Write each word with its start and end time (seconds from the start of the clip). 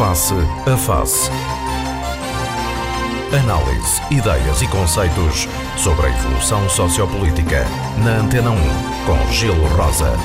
Face 0.00 0.32
a 0.32 0.76
Face. 0.78 1.30
Análise, 3.38 4.00
ideias 4.10 4.62
e 4.62 4.68
conceitos 4.68 5.46
sobre 5.76 6.06
a 6.06 6.08
evolução 6.08 6.66
sociopolítica. 6.70 7.66
Na 8.02 8.20
Antena 8.20 8.50
1, 8.50 8.56
com 9.04 9.30
Gelo 9.30 9.66
Rosa. 9.76 10.16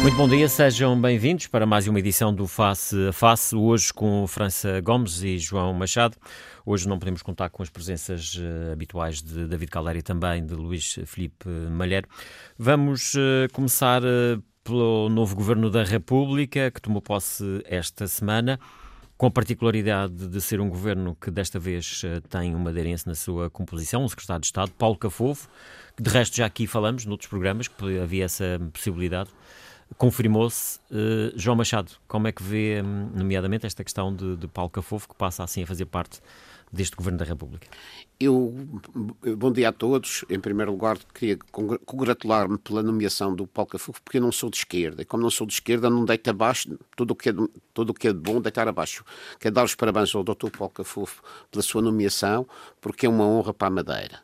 Muito 0.00 0.16
bom 0.16 0.26
dia, 0.26 0.48
sejam 0.48 0.98
bem-vindos 0.98 1.48
para 1.48 1.66
mais 1.66 1.86
uma 1.86 1.98
edição 1.98 2.34
do 2.34 2.46
Face 2.46 2.96
a 3.08 3.12
Face, 3.12 3.54
hoje 3.54 3.92
com 3.92 4.26
França 4.26 4.80
Gomes 4.80 5.22
e 5.22 5.36
João 5.36 5.74
Machado. 5.74 6.16
Hoje 6.64 6.88
não 6.88 6.98
podemos 6.98 7.20
contar 7.20 7.50
com 7.50 7.62
as 7.62 7.68
presenças 7.68 8.36
uh, 8.36 8.72
habituais 8.72 9.20
de 9.20 9.46
David 9.46 9.70
Caldeira 9.70 9.98
e 9.98 10.02
também 10.02 10.46
de 10.46 10.54
Luís 10.54 10.98
Felipe 11.04 11.46
Malheiro. 11.46 12.08
Vamos 12.58 13.12
uh, 13.12 13.52
começar 13.52 14.02
uh, 14.02 14.42
pelo 14.64 15.08
novo 15.08 15.34
Governo 15.34 15.70
da 15.70 15.82
República, 15.84 16.70
que 16.70 16.80
tomou 16.80 17.00
posse 17.00 17.62
esta 17.64 18.06
semana, 18.06 18.58
com 19.16 19.26
a 19.26 19.30
particularidade 19.30 20.28
de 20.28 20.40
ser 20.40 20.60
um 20.60 20.68
governo 20.68 21.16
que 21.20 21.30
desta 21.30 21.58
vez 21.58 22.02
tem 22.28 22.54
uma 22.54 22.70
aderência 22.70 23.08
na 23.08 23.14
sua 23.14 23.50
composição, 23.50 24.04
o 24.04 24.08
secretário 24.08 24.40
de 24.40 24.46
Estado, 24.46 24.70
Paulo 24.72 24.96
Cafofo, 24.96 25.48
que 25.96 26.02
de 26.02 26.10
resto 26.10 26.36
já 26.36 26.46
aqui 26.46 26.66
falamos, 26.66 27.04
noutros 27.04 27.28
programas, 27.28 27.68
que 27.68 27.98
havia 27.98 28.24
essa 28.24 28.60
possibilidade 28.72 29.30
confirmou-se. 29.96 30.78
Uh, 30.90 31.32
João 31.36 31.56
Machado, 31.56 31.92
como 32.06 32.28
é 32.28 32.32
que 32.32 32.42
vê, 32.42 32.82
hum, 32.82 33.10
nomeadamente, 33.14 33.66
esta 33.66 33.82
questão 33.82 34.14
de, 34.14 34.36
de 34.36 34.48
Paulo 34.48 34.70
Cafofo, 34.70 35.08
que 35.08 35.14
passa 35.14 35.42
assim 35.42 35.62
a 35.62 35.66
fazer 35.66 35.86
parte 35.86 36.20
deste 36.72 36.96
Governo 36.96 37.18
da 37.18 37.24
República? 37.24 37.66
Eu, 38.18 38.54
bom 39.36 39.50
dia 39.50 39.70
a 39.70 39.72
todos. 39.72 40.24
Em 40.28 40.38
primeiro 40.38 40.72
lugar, 40.72 40.98
queria 41.14 41.38
congratular-me 41.84 42.58
pela 42.58 42.82
nomeação 42.82 43.34
do 43.34 43.46
Paulo 43.46 43.70
Cafufo, 43.70 44.00
porque 44.02 44.18
eu 44.18 44.22
não 44.22 44.30
sou 44.30 44.50
de 44.50 44.58
esquerda. 44.58 45.02
E 45.02 45.04
como 45.04 45.22
não 45.22 45.30
sou 45.30 45.46
de 45.46 45.54
esquerda, 45.54 45.88
não 45.88 46.04
deito 46.04 46.28
abaixo 46.28 46.78
tudo 46.96 47.12
o 47.12 47.16
que 47.16 47.30
é, 47.30 47.32
tudo 47.72 47.90
o 47.90 47.94
que 47.94 48.08
é 48.08 48.12
bom, 48.12 48.40
deitar 48.40 48.68
abaixo. 48.68 49.04
Quero 49.38 49.54
dar 49.54 49.64
os 49.64 49.74
parabéns 49.74 50.14
ao 50.14 50.22
Dr. 50.22 50.50
Paulo 50.56 50.72
Cafufo 50.72 51.22
pela 51.50 51.62
sua 51.62 51.82
nomeação, 51.82 52.46
porque 52.80 53.06
é 53.06 53.08
uma 53.08 53.24
honra 53.24 53.54
para 53.54 53.68
a 53.68 53.70
Madeira. 53.70 54.20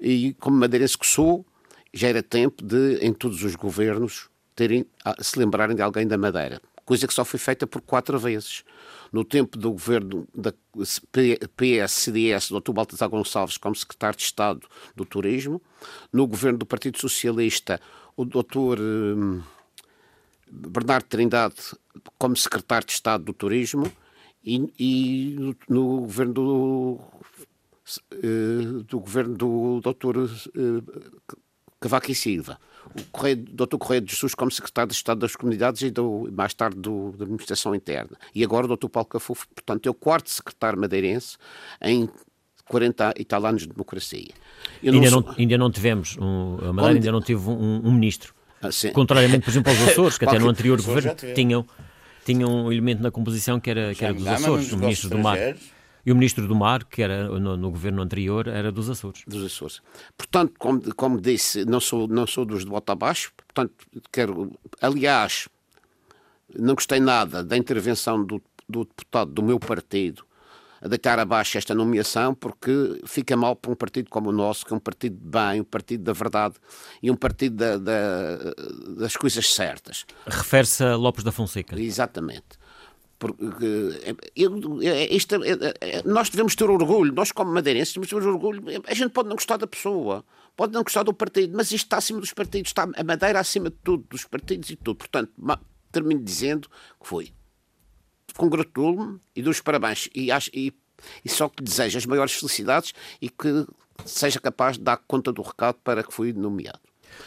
E 0.00 0.34
como 0.34 0.56
madeirense 0.56 0.96
que 0.96 1.06
sou, 1.06 1.44
já 1.92 2.08
era 2.08 2.22
tempo 2.22 2.64
de, 2.64 2.98
em 3.02 3.12
todos 3.12 3.42
os 3.42 3.54
governos, 3.54 4.28
terem, 4.54 4.86
se 5.20 5.38
lembrarem 5.38 5.74
de 5.74 5.82
alguém 5.82 6.06
da 6.06 6.16
Madeira. 6.16 6.60
Coisa 6.84 7.06
que 7.06 7.14
só 7.14 7.24
foi 7.24 7.38
feita 7.38 7.66
por 7.66 7.80
quatro 7.80 8.18
vezes. 8.18 8.64
No 9.12 9.24
tempo 9.24 9.58
do 9.58 9.72
governo 9.72 10.26
da 10.34 10.52
PS-CDS, 11.56 12.50
do 12.50 12.60
Dr. 12.60 12.72
Baltasar 12.72 13.08
Gonçalves, 13.08 13.58
como 13.58 13.74
secretário 13.74 14.16
de 14.16 14.24
Estado 14.24 14.68
do 14.94 15.04
Turismo. 15.04 15.60
No 16.12 16.26
governo 16.26 16.58
do 16.58 16.66
Partido 16.66 16.98
Socialista, 16.98 17.80
o 18.16 18.24
Dr. 18.24 18.78
Hum, 18.78 19.42
Bernardo 20.50 21.06
Trindade, 21.06 21.56
como 22.18 22.36
secretário 22.36 22.86
de 22.86 22.92
Estado 22.92 23.24
do 23.24 23.32
Turismo. 23.32 23.90
E, 24.44 24.72
e 24.78 25.36
no, 25.38 25.56
no, 25.68 26.00
governo 26.00 26.32
do, 26.32 27.00
uh, 28.12 28.82
do 28.84 29.00
governo 29.00 29.36
do 29.36 29.80
Dr. 29.80 30.28
Cavaco 31.80 32.10
e 32.10 32.14
Silva 32.14 32.58
o 32.94 33.04
Correio, 33.10 33.36
Dr. 33.36 33.76
Correio 33.78 34.00
de 34.00 34.12
Jesus 34.12 34.34
como 34.34 34.50
secretário 34.50 34.88
de 34.88 34.94
Estado 34.94 35.18
das 35.18 35.36
Comunidades 35.36 35.82
e 35.82 35.90
do, 35.90 36.28
mais 36.32 36.54
tarde 36.54 36.78
do, 36.78 37.12
da 37.12 37.24
Administração 37.24 37.74
Interna. 37.74 38.16
E 38.34 38.42
agora 38.42 38.66
o 38.66 38.76
Dr. 38.76 38.88
Paulo 38.88 39.08
Cafufo, 39.08 39.46
portanto, 39.54 39.86
é 39.86 39.90
o 39.90 39.94
quarto 39.94 40.30
secretário 40.30 40.78
madeirense 40.78 41.36
em 41.80 42.08
40 42.66 43.14
e 43.18 43.24
tal 43.24 43.44
anos 43.46 43.62
de 43.62 43.68
democracia. 43.68 44.30
Ainda 44.82 45.10
não, 45.10 45.34
ainda, 45.36 45.58
não, 45.58 45.70
tivemos, 45.70 46.16
um, 46.18 46.58
a 46.60 46.72
Madeira 46.72 46.88
Onde... 46.88 46.98
ainda 46.98 47.12
não 47.12 47.20
teve 47.20 47.48
um, 47.48 47.80
um 47.84 47.92
ministro. 47.92 48.34
Ah, 48.62 48.68
Contrariamente, 48.92 49.44
por 49.44 49.50
exemplo, 49.50 49.72
aos 49.72 49.88
Açores, 49.88 50.18
que 50.18 50.24
até 50.26 50.38
no 50.38 50.48
anterior 50.48 50.80
governo 50.80 51.14
tinham, 51.34 51.66
tinham 52.24 52.66
um 52.66 52.72
elemento 52.72 53.02
na 53.02 53.10
composição 53.10 53.58
que 53.58 53.70
era, 53.70 53.94
que 53.94 54.04
era 54.04 54.14
dos 54.14 54.26
Açores, 54.26 54.72
o 54.72 54.78
ministro 54.78 55.10
do 55.10 55.18
Mar. 55.18 55.38
E 56.10 56.12
o 56.12 56.16
ministro 56.16 56.48
do 56.48 56.56
Mar, 56.56 56.82
que 56.82 57.02
era 57.02 57.28
no, 57.28 57.56
no, 57.56 57.70
governo 57.70 58.02
anterior, 58.02 58.48
era 58.48 58.72
dos 58.72 58.90
Açores. 58.90 59.22
Dos 59.28 59.44
Açores. 59.44 59.80
Portanto, 60.18 60.54
como, 60.58 60.92
como 60.96 61.20
disse, 61.20 61.64
não 61.64 61.78
sou, 61.78 62.08
não 62.08 62.26
sou 62.26 62.44
dos 62.44 62.64
de 62.64 62.68
bota 62.68 62.94
abaixo, 62.94 63.30
portanto, 63.36 63.72
quero. 64.10 64.50
Aliás, 64.82 65.48
não 66.52 66.74
gostei 66.74 66.98
nada 66.98 67.44
da 67.44 67.56
intervenção 67.56 68.24
do, 68.24 68.42
do 68.68 68.84
deputado 68.84 69.30
do 69.30 69.40
meu 69.40 69.60
partido 69.60 70.24
a 70.82 70.88
deitar 70.88 71.16
abaixo 71.20 71.58
esta 71.58 71.76
nomeação, 71.76 72.34
porque 72.34 73.00
fica 73.04 73.36
mal 73.36 73.54
para 73.54 73.70
um 73.70 73.76
partido 73.76 74.10
como 74.10 74.30
o 74.30 74.32
nosso, 74.32 74.66
que 74.66 74.72
é 74.72 74.76
um 74.76 74.80
partido 74.80 75.16
de 75.16 75.28
bem, 75.28 75.60
um 75.60 75.64
partido 75.64 76.02
da 76.02 76.12
verdade 76.12 76.56
e 77.00 77.08
um 77.08 77.14
partido 77.14 77.54
da, 77.54 77.76
da, 77.76 78.36
das 78.96 79.14
coisas 79.14 79.54
certas. 79.54 80.04
Refere-se 80.26 80.82
a 80.82 80.96
Lopes 80.96 81.22
da 81.22 81.30
Fonseca. 81.30 81.80
Exatamente. 81.80 82.58
Porque 83.20 84.22
eu, 84.34 84.58
isto, 85.10 85.36
nós 86.06 86.30
devemos 86.30 86.54
ter 86.56 86.70
orgulho, 86.70 87.12
nós 87.12 87.30
como 87.30 87.52
madeirenses 87.52 87.92
devemos 87.92 88.08
ter 88.08 88.16
orgulho. 88.16 88.62
A 88.86 88.94
gente 88.94 89.10
pode 89.10 89.28
não 89.28 89.36
gostar 89.36 89.58
da 89.58 89.66
pessoa, 89.66 90.24
pode 90.56 90.72
não 90.72 90.82
gostar 90.82 91.02
do 91.02 91.12
partido, 91.12 91.54
mas 91.54 91.70
isto 91.70 91.84
está 91.84 91.98
acima 91.98 92.18
dos 92.18 92.32
partidos, 92.32 92.70
está 92.70 92.84
a 92.84 93.04
Madeira 93.04 93.38
acima 93.38 93.68
de 93.68 93.76
tudo, 93.84 94.06
dos 94.08 94.24
partidos 94.24 94.70
e 94.70 94.76
tudo. 94.76 94.96
Portanto, 94.96 95.30
termino 95.92 96.22
dizendo 96.22 96.66
que 96.98 97.06
foi. 97.06 97.30
Congratulo-me 98.38 99.20
e 99.36 99.42
dou 99.42 99.50
os 99.50 99.60
parabéns 99.60 100.08
e, 100.14 100.32
acho, 100.32 100.50
e, 100.54 100.72
e 101.22 101.28
só 101.28 101.46
que 101.50 101.62
desejo 101.62 101.98
as 101.98 102.06
maiores 102.06 102.32
felicidades 102.32 102.94
e 103.20 103.28
que 103.28 103.66
seja 104.06 104.40
capaz 104.40 104.78
de 104.78 104.84
dar 104.84 104.96
conta 104.96 105.30
do 105.30 105.42
recado 105.42 105.76
para 105.84 106.02
que 106.02 106.14
fui 106.14 106.32
nomeado. 106.32 106.80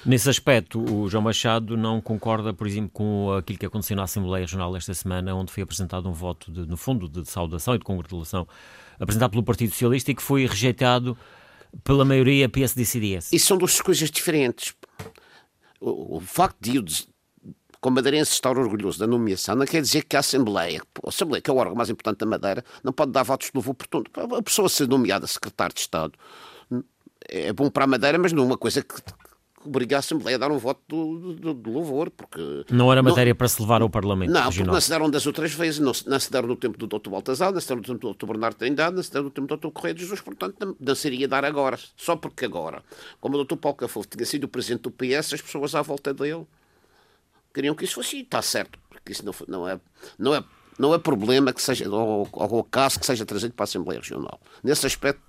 Nesse 0.05 0.29
aspecto, 0.29 0.79
o 0.79 1.09
João 1.09 1.23
Machado 1.23 1.77
não 1.77 2.01
concorda, 2.01 2.53
por 2.53 2.67
exemplo, 2.67 2.89
com 2.93 3.33
aquilo 3.33 3.57
que 3.57 3.65
aconteceu 3.65 3.95
na 3.95 4.03
Assembleia 4.03 4.43
Regional 4.43 4.75
esta 4.75 4.93
semana, 4.93 5.33
onde 5.33 5.51
foi 5.51 5.63
apresentado 5.63 6.09
um 6.09 6.13
voto, 6.13 6.51
de, 6.51 6.65
no 6.67 6.75
fundo, 6.75 7.07
de 7.07 7.27
saudação 7.29 7.75
e 7.75 7.77
de 7.77 7.85
congratulação, 7.85 8.47
apresentado 8.99 9.31
pelo 9.31 9.43
Partido 9.43 9.71
Socialista 9.71 10.11
e 10.11 10.15
que 10.15 10.21
foi 10.21 10.45
rejeitado 10.45 11.17
pela 11.83 12.05
maioria 12.05 12.49
PSD-CDS. 12.49 13.31
Isso 13.31 13.47
são 13.47 13.57
duas 13.57 13.79
coisas 13.81 14.11
diferentes. 14.11 14.75
O, 15.79 16.17
o 16.17 16.19
facto 16.19 16.57
de 16.59 16.75
eu, 16.75 16.83
como 17.79 17.95
madeirense, 17.95 18.31
estar 18.31 18.57
orgulhoso 18.57 18.99
da 18.99 19.07
nomeação 19.07 19.55
não 19.55 19.65
quer 19.65 19.81
dizer 19.81 20.03
que 20.03 20.15
a 20.15 20.19
Assembleia, 20.19 20.81
a 21.03 21.09
Assembleia, 21.09 21.41
que 21.41 21.49
é 21.49 21.53
o 21.53 21.57
órgão 21.57 21.75
mais 21.75 21.89
importante 21.89 22.19
da 22.19 22.25
Madeira, 22.25 22.63
não 22.83 22.93
pode 22.93 23.11
dar 23.11 23.23
votos 23.23 23.47
de 23.47 23.51
louvor 23.55 23.73
por 23.73 23.87
tudo. 23.87 24.11
A 24.35 24.41
pessoa 24.41 24.69
ser 24.69 24.87
nomeada 24.87 25.25
secretário 25.27 25.73
de 25.73 25.81
Estado 25.81 26.13
é 27.29 27.53
bom 27.53 27.69
para 27.69 27.85
a 27.85 27.87
Madeira, 27.87 28.17
mas 28.17 28.31
não 28.31 28.43
é 28.43 28.45
uma 28.45 28.57
coisa 28.57 28.81
que 28.81 28.95
obrigar 29.65 29.97
a 29.97 29.99
Assembleia 29.99 30.35
a 30.35 30.39
dar 30.39 30.51
um 30.51 30.57
voto 30.57 30.81
de, 30.87 31.35
de, 31.35 31.53
de 31.53 31.69
louvor, 31.69 32.09
porque... 32.09 32.65
Não 32.69 32.91
era 32.91 33.01
matéria 33.01 33.31
não, 33.31 33.37
para 33.37 33.47
se 33.47 33.61
levar 33.61 33.81
ao 33.81 33.89
Parlamento 33.89 34.29
Não, 34.31 34.41
regional. 34.41 34.51
porque 34.51 34.73
não 34.73 34.81
se 34.81 34.89
deram 34.89 35.09
das 35.09 35.25
outras 35.25 35.53
vezes, 35.53 35.79
não, 35.79 35.91
não 36.05 36.19
se 36.19 36.31
deram 36.31 36.47
no 36.47 36.55
tempo 36.55 36.77
do 36.77 36.87
Dr. 36.87 37.09
Baltazar, 37.09 37.51
não 37.51 37.59
se 37.59 37.67
deram 37.67 37.81
no 37.81 37.87
tempo 37.87 37.99
do 37.99 38.13
Dr. 38.13 38.25
Bernardo 38.25 38.55
Trindade, 38.55 38.95
não 38.95 39.03
se 39.03 39.11
deram 39.11 39.25
no 39.25 39.31
tempo 39.31 39.47
do 39.47 39.57
Dr. 39.57 39.73
Correia 39.73 39.93
de 39.93 40.01
Jesus, 40.01 40.21
portanto 40.21 40.55
não, 40.59 40.75
não 40.79 40.95
seria 40.95 41.27
dar 41.27 41.45
agora, 41.45 41.79
só 41.95 42.15
porque 42.15 42.45
agora, 42.45 42.83
como 43.19 43.37
o 43.37 43.43
Dr. 43.43 43.55
Paulo 43.55 43.77
Cafofo 43.77 44.07
tinha 44.07 44.25
sido 44.25 44.45
o 44.45 44.47
presidente 44.47 44.81
do 44.83 44.91
PS, 44.91 45.33
as 45.33 45.41
pessoas 45.41 45.75
à 45.75 45.81
volta 45.81 46.13
dele 46.13 46.45
queriam 47.53 47.75
que 47.75 47.85
isso 47.85 47.95
fosse, 47.95 48.17
e 48.17 48.21
está 48.21 48.41
certo, 48.41 48.79
porque 48.89 49.11
isso 49.11 49.23
não, 49.25 49.33
não, 49.47 49.67
é, 49.67 49.79
não, 50.17 50.35
é, 50.35 50.43
não 50.77 50.93
é 50.93 50.97
problema 50.97 51.53
que 51.53 51.61
seja, 51.61 51.89
ou, 51.89 52.27
ou 52.31 52.63
caso 52.63 52.99
que 52.99 53.05
seja 53.05 53.25
trazido 53.25 53.53
para 53.53 53.63
a 53.63 53.65
Assembleia 53.65 53.99
Regional. 53.99 54.39
Nesse 54.63 54.87
aspecto, 54.87 55.21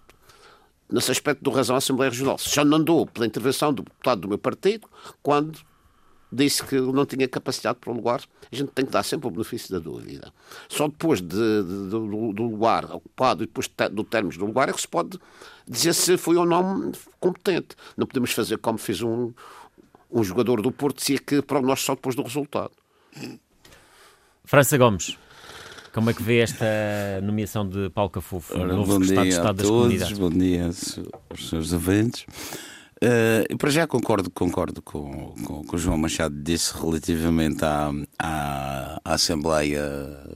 nesse 0.91 1.11
aspecto 1.11 1.43
do 1.43 1.51
razão 1.51 1.75
à 1.75 1.79
Assembleia 1.79 2.11
Regional. 2.11 2.37
Já 2.39 2.65
não 2.65 2.79
andou 2.79 3.07
pela 3.07 3.27
intervenção 3.27 3.73
do 3.73 3.83
deputado 3.83 4.21
do 4.23 4.29
meu 4.29 4.39
partido, 4.39 4.89
quando 5.23 5.59
disse 6.35 6.65
que 6.65 6.81
não 6.81 7.07
tinha 7.07 7.29
capacidade 7.29 7.79
para 7.81 7.91
o 7.91 7.95
lugar, 7.95 8.21
a 8.51 8.57
gente 8.57 8.71
tem 8.73 8.85
que 8.85 8.91
dar 8.91 9.03
sempre 9.03 9.29
o 9.29 9.31
benefício 9.31 9.71
da 9.71 9.79
dúvida. 9.79 10.33
Só 10.69 10.89
depois 10.89 11.21
de, 11.21 11.29
de, 11.29 11.89
do, 11.89 12.33
do, 12.33 12.43
lugar 12.43 12.85
ocupado 12.87 13.45
e 13.45 13.47
depois 13.47 13.71
do 13.93 14.05
término 14.05 14.37
do 14.37 14.47
lugar 14.47 14.69
é 14.69 14.73
que 14.73 14.81
se 14.81 14.89
pode 14.89 15.19
dizer 15.67 15.93
se 15.93 16.17
foi 16.17 16.37
ou 16.37 16.45
não 16.45 16.93
competente. 17.21 17.77
Não 17.97 18.07
podemos 18.07 18.33
fazer 18.33 18.59
como 18.59 18.79
fez 18.79 19.01
um, 19.01 19.33
um 20.11 20.25
jogador 20.25 20.61
do 20.61 20.73
Porto, 20.73 20.99
dizia 20.99 21.19
que 21.19 21.41
para 21.41 21.63
nós 21.63 21.81
só 21.81 21.95
depois 21.95 22.17
do 22.17 22.23
resultado. 22.23 22.73
França 24.45 24.77
Gomes. 24.77 25.17
Como 25.95 26.11
é 26.11 26.13
que 26.13 26.25
vê 26.25 26.39
esta 26.39 26.67
nomeação 27.23 27.69
de 27.69 27.89
Paulo 27.91 28.11
Cafufo, 28.11 28.59
Ora, 28.59 28.75
novo 28.75 29.01
Estado 29.01 29.23
de 29.23 29.29
Estado 29.29 29.57
das 29.59 29.69
Comunidades? 29.69 30.19
Bom 30.19 30.29
dia 30.29 30.65
aos 30.65 31.49
seus 31.49 31.73
ouvintes. 31.73 32.27
Uh, 32.97 33.57
para 33.57 33.71
já 33.71 33.87
concordo, 33.87 34.29
concordo 34.29 34.83
com, 34.83 35.33
com, 35.47 35.63
com 35.63 35.77
o 35.77 35.79
João 35.79 35.97
Machado 35.97 36.35
disse 36.35 36.75
relativamente 36.77 37.65
à, 37.65 37.93
à, 38.19 39.01
à, 39.05 39.15
Assembleia 39.15 39.85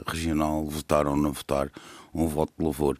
Regional 0.07 0.65
votar 0.65 1.09
ou 1.09 1.17
não 1.17 1.33
votar 1.33 1.73
um 2.15 2.29
voto 2.29 2.53
de 2.57 2.65
louvor. 2.65 2.97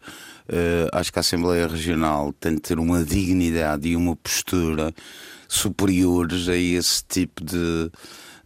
Uh, 0.49 0.89
acho 0.91 1.13
que 1.13 1.19
a 1.19 1.21
Assembleia 1.21 1.65
Regional 1.65 2.33
tem 2.33 2.55
de 2.55 2.61
ter 2.61 2.77
uma 2.77 3.05
dignidade 3.05 3.87
e 3.87 3.95
uma 3.95 4.17
postura 4.17 4.93
superiores 5.47 6.49
a 6.49 6.57
esse 6.57 7.01
tipo 7.07 7.41
de 7.41 7.89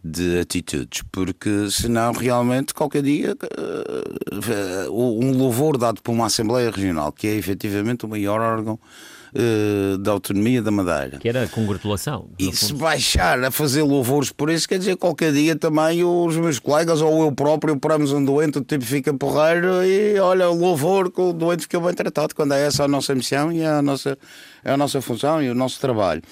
de 0.04 0.38
atitudes, 0.40 1.02
porque 1.10 1.70
senão 1.70 2.12
realmente 2.12 2.74
qualquer 2.74 3.02
dia 3.02 3.34
uh, 3.34 4.92
um 4.92 5.32
louvor 5.32 5.78
dado 5.78 6.02
por 6.02 6.12
uma 6.12 6.26
Assembleia 6.26 6.70
Regional, 6.70 7.10
que 7.10 7.26
é 7.26 7.34
efetivamente 7.34 8.04
o 8.04 8.08
maior 8.08 8.40
órgão 8.40 8.78
uh, 9.34 9.98
da 9.98 10.12
autonomia 10.12 10.62
da 10.62 10.70
Madeira. 10.70 11.18
Que 11.18 11.28
era 11.28 11.46
congratulação. 11.48 12.28
E 12.38 12.54
se 12.54 12.72
baixar 12.72 13.42
a 13.42 13.50
fazer 13.50 13.82
louvores 13.82 14.30
por 14.30 14.50
isso, 14.50 14.68
quer 14.68 14.78
dizer, 14.78 14.96
qualquer 14.96 15.32
dia 15.32 15.56
também 15.56 16.04
os 16.04 16.36
meus 16.36 16.58
colegas 16.58 17.00
ou 17.00 17.24
eu 17.24 17.32
próprio 17.32 17.74
operamos 17.74 18.12
um 18.12 18.24
doente, 18.24 18.58
o 18.58 18.64
tipo 18.64 18.84
fica 18.84 19.12
porreiro 19.12 19.84
e 19.84 20.18
olha, 20.18 20.48
o 20.48 20.54
louvor 20.54 21.10
que 21.10 21.20
o 21.20 21.32
doente 21.32 21.62
fica 21.62 21.80
bem 21.80 21.94
tratado, 21.94 22.34
quando 22.34 22.54
é 22.54 22.66
essa 22.66 22.84
a 22.84 22.88
nossa 22.88 23.14
missão 23.14 23.52
e 23.52 23.64
a 23.64 23.82
nossa, 23.82 24.16
é 24.64 24.72
a 24.72 24.76
nossa 24.76 25.00
função 25.00 25.42
e 25.42 25.50
o 25.50 25.54
nosso 25.54 25.80
trabalho. 25.80 26.22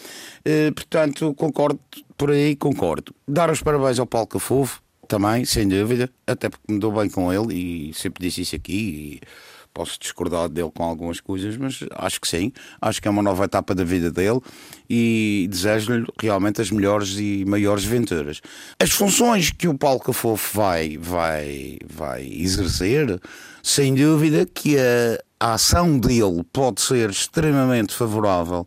Uh, 0.46 0.72
portanto, 0.72 1.34
concordo 1.34 1.80
por 2.16 2.30
aí, 2.30 2.54
concordo. 2.56 3.14
Dar 3.26 3.50
os 3.50 3.62
parabéns 3.62 3.98
ao 3.98 4.06
Paulo 4.06 4.26
Cafufo, 4.26 4.80
também, 5.08 5.44
sem 5.44 5.68
dúvida, 5.68 6.08
até 6.26 6.48
porque 6.48 6.72
me 6.72 6.78
dou 6.78 6.92
bem 6.92 7.10
com 7.10 7.30
ele 7.32 7.90
e 7.90 7.94
sempre 7.94 8.26
disse 8.26 8.42
isso 8.42 8.56
aqui. 8.56 9.20
E 9.22 9.26
posso 9.72 9.98
discordar 9.98 10.48
dele 10.48 10.70
com 10.74 10.84
algumas 10.84 11.20
coisas, 11.20 11.56
mas 11.56 11.80
acho 11.96 12.20
que 12.20 12.28
sim. 12.28 12.52
Acho 12.80 13.00
que 13.00 13.08
é 13.08 13.10
uma 13.10 13.22
nova 13.22 13.44
etapa 13.44 13.74
da 13.74 13.84
vida 13.84 14.10
dele 14.10 14.40
e 14.88 15.46
desejo-lhe 15.50 16.06
realmente 16.20 16.60
as 16.60 16.70
melhores 16.70 17.16
e 17.18 17.44
maiores 17.46 17.84
venturas. 17.84 18.40
As 18.78 18.90
funções 18.90 19.50
que 19.50 19.68
o 19.68 19.76
Paulo 19.76 20.00
Cafofo 20.00 20.56
vai, 20.56 20.98
vai, 20.98 21.78
vai 21.86 22.26
exercer, 22.26 23.20
sem 23.62 23.94
dúvida 23.94 24.46
que 24.46 24.76
a, 24.78 25.18
a 25.40 25.54
ação 25.54 25.98
dele 25.98 26.44
pode 26.52 26.80
ser 26.80 27.10
extremamente 27.10 27.94
favorável 27.94 28.66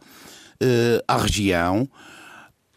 uh, 0.62 1.04
à 1.08 1.18
região. 1.18 1.88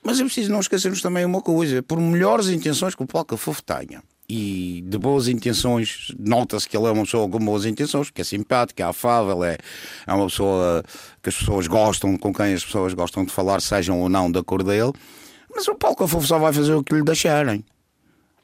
Mas 0.02 0.20
é 0.20 0.25
preciso 0.25 0.50
não 0.50 0.60
esquecermos 0.60 1.02
também 1.02 1.25
uma 1.25 1.42
coisa: 1.42 1.82
por 1.82 2.00
melhores 2.00 2.48
intenções 2.48 2.94
que 2.94 3.02
o 3.02 3.06
Paulo 3.06 3.26
Cafofo 3.26 3.62
tenha, 3.62 4.02
e 4.28 4.84
de 4.86 4.98
boas 4.98 5.26
intenções, 5.26 6.12
nota-se 6.19 6.69
que 6.69 6.76
ele 6.76 6.86
é 6.86 6.90
uma 6.90 7.04
pessoa 7.04 7.28
com 7.28 7.38
boas 7.38 7.64
intenções, 7.64 8.10
que 8.10 8.20
é 8.20 8.25
simpática, 8.25 8.82
é 8.82 8.86
afável, 8.86 9.42
é, 9.42 9.56
é 10.06 10.12
uma 10.12 10.26
pessoa 10.26 10.82
que 11.22 11.30
as 11.30 11.36
pessoas 11.36 11.66
gostam, 11.66 12.16
com 12.19 12.32
quem 12.32 12.52
as 12.52 12.64
pessoas 12.64 12.92
gostam 12.92 13.25
de 13.25 13.32
falar, 13.32 13.60
sejam 13.60 13.98
ou 14.00 14.08
não 14.08 14.30
da 14.30 14.42
cor 14.42 14.62
dele. 14.62 14.92
Mas 15.54 15.66
o 15.66 15.75
Paulo 15.75 15.96
Cafofo 15.96 16.26
só 16.26 16.38
vai 16.38 16.52
fazer 16.52 16.75
o 16.75 16.84
que 16.84 16.94
lhe 16.94 17.02
deixarem 17.02 17.64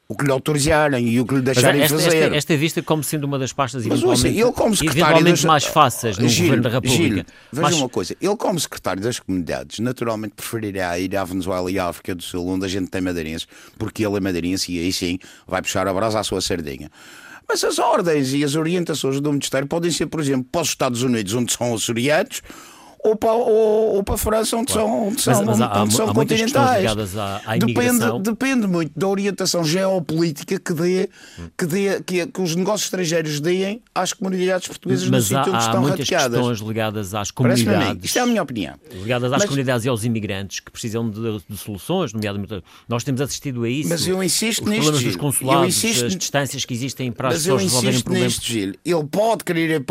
o 0.07 0.15
que 0.15 0.25
lhe 0.25 0.31
autorizarem 0.31 1.07
e 1.07 1.19
o 1.19 1.25
que 1.25 1.35
lhe 1.35 1.41
deixarem 1.41 1.81
esta, 1.81 1.95
fazer. 1.97 2.15
Esta, 2.15 2.35
esta, 2.35 2.53
é 2.53 2.57
vista 2.57 2.81
como 2.81 3.03
sendo 3.03 3.23
uma 3.23 3.39
das 3.39 3.51
pastas 3.51 3.85
Mas, 3.85 3.99
eventualmente, 3.99 4.39
ele 4.39 4.51
como 4.51 4.75
secretário 4.75 5.23
das... 5.23 5.43
mais 5.43 5.63
fáceis 5.63 6.17
no 6.17 6.27
Governo 6.27 6.63
da 6.63 6.69
República. 6.69 7.25
Veja 7.51 7.67
Mas... 7.67 7.75
uma 7.75 7.89
coisa, 7.89 8.15
ele 8.21 8.35
como 8.35 8.59
secretário 8.59 9.01
das 9.01 9.19
comunidades 9.19 9.79
naturalmente 9.79 10.35
preferiria 10.35 10.97
ir 10.99 11.15
à 11.17 11.23
Venezuela 11.23 11.71
e 11.71 11.79
à 11.79 11.87
África 11.87 12.13
do 12.13 12.21
Sul 12.21 12.47
onde 12.47 12.65
a 12.65 12.67
gente 12.67 12.89
tem 12.89 13.01
madeirenses, 13.01 13.47
porque 13.77 14.05
ele 14.05 14.17
é 14.17 14.19
madeirense 14.19 14.71
e 14.71 14.79
aí 14.79 14.93
sim 14.93 15.17
vai 15.47 15.61
puxar 15.61 15.87
a 15.87 15.93
brasa 15.93 16.19
à 16.19 16.23
sua 16.23 16.39
sardinha. 16.39 16.91
Mas 17.47 17.63
as 17.63 17.79
ordens 17.79 18.33
e 18.33 18.43
as 18.43 18.55
orientações 18.55 19.19
do 19.19 19.31
Ministério 19.31 19.67
podem 19.67 19.91
ser, 19.91 20.07
por 20.07 20.19
exemplo, 20.19 20.47
para 20.51 20.61
os 20.61 20.69
Estados 20.69 21.03
Unidos, 21.03 21.33
onde 21.33 21.53
são 21.53 21.73
açorianos, 21.73 22.41
ou 23.05 23.15
para, 23.15 23.33
ou, 23.33 23.95
ou 23.97 24.03
para 24.03 24.15
a 24.15 24.17
França, 24.17 24.57
onde 24.57 24.73
claro. 24.73 24.87
são, 24.87 25.07
onde 25.07 25.21
são, 25.21 25.33
mas, 25.33 25.45
mas 25.45 25.61
há, 25.61 25.83
onde 25.83 25.93
há, 25.93 25.97
são 25.97 26.09
há 26.09 26.13
continentais. 26.13 27.15
À, 27.15 27.41
à 27.45 27.57
depende, 27.57 28.19
depende 28.21 28.67
muito 28.67 28.91
da 28.97 29.07
orientação 29.07 29.63
geopolítica 29.63 30.59
que, 30.59 30.73
dê, 30.73 31.09
que, 31.55 31.65
dê, 31.67 32.01
que, 32.01 32.25
que 32.25 32.41
os 32.41 32.55
negócios 32.55 32.85
estrangeiros 32.85 33.39
deem 33.39 33.83
às 33.93 34.11
comunidades 34.11 34.67
portuguesas 34.67 35.07
mas 35.07 35.29
no 35.29 35.37
sítio 35.37 35.53
onde 35.53 35.63
estão 35.63 35.81
muitas 35.81 35.99
radicadas. 35.99 36.39
questões 36.39 36.59
ligadas 36.59 37.13
às 37.13 37.29
comunidades. 37.29 38.05
Isto 38.05 38.17
é 38.17 38.21
a 38.23 38.25
minha 38.25 38.41
opinião. 38.41 38.73
Ligadas 38.91 39.31
às 39.31 39.39
mas, 39.39 39.49
comunidades 39.49 39.85
e 39.85 39.89
aos 39.89 40.03
imigrantes 40.03 40.59
que 40.59 40.71
precisam 40.71 41.07
de, 41.07 41.43
de, 41.47 41.57
soluções, 41.57 42.11
nomeadamente. 42.11 42.63
Nós 42.89 43.03
temos 43.03 43.21
assistido 43.21 43.63
a 43.63 43.69
isso. 43.69 43.89
Mas 43.89 44.07
eu 44.07 44.23
insisto 44.23 44.63
os 44.63 44.69
nisto. 44.69 44.83
problemas 44.83 45.03
dos 45.03 45.15
consulados, 45.15 45.67
insisto, 45.67 46.05
as 46.05 46.15
distâncias 46.15 46.65
que 46.65 46.73
existem 46.73 47.11
para 47.11 47.29
as 47.29 47.35
pessoas 47.35 47.61
resolverem 47.61 48.01
problemas. 48.01 48.33
Nisto, 48.33 48.45
Gil. 48.45 48.73
Ele 48.83 49.03
pode 49.11 49.43
querer, 49.43 49.85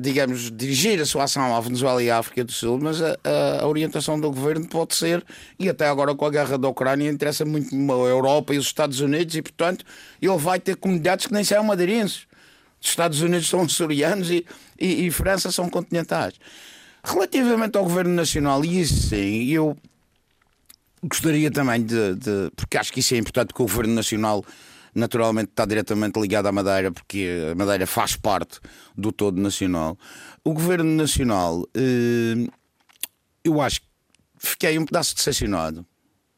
digamos, 0.00 0.50
dirigir 0.50 1.00
a 1.02 1.04
sua 1.04 1.24
ação 1.24 1.54
à 1.54 1.60
Venezuela 1.60 2.02
e 2.02 2.10
à 2.10 2.18
África 2.18 2.29
do 2.44 2.52
Sul, 2.52 2.78
mas 2.80 3.02
a, 3.02 3.16
a, 3.60 3.66
orientação 3.66 4.18
do 4.18 4.30
governo 4.30 4.66
pode 4.66 4.94
ser, 4.94 5.24
e 5.58 5.68
até 5.68 5.86
agora 5.88 6.14
com 6.14 6.24
a 6.24 6.30
guerra 6.30 6.56
da 6.56 6.68
Ucrânia, 6.68 7.10
interessa 7.10 7.44
muito 7.44 7.74
a 7.74 8.08
Europa 8.08 8.54
e 8.54 8.58
os 8.58 8.66
Estados 8.66 9.00
Unidos, 9.00 9.34
e 9.34 9.42
portanto 9.42 9.84
ele 10.20 10.36
vai 10.38 10.60
ter 10.60 10.76
comunidades 10.76 11.26
que 11.26 11.32
nem 11.32 11.44
são 11.44 11.62
madeirenses. 11.64 12.26
Os 12.80 12.88
Estados 12.88 13.20
Unidos 13.20 13.48
são 13.48 13.62
açorianos 13.62 14.30
e, 14.30 14.46
e, 14.78 15.06
e 15.06 15.10
França 15.10 15.52
são 15.52 15.68
continentais. 15.68 16.34
Relativamente 17.04 17.76
ao 17.76 17.84
governo 17.84 18.14
nacional, 18.14 18.64
e 18.64 18.80
isso 18.80 19.08
sim, 19.08 19.44
eu 19.50 19.76
gostaria 21.02 21.50
também 21.50 21.82
de, 21.82 22.14
de, 22.14 22.50
Porque 22.56 22.76
acho 22.76 22.92
que 22.92 23.00
isso 23.00 23.14
é 23.14 23.18
importante 23.18 23.54
que 23.54 23.62
o 23.62 23.66
governo 23.66 23.94
nacional 23.94 24.44
naturalmente 24.94 25.50
está 25.50 25.64
diretamente 25.64 26.18
ligado 26.20 26.46
à 26.46 26.52
Madeira, 26.52 26.90
porque 26.90 27.28
a 27.52 27.54
Madeira 27.54 27.86
faz 27.86 28.16
parte 28.16 28.58
do 28.96 29.12
todo 29.12 29.40
nacional. 29.40 29.96
O 30.42 30.52
governo 30.54 30.96
nacional 30.96 31.66
eh, 31.74 32.48
eu 33.44 33.60
acho 33.60 33.80
que 33.80 33.86
fiquei 34.38 34.78
um 34.78 34.84
pedaço 34.84 35.14
decepcionado, 35.14 35.84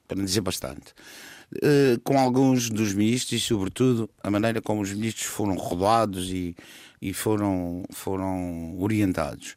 para 0.07 0.17
não 0.17 0.25
dizer 0.25 0.41
bastante, 0.41 0.93
uh, 1.57 2.01
com 2.03 2.19
alguns 2.19 2.71
dos 2.71 2.93
ministros 2.95 3.41
e, 3.41 3.45
sobretudo, 3.45 4.09
a 4.23 4.31
maneira 4.31 4.61
como 4.61 4.81
os 4.83 4.93
ministros 4.93 5.27
foram 5.27 5.55
rodados 5.55 6.31
e, 6.31 6.57
e 7.01 7.13
foram, 7.13 7.85
foram 7.91 8.79
orientados. 8.79 9.57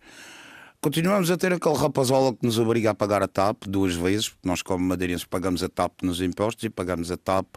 Continuamos 0.81 1.31
a 1.31 1.37
ter 1.37 1.51
aquele 1.51 1.75
rapazola 1.75 2.35
que 2.35 2.45
nos 2.45 2.59
obriga 2.59 2.91
a 2.91 2.95
pagar 2.95 3.23
a 3.23 3.27
TAP 3.27 3.63
duas 3.67 3.95
vezes, 3.95 4.29
porque 4.29 4.47
nós, 4.47 4.61
como 4.61 4.85
madeirenses, 4.85 5.25
pagamos 5.25 5.63
a 5.63 5.69
TAP 5.69 6.03
nos 6.03 6.21
impostos 6.21 6.63
e 6.63 6.69
pagamos 6.69 7.11
a 7.11 7.17
TAP 7.17 7.47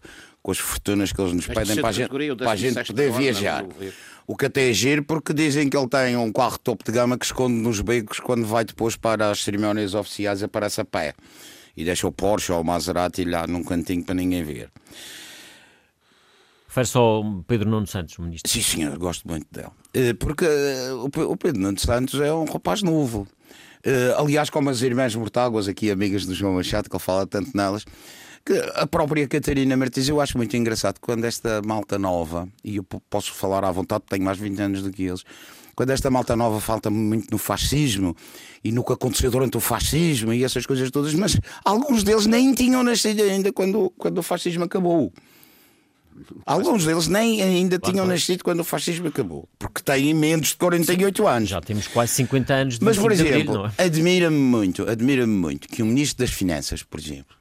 com 0.48 0.52
as 0.52 0.58
fortunas 0.58 1.12
que 1.12 1.20
eles 1.20 1.34
nos 1.34 1.46
pedem 1.46 1.76
para 1.76 1.88
a 1.90 1.92
gente, 1.92 2.08
para 2.08 2.50
a 2.52 2.56
gente 2.56 2.84
poder 2.86 3.12
viajar. 3.12 3.66
O 4.26 4.34
que 4.34 4.46
até 4.46 4.70
é 4.70 4.72
giro, 4.72 5.04
porque 5.04 5.34
dizem 5.34 5.68
que 5.68 5.76
ele 5.76 5.86
tem 5.86 6.16
um 6.16 6.32
carro 6.32 6.58
topo 6.58 6.82
de 6.82 6.90
gama 6.90 7.18
que 7.18 7.26
esconde 7.26 7.56
nos 7.56 7.82
becos 7.82 8.18
quando 8.18 8.46
vai 8.46 8.64
depois 8.64 8.96
para 8.96 9.30
as 9.30 9.44
cerimónias 9.44 9.92
oficiais 9.92 10.42
aparece 10.42 10.80
a 10.80 10.86
pé. 10.86 11.12
E 11.76 11.84
deixa 11.84 12.06
o 12.06 12.12
Porsche 12.12 12.50
ou 12.50 12.62
o 12.62 12.64
Maserati 12.64 13.26
lá 13.26 13.46
num 13.46 13.62
cantinho 13.62 14.02
para 14.02 14.14
ninguém 14.14 14.42
ver. 14.42 14.70
Refere 16.66 16.86
só 16.86 17.00
ao 17.00 17.44
Pedro 17.46 17.68
Nuno 17.68 17.86
Santos, 17.86 18.16
o 18.16 18.22
ministro. 18.22 18.50
Sim, 18.50 18.62
senhor, 18.62 18.96
gosto 18.96 19.28
muito 19.28 19.46
dele. 19.50 19.68
Eh, 19.92 20.14
porque 20.14 20.46
eh, 20.46 20.92
o 20.94 21.36
Pedro 21.36 21.60
Nuno 21.60 21.78
Santos 21.78 22.18
é 22.20 22.32
um 22.32 22.46
rapaz 22.46 22.82
novo. 22.82 23.28
Eh, 23.84 24.14
aliás, 24.16 24.48
como 24.48 24.70
as 24.70 24.80
irmãs 24.80 25.14
Mortáguas, 25.14 25.68
aqui 25.68 25.90
amigas 25.90 26.24
do 26.24 26.34
João 26.34 26.54
Machado, 26.54 26.88
que 26.88 26.96
ele 26.96 27.02
fala 27.02 27.26
tanto 27.26 27.54
nelas, 27.54 27.84
a 28.74 28.86
própria 28.86 29.26
Catarina 29.26 29.76
Martins, 29.76 30.08
eu 30.08 30.20
acho 30.20 30.36
muito 30.36 30.56
engraçado 30.56 30.98
quando 31.00 31.24
esta 31.24 31.60
malta 31.64 31.98
nova, 31.98 32.48
e 32.64 32.76
eu 32.76 32.84
posso 32.84 33.32
falar 33.34 33.64
à 33.64 33.70
vontade, 33.70 34.04
tenho 34.08 34.24
mais 34.24 34.38
20 34.38 34.60
anos 34.60 34.82
do 34.82 34.90
que 34.90 35.04
eles, 35.04 35.24
quando 35.74 35.90
esta 35.90 36.10
malta 36.10 36.34
nova 36.34 36.60
falta 36.60 36.90
muito 36.90 37.30
no 37.30 37.38
fascismo 37.38 38.16
e 38.64 38.72
no 38.72 38.82
que 38.82 38.92
aconteceu 38.92 39.30
durante 39.30 39.56
o 39.56 39.60
fascismo 39.60 40.32
e 40.32 40.42
essas 40.42 40.66
coisas 40.66 40.90
todas, 40.90 41.14
mas 41.14 41.38
alguns 41.64 42.02
deles 42.02 42.26
nem 42.26 42.52
tinham 42.52 42.82
nascido 42.82 43.22
ainda 43.22 43.52
quando, 43.52 43.92
quando 43.96 44.18
o 44.18 44.22
fascismo 44.22 44.64
acabou. 44.64 45.12
Alguns 46.44 46.84
deles 46.84 47.06
nem 47.06 47.40
ainda 47.42 47.78
tinham 47.78 48.04
nascido 48.04 48.42
quando 48.42 48.58
o 48.58 48.64
fascismo 48.64 49.06
acabou, 49.06 49.48
porque 49.56 49.80
têm 49.80 50.12
menos 50.12 50.48
de 50.48 50.56
48 50.56 51.28
anos. 51.28 51.48
Já 51.48 51.60
temos 51.60 51.86
quase 51.86 52.12
50 52.14 52.54
anos 52.54 52.78
de 52.80 52.84
Mas, 52.84 52.98
por 52.98 53.12
exemplo, 53.12 53.66
é? 53.78 53.84
admira-me 53.84 54.36
muito, 54.36 54.82
admira-me 54.88 55.32
muito 55.32 55.68
que 55.68 55.80
o 55.80 55.86
Ministro 55.86 56.26
das 56.26 56.34
Finanças, 56.34 56.82
por 56.82 56.98
exemplo, 56.98 57.37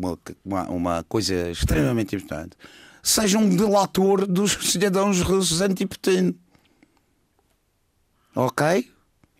uma, 0.00 0.18
uma, 0.44 0.68
uma 0.70 1.04
coisa 1.08 1.50
extremamente 1.50 2.16
importante, 2.16 2.56
seja 3.02 3.38
um 3.38 3.48
delator 3.48 4.26
dos 4.26 4.52
cidadãos 4.52 5.20
russos 5.20 5.60
anti-Putin. 5.60 6.34
Ok? 8.34 8.90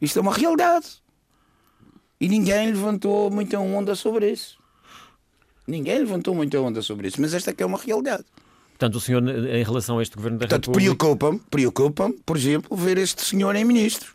Isto 0.00 0.18
é 0.18 0.22
uma 0.22 0.34
realidade. 0.34 0.86
E 2.20 2.28
ninguém 2.28 2.66
levantou 2.68 3.30
muita 3.30 3.58
onda 3.58 3.94
sobre 3.94 4.30
isso. 4.30 4.58
Ninguém 5.66 5.98
levantou 6.00 6.34
muita 6.34 6.60
onda 6.60 6.82
sobre 6.82 7.08
isso, 7.08 7.20
mas 7.20 7.32
esta 7.32 7.50
aqui 7.50 7.62
é 7.62 7.66
uma 7.66 7.78
realidade. 7.78 8.24
Portanto, 8.70 8.96
o 8.96 9.00
senhor, 9.00 9.22
em 9.28 9.62
relação 9.62 9.98
a 9.98 10.02
este 10.02 10.16
governo 10.16 10.38
da 10.38 10.46
Portanto, 10.46 10.68
República... 10.68 10.96
preocupa-me, 10.96 11.38
preocupa-me, 11.50 12.14
por 12.24 12.36
exemplo, 12.36 12.76
ver 12.76 12.98
este 12.98 13.22
senhor 13.22 13.54
em 13.54 13.64
ministro. 13.64 14.14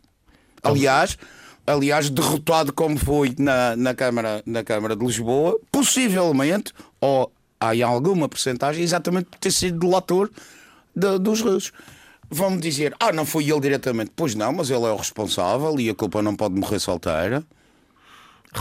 Então, 0.58 0.72
aliás, 0.72 1.16
aliás, 1.66 2.08
derrotado 2.08 2.72
como 2.72 2.96
foi 2.96 3.34
na, 3.38 3.76
na, 3.76 3.94
Câmara, 3.94 4.42
na 4.46 4.62
Câmara 4.62 4.94
de 4.94 5.04
Lisboa, 5.04 5.58
possivelmente, 5.70 6.72
ou 7.00 7.30
há 7.60 7.86
alguma 7.86 8.28
porcentagem, 8.28 8.82
exatamente 8.82 9.26
por 9.26 9.38
ter 9.38 9.50
sido 9.50 9.80
delator 9.80 10.30
de, 10.94 11.18
dos 11.18 11.40
russos. 11.40 11.72
Vão-me 12.28 12.58
dizer, 12.58 12.94
ah, 12.98 13.12
não 13.12 13.24
foi 13.24 13.48
ele 13.48 13.60
diretamente. 13.60 14.10
Pois 14.14 14.34
não, 14.34 14.52
mas 14.52 14.70
ele 14.70 14.84
é 14.84 14.90
o 14.90 14.96
responsável 14.96 15.78
e 15.78 15.90
a 15.90 15.94
culpa 15.94 16.22
não 16.22 16.34
pode 16.34 16.54
morrer 16.54 16.80
solteira. 16.80 17.44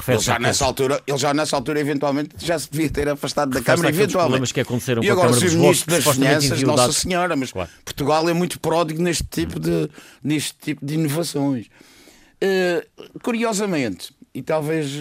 Ele 0.07 0.19
já, 0.19 0.37
nessa 0.37 0.65
altura, 0.65 1.01
ele 1.07 1.17
já 1.17 1.33
nessa 1.33 1.55
altura, 1.55 1.79
eventualmente, 1.79 2.31
já 2.37 2.59
se 2.59 2.69
devia 2.69 2.89
ter 2.89 3.07
afastado 3.07 3.51
da 3.51 3.61
Câmara, 3.61 3.89
eventualmente. 3.89 4.53
Que 4.53 4.59
aconteceram 4.59 5.01
e 5.03 5.09
agora, 5.09 5.31
se 5.31 5.47
o 5.47 5.59
Ministro 5.59 5.89
das 5.89 6.03
Finanças, 6.03 6.61
Nossa 6.63 6.91
Senhora, 6.91 7.35
mas 7.35 7.51
claro. 7.51 7.69
Portugal 7.83 8.27
é 8.27 8.33
muito 8.33 8.59
pródigo 8.59 9.01
neste 9.01 9.23
tipo 9.23 9.59
de, 9.59 9.89
neste 10.21 10.53
tipo 10.59 10.85
de 10.85 10.95
inovações. 10.95 11.67
Eh, 12.41 12.85
curiosamente, 13.23 14.13
e 14.33 14.41
talvez 14.41 14.91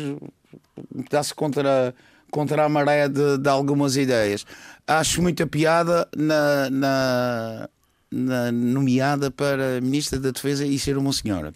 me 0.95 1.05
dá-se 1.11 1.35
contra, 1.35 1.95
contra 2.31 2.65
a 2.65 2.69
maré 2.69 3.09
de, 3.09 3.39
de, 3.39 3.49
algumas 3.49 3.97
ideias, 3.97 4.47
acho 4.87 5.21
muita 5.21 5.47
piada 5.47 6.09
na, 6.17 6.71
na, 6.71 7.69
na, 8.11 8.53
nomeada 8.53 9.31
para 9.31 9.81
Ministra 9.81 10.19
da 10.19 10.31
Defesa 10.31 10.65
e 10.65 10.79
ser 10.79 10.97
uma 10.97 11.13
senhora. 11.13 11.53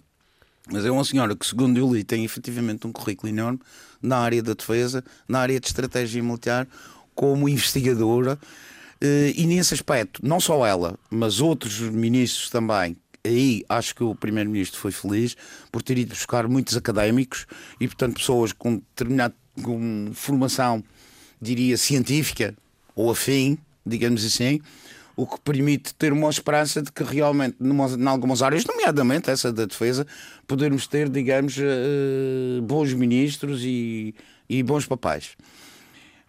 Mas 0.71 0.85
é 0.85 0.91
uma 0.91 1.03
senhora 1.03 1.35
que, 1.35 1.45
segundo 1.45 1.77
eu 1.79 1.91
li, 1.91 2.03
tem 2.03 2.23
efetivamente 2.23 2.85
um 2.85 2.91
currículo 2.91 3.31
enorme 3.31 3.59
na 4.01 4.17
área 4.17 4.43
da 4.43 4.53
defesa, 4.53 5.03
na 5.27 5.39
área 5.39 5.59
de 5.59 5.65
estratégia 5.65 6.21
militar, 6.21 6.67
como 7.15 7.49
investigadora. 7.49 8.37
Eh, 9.01 9.33
e 9.35 9.47
nesse 9.47 9.73
aspecto, 9.73 10.19
não 10.23 10.39
só 10.39 10.65
ela, 10.65 10.97
mas 11.09 11.39
outros 11.39 11.79
ministros 11.79 12.49
também, 12.49 12.95
aí 13.25 13.63
acho 13.67 13.95
que 13.95 14.03
o 14.03 14.15
primeiro-ministro 14.15 14.79
foi 14.79 14.91
feliz 14.91 15.35
por 15.71 15.81
ter 15.81 15.97
ido 15.97 16.09
buscar 16.09 16.47
muitos 16.47 16.75
académicos 16.75 17.45
e, 17.79 17.87
portanto, 17.87 18.15
pessoas 18.15 18.51
com 18.53 18.75
determinada 18.75 19.35
com 19.61 20.11
formação, 20.13 20.83
diria, 21.41 21.77
científica 21.77 22.55
ou 22.95 23.11
afim, 23.11 23.57
digamos 23.85 24.25
assim, 24.25 24.61
o 25.15 25.27
que 25.27 25.39
permite 25.41 25.93
ter 25.95 26.13
uma 26.13 26.29
esperança 26.29 26.81
de 26.81 26.91
que 26.91 27.03
realmente, 27.03 27.57
em 27.59 28.07
algumas 28.07 28.41
áreas, 28.41 28.63
nomeadamente 28.65 29.29
essa 29.29 29.51
da 29.51 29.65
defesa, 29.65 30.07
podermos 30.47 30.87
ter, 30.87 31.09
digamos, 31.09 31.57
uh, 31.57 32.61
bons 32.61 32.93
ministros 32.93 33.61
e, 33.63 34.15
e 34.49 34.63
bons 34.63 34.85
papéis. 34.85 35.35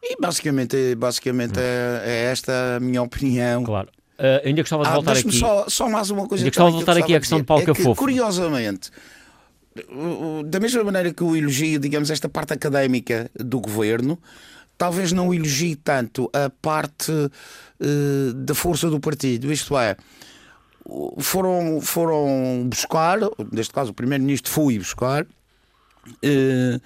E 0.02 0.20
basicamente, 0.20 0.94
basicamente 0.96 1.60
é, 1.60 2.02
é 2.04 2.24
esta 2.32 2.76
a 2.76 2.80
minha 2.80 3.02
opinião. 3.02 3.62
Claro. 3.62 3.88
Uh, 4.20 4.46
ainda 4.46 4.60
gostava 4.60 4.82
de 4.82 4.90
ah, 4.90 4.92
voltar 4.92 5.16
aqui. 5.16 5.32
Só, 5.32 5.64
só 5.66 5.88
mais 5.88 6.10
uma 6.10 6.28
coisa. 6.28 6.44
Ainda 6.44 6.50
gostava 6.50 6.70
de 6.70 6.76
voltar 6.76 6.96
aqui 6.98 7.14
à 7.14 7.20
questão 7.20 7.38
de 7.38 7.44
Paulo 7.44 7.62
é 7.62 7.66
Cafofo. 7.66 7.94
Curiosamente, 7.94 8.90
da 10.44 10.60
mesma 10.60 10.84
maneira 10.84 11.10
que 11.10 11.22
eu 11.22 11.34
elogio, 11.34 11.78
digamos, 11.78 12.10
esta 12.10 12.28
parte 12.28 12.52
académica 12.52 13.30
do 13.34 13.58
governo, 13.58 14.18
talvez 14.76 15.10
não 15.10 15.32
elogie 15.32 15.74
tanto 15.74 16.30
a 16.34 16.50
parte 16.50 17.10
uh, 17.10 18.32
da 18.34 18.54
força 18.54 18.90
do 18.90 19.00
partido. 19.00 19.50
Isto 19.50 19.78
é, 19.78 19.96
foram, 21.18 21.80
foram 21.80 22.66
buscar, 22.68 23.18
neste 23.50 23.72
caso 23.72 23.90
o 23.90 23.94
Primeiro-Ministro 23.94 24.52
foi 24.52 24.78
buscar. 24.78 25.24
Uh, 25.24 26.80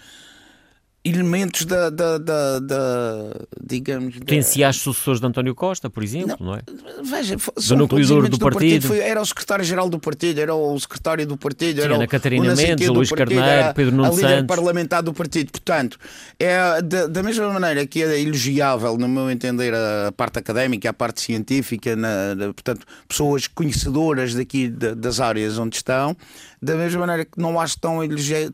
elementos 1.05 1.67
da, 1.67 1.91
da, 1.91 2.17
da, 2.17 2.59
da 2.61 3.31
digamos 3.63 4.17
potenciais 4.17 4.77
da... 4.77 4.83
sucessores 4.83 5.21
de 5.21 5.27
António 5.27 5.55
Costa 5.55 5.91
por 5.91 6.03
exemplo 6.03 6.37
não, 6.41 6.47
não 6.47 6.55
é? 6.55 6.63
Veja 7.03 7.37
do 7.37 7.77
núcleo 7.77 8.07
do, 8.07 8.29
do, 8.31 8.39
partido, 8.39 8.41
partido. 8.41 8.87
Foi, 8.87 8.99
era 9.01 9.21
o 9.21 9.27
secretário-geral 9.27 9.91
do 9.91 9.99
partido 9.99 10.41
era 10.41 10.55
o 10.55 10.81
secretário 10.81 11.27
do 11.27 11.37
partido 11.37 11.77
Sim, 11.77 11.85
era 11.85 11.95
Ana 11.97 12.07
Catarina 12.07 12.55
Mendes 12.55 12.89
Luís 12.89 13.11
partido, 13.11 13.39
Carneiro 13.39 13.75
Pedro 13.75 13.97
Nuno 13.97 14.09
a 14.09 14.15
líder 14.15 14.29
Santos. 14.29 14.47
parlamentar 14.47 15.03
do 15.03 15.13
partido. 15.13 15.53
Portanto 15.53 15.99
é 16.39 16.81
da, 16.81 17.07
da 17.07 17.23
mesma 17.23 17.53
maneira 17.53 17.87
que 17.87 18.03
é 18.03 18.21
elogiável 18.21 18.97
no 18.97 19.07
meu 19.07 19.31
entender 19.31 19.75
a 19.75 20.11
parte 20.13 20.39
académica 20.39 20.89
a 20.89 20.95
parte 20.95 21.21
científica 21.21 21.95
na, 21.95 22.35
na, 22.35 22.45
portanto 22.47 22.87
pessoas 23.07 23.47
conhecedoras 23.47 24.35
daqui 24.35 24.69
das 24.69 25.21
áreas 25.21 25.59
onde 25.59 25.77
estão 25.77 26.17
da 26.63 26.75
mesma 26.77 27.01
maneira 27.01 27.27
que 27.27 27.39
não 27.39 27.61
acho 27.61 27.79
tão 27.79 27.99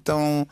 tão 0.03 0.49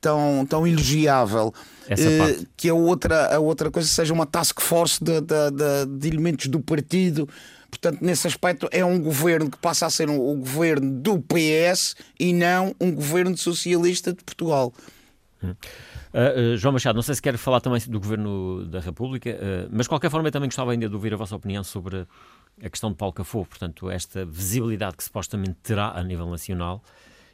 tão, 0.00 0.46
tão 0.46 0.66
elogiável 0.66 1.48
uh, 1.48 2.46
que 2.56 2.68
a 2.68 2.74
outra, 2.74 3.34
a 3.34 3.38
outra 3.38 3.70
coisa 3.70 3.88
seja 3.88 4.12
uma 4.12 4.26
task 4.26 4.60
force 4.60 5.02
de, 5.02 5.20
de, 5.20 5.50
de, 5.50 5.98
de, 5.98 6.08
elementos 6.08 6.46
do 6.46 6.60
partido. 6.60 7.28
Portanto, 7.70 7.98
nesse 8.00 8.26
aspecto, 8.26 8.68
é 8.70 8.84
um 8.84 8.98
governo 9.00 9.50
que 9.50 9.58
passa 9.58 9.86
a 9.86 9.90
ser 9.90 10.08
um, 10.08 10.30
um 10.30 10.40
governo 10.40 10.90
do 11.00 11.20
PS 11.20 11.94
e 12.18 12.32
não 12.32 12.74
um 12.80 12.90
governo 12.92 13.36
socialista 13.36 14.12
de 14.12 14.24
Portugal. 14.24 14.72
Hum. 15.42 15.54
Uh, 16.12 16.54
uh, 16.54 16.56
João 16.56 16.72
Machado, 16.72 16.96
não 16.96 17.02
sei 17.02 17.14
se 17.14 17.22
quer 17.22 17.36
falar 17.36 17.60
também 17.60 17.80
do 17.86 18.00
Governo 18.00 18.64
da 18.64 18.80
República, 18.80 19.30
uh, 19.30 19.68
mas 19.70 19.84
de 19.84 19.88
qualquer 19.90 20.10
forma 20.10 20.28
eu 20.28 20.32
também 20.32 20.48
gostava 20.48 20.72
ainda 20.72 20.88
de 20.88 20.94
ouvir 20.94 21.12
a 21.12 21.16
vossa 21.16 21.36
opinião 21.36 21.62
sobre 21.62 22.06
a 22.62 22.70
questão 22.70 22.90
de 22.90 22.96
Paulo 22.96 23.12
Cafô, 23.12 23.44
portanto, 23.44 23.90
esta 23.90 24.24
visibilidade 24.24 24.96
que 24.96 25.04
supostamente 25.04 25.56
terá 25.62 25.90
a 25.90 26.02
nível 26.02 26.28
nacional 26.28 26.82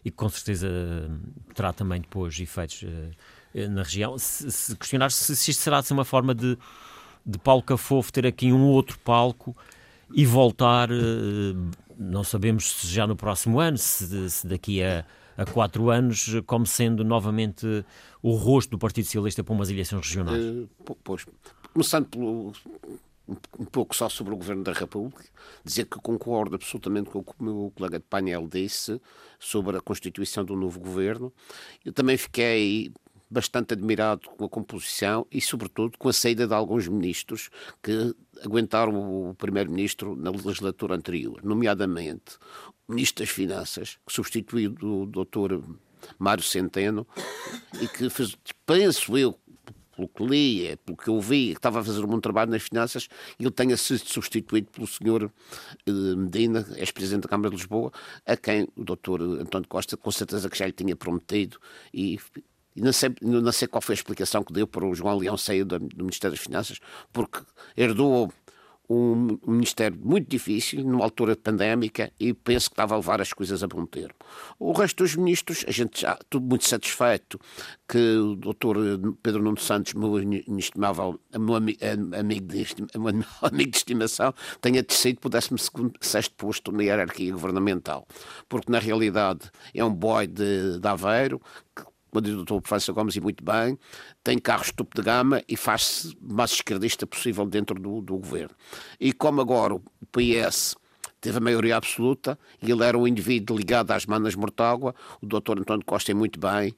e 0.04 0.10
que 0.10 0.16
com 0.16 0.28
certeza 0.28 0.68
terá 1.54 1.72
também 1.72 2.00
depois 2.00 2.38
efeitos 2.38 2.84
eh, 3.54 3.68
na 3.68 3.82
região. 3.82 4.18
Se, 4.18 4.50
se 4.52 4.76
questionar 4.76 5.10
se, 5.10 5.34
se 5.34 5.50
isto 5.50 5.62
será 5.62 5.82
ser 5.82 5.94
uma 5.94 6.04
forma 6.04 6.34
de, 6.34 6.58
de 7.24 7.38
Paulo 7.38 7.62
Cafofo 7.62 8.12
ter 8.12 8.26
aqui 8.26 8.52
um 8.52 8.64
outro 8.64 8.98
palco 8.98 9.56
e 10.12 10.26
voltar, 10.26 10.90
eh, 10.90 10.94
não 11.98 12.22
sabemos 12.22 12.70
se 12.72 12.86
já 12.86 13.06
no 13.06 13.16
próximo 13.16 13.58
ano, 13.58 13.78
se, 13.78 14.28
se 14.28 14.46
daqui 14.46 14.82
a, 14.82 15.04
a 15.36 15.44
quatro 15.44 15.90
anos, 15.90 16.30
como 16.46 16.66
sendo 16.66 17.02
novamente 17.02 17.84
o 18.22 18.34
rosto 18.34 18.70
do 18.70 18.78
Partido 18.78 19.06
Socialista 19.06 19.42
para 19.42 19.54
umas 19.54 19.70
eleições 19.70 20.06
regionais. 20.06 20.42
Uh, 20.42 20.68
pois, 21.02 21.26
começando 21.72 22.06
pelo, 22.06 22.52
um 23.58 23.64
pouco 23.64 23.96
só 23.96 24.08
sobre 24.08 24.34
o 24.34 24.36
Governo 24.36 24.62
da 24.62 24.72
República, 24.72 25.24
dizer 25.64 25.86
que 25.86 25.98
concordo 25.98 26.56
absolutamente 26.56 27.10
com 27.10 27.20
o 27.20 27.24
que 27.24 27.32
o 27.38 27.44
meu 27.44 27.72
colega 27.74 27.98
de 27.98 28.04
painel 28.04 28.46
disse 28.46 29.00
sobre 29.38 29.76
a 29.76 29.80
constituição 29.80 30.44
do 30.44 30.54
novo 30.54 30.78
governo. 30.78 31.32
Eu 31.84 31.92
também 31.92 32.16
fiquei 32.16 32.92
bastante 33.30 33.72
admirado 33.72 34.28
com 34.28 34.44
a 34.44 34.48
composição 34.48 35.26
e, 35.30 35.40
sobretudo, 35.40 35.98
com 35.98 36.08
a 36.08 36.12
saída 36.12 36.46
de 36.46 36.54
alguns 36.54 36.86
ministros 36.86 37.50
que 37.82 38.14
aguentaram 38.42 39.30
o 39.30 39.34
primeiro-ministro 39.34 40.14
na 40.14 40.30
legislatura 40.30 40.94
anterior, 40.94 41.40
nomeadamente 41.42 42.36
o 42.86 42.92
ministro 42.92 43.24
das 43.24 43.32
Finanças, 43.32 43.98
que 44.06 44.12
substituiu 44.12 44.76
o 44.82 45.06
doutor 45.06 45.64
Mário 46.18 46.44
Centeno 46.44 47.06
e 47.80 47.88
que 47.88 48.10
fez, 48.10 48.36
penso 48.66 49.16
eu, 49.16 49.38
pelo 49.94 50.08
que 50.08 50.24
li, 50.24 50.66
é, 50.66 50.76
pelo 50.76 50.96
que 50.96 51.08
eu 51.08 51.20
vi, 51.20 51.50
que 51.50 51.58
estava 51.58 51.80
a 51.80 51.84
fazer 51.84 52.04
um 52.04 52.08
bom 52.08 52.20
trabalho 52.20 52.50
nas 52.50 52.62
finanças, 52.62 53.08
ele 53.38 53.50
tenha 53.50 53.76
sido 53.76 53.98
substituído 53.98 54.68
pelo 54.70 54.86
senhor 54.86 55.30
eh, 55.86 55.90
Medina, 55.90 56.66
ex-presidente 56.76 57.22
da 57.22 57.28
Câmara 57.28 57.50
de 57.50 57.56
Lisboa, 57.56 57.92
a 58.26 58.36
quem 58.36 58.68
o 58.76 58.84
doutor 58.84 59.20
António 59.22 59.68
Costa 59.68 59.96
com 59.96 60.10
certeza 60.10 60.48
que 60.50 60.58
já 60.58 60.66
lhe 60.66 60.72
tinha 60.72 60.96
prometido 60.96 61.58
e 61.92 62.18
e 62.76 62.80
não 62.80 62.92
sei, 62.92 63.14
não 63.22 63.52
sei 63.52 63.68
qual 63.68 63.80
foi 63.80 63.92
a 63.92 63.98
explicação 63.98 64.42
que 64.42 64.52
deu 64.52 64.66
para 64.66 64.84
o 64.84 64.94
João 64.94 65.18
Leão 65.18 65.36
sair 65.36 65.64
do, 65.64 65.78
do 65.78 66.04
Ministério 66.04 66.36
das 66.36 66.44
Finanças, 66.44 66.80
porque 67.12 67.38
herdou 67.76 68.32
um, 68.94 69.38
ministério 69.46 69.98
muito 70.02 70.28
difícil, 70.28 70.84
numa 70.84 71.04
altura 71.04 71.36
pandémica, 71.36 72.12
e 72.18 72.32
penso 72.32 72.70
que 72.70 72.74
estava 72.74 72.94
a 72.94 72.98
levar 72.98 73.20
as 73.20 73.32
coisas 73.32 73.62
a 73.62 73.66
bom 73.66 73.84
termo. 73.86 74.14
O 74.58 74.72
resto 74.72 75.02
dos 75.02 75.16
ministros, 75.16 75.64
a 75.66 75.70
gente 75.70 76.02
já 76.02 76.18
tudo 76.28 76.46
muito 76.46 76.66
satisfeito 76.66 77.38
que 77.88 77.98
o 77.98 78.36
doutor 78.36 78.76
Pedro 79.22 79.42
Nuno 79.42 79.58
Santos, 79.58 79.94
meu 79.94 80.18
estimável 80.58 81.20
meu 81.38 81.54
amigo, 81.54 82.46
de, 82.46 82.66
meu 82.98 83.08
amigo 83.42 83.70
de 83.70 83.76
estimação, 83.76 84.34
tenha 84.60 84.82
descido 84.82 85.20
para 85.20 85.28
o 85.28 85.30
16 85.30 86.28
posto 86.28 86.72
na 86.72 86.82
hierarquia 86.82 87.32
governamental, 87.32 88.06
porque 88.48 88.70
na 88.70 88.78
realidade 88.78 89.50
é 89.74 89.84
um 89.84 89.92
boy 89.92 90.26
de, 90.26 90.78
de 90.78 90.88
Aveiro, 90.88 91.40
que 91.74 91.93
como 92.20 92.32
o 92.32 92.44
Dr. 92.44 92.60
Professor 92.60 92.92
Gomes, 92.92 93.16
e 93.16 93.20
muito 93.20 93.42
bem, 93.42 93.78
tem 94.22 94.38
carros 94.38 94.70
topo 94.70 94.94
de 94.94 95.02
gama 95.02 95.42
e 95.48 95.56
faz-se 95.56 96.16
o 96.22 96.32
mais 96.32 96.52
esquerdista 96.52 97.06
possível 97.06 97.46
dentro 97.46 97.78
do, 97.80 98.00
do 98.00 98.16
governo. 98.16 98.54
E 99.00 99.12
como 99.12 99.40
agora 99.40 99.74
o 99.74 99.82
PS 100.12 100.76
teve 101.20 101.38
a 101.38 101.40
maioria 101.40 101.76
absoluta 101.76 102.38
e 102.62 102.70
ele 102.70 102.84
era 102.84 102.96
um 102.96 103.08
indivíduo 103.08 103.56
ligado 103.56 103.90
às 103.90 104.06
manas 104.06 104.34
Mortágua, 104.34 104.94
o 105.20 105.26
Dr. 105.26 105.60
António 105.60 105.84
Costa 105.84 106.12
é 106.12 106.14
muito 106.14 106.38
bem, 106.38 106.74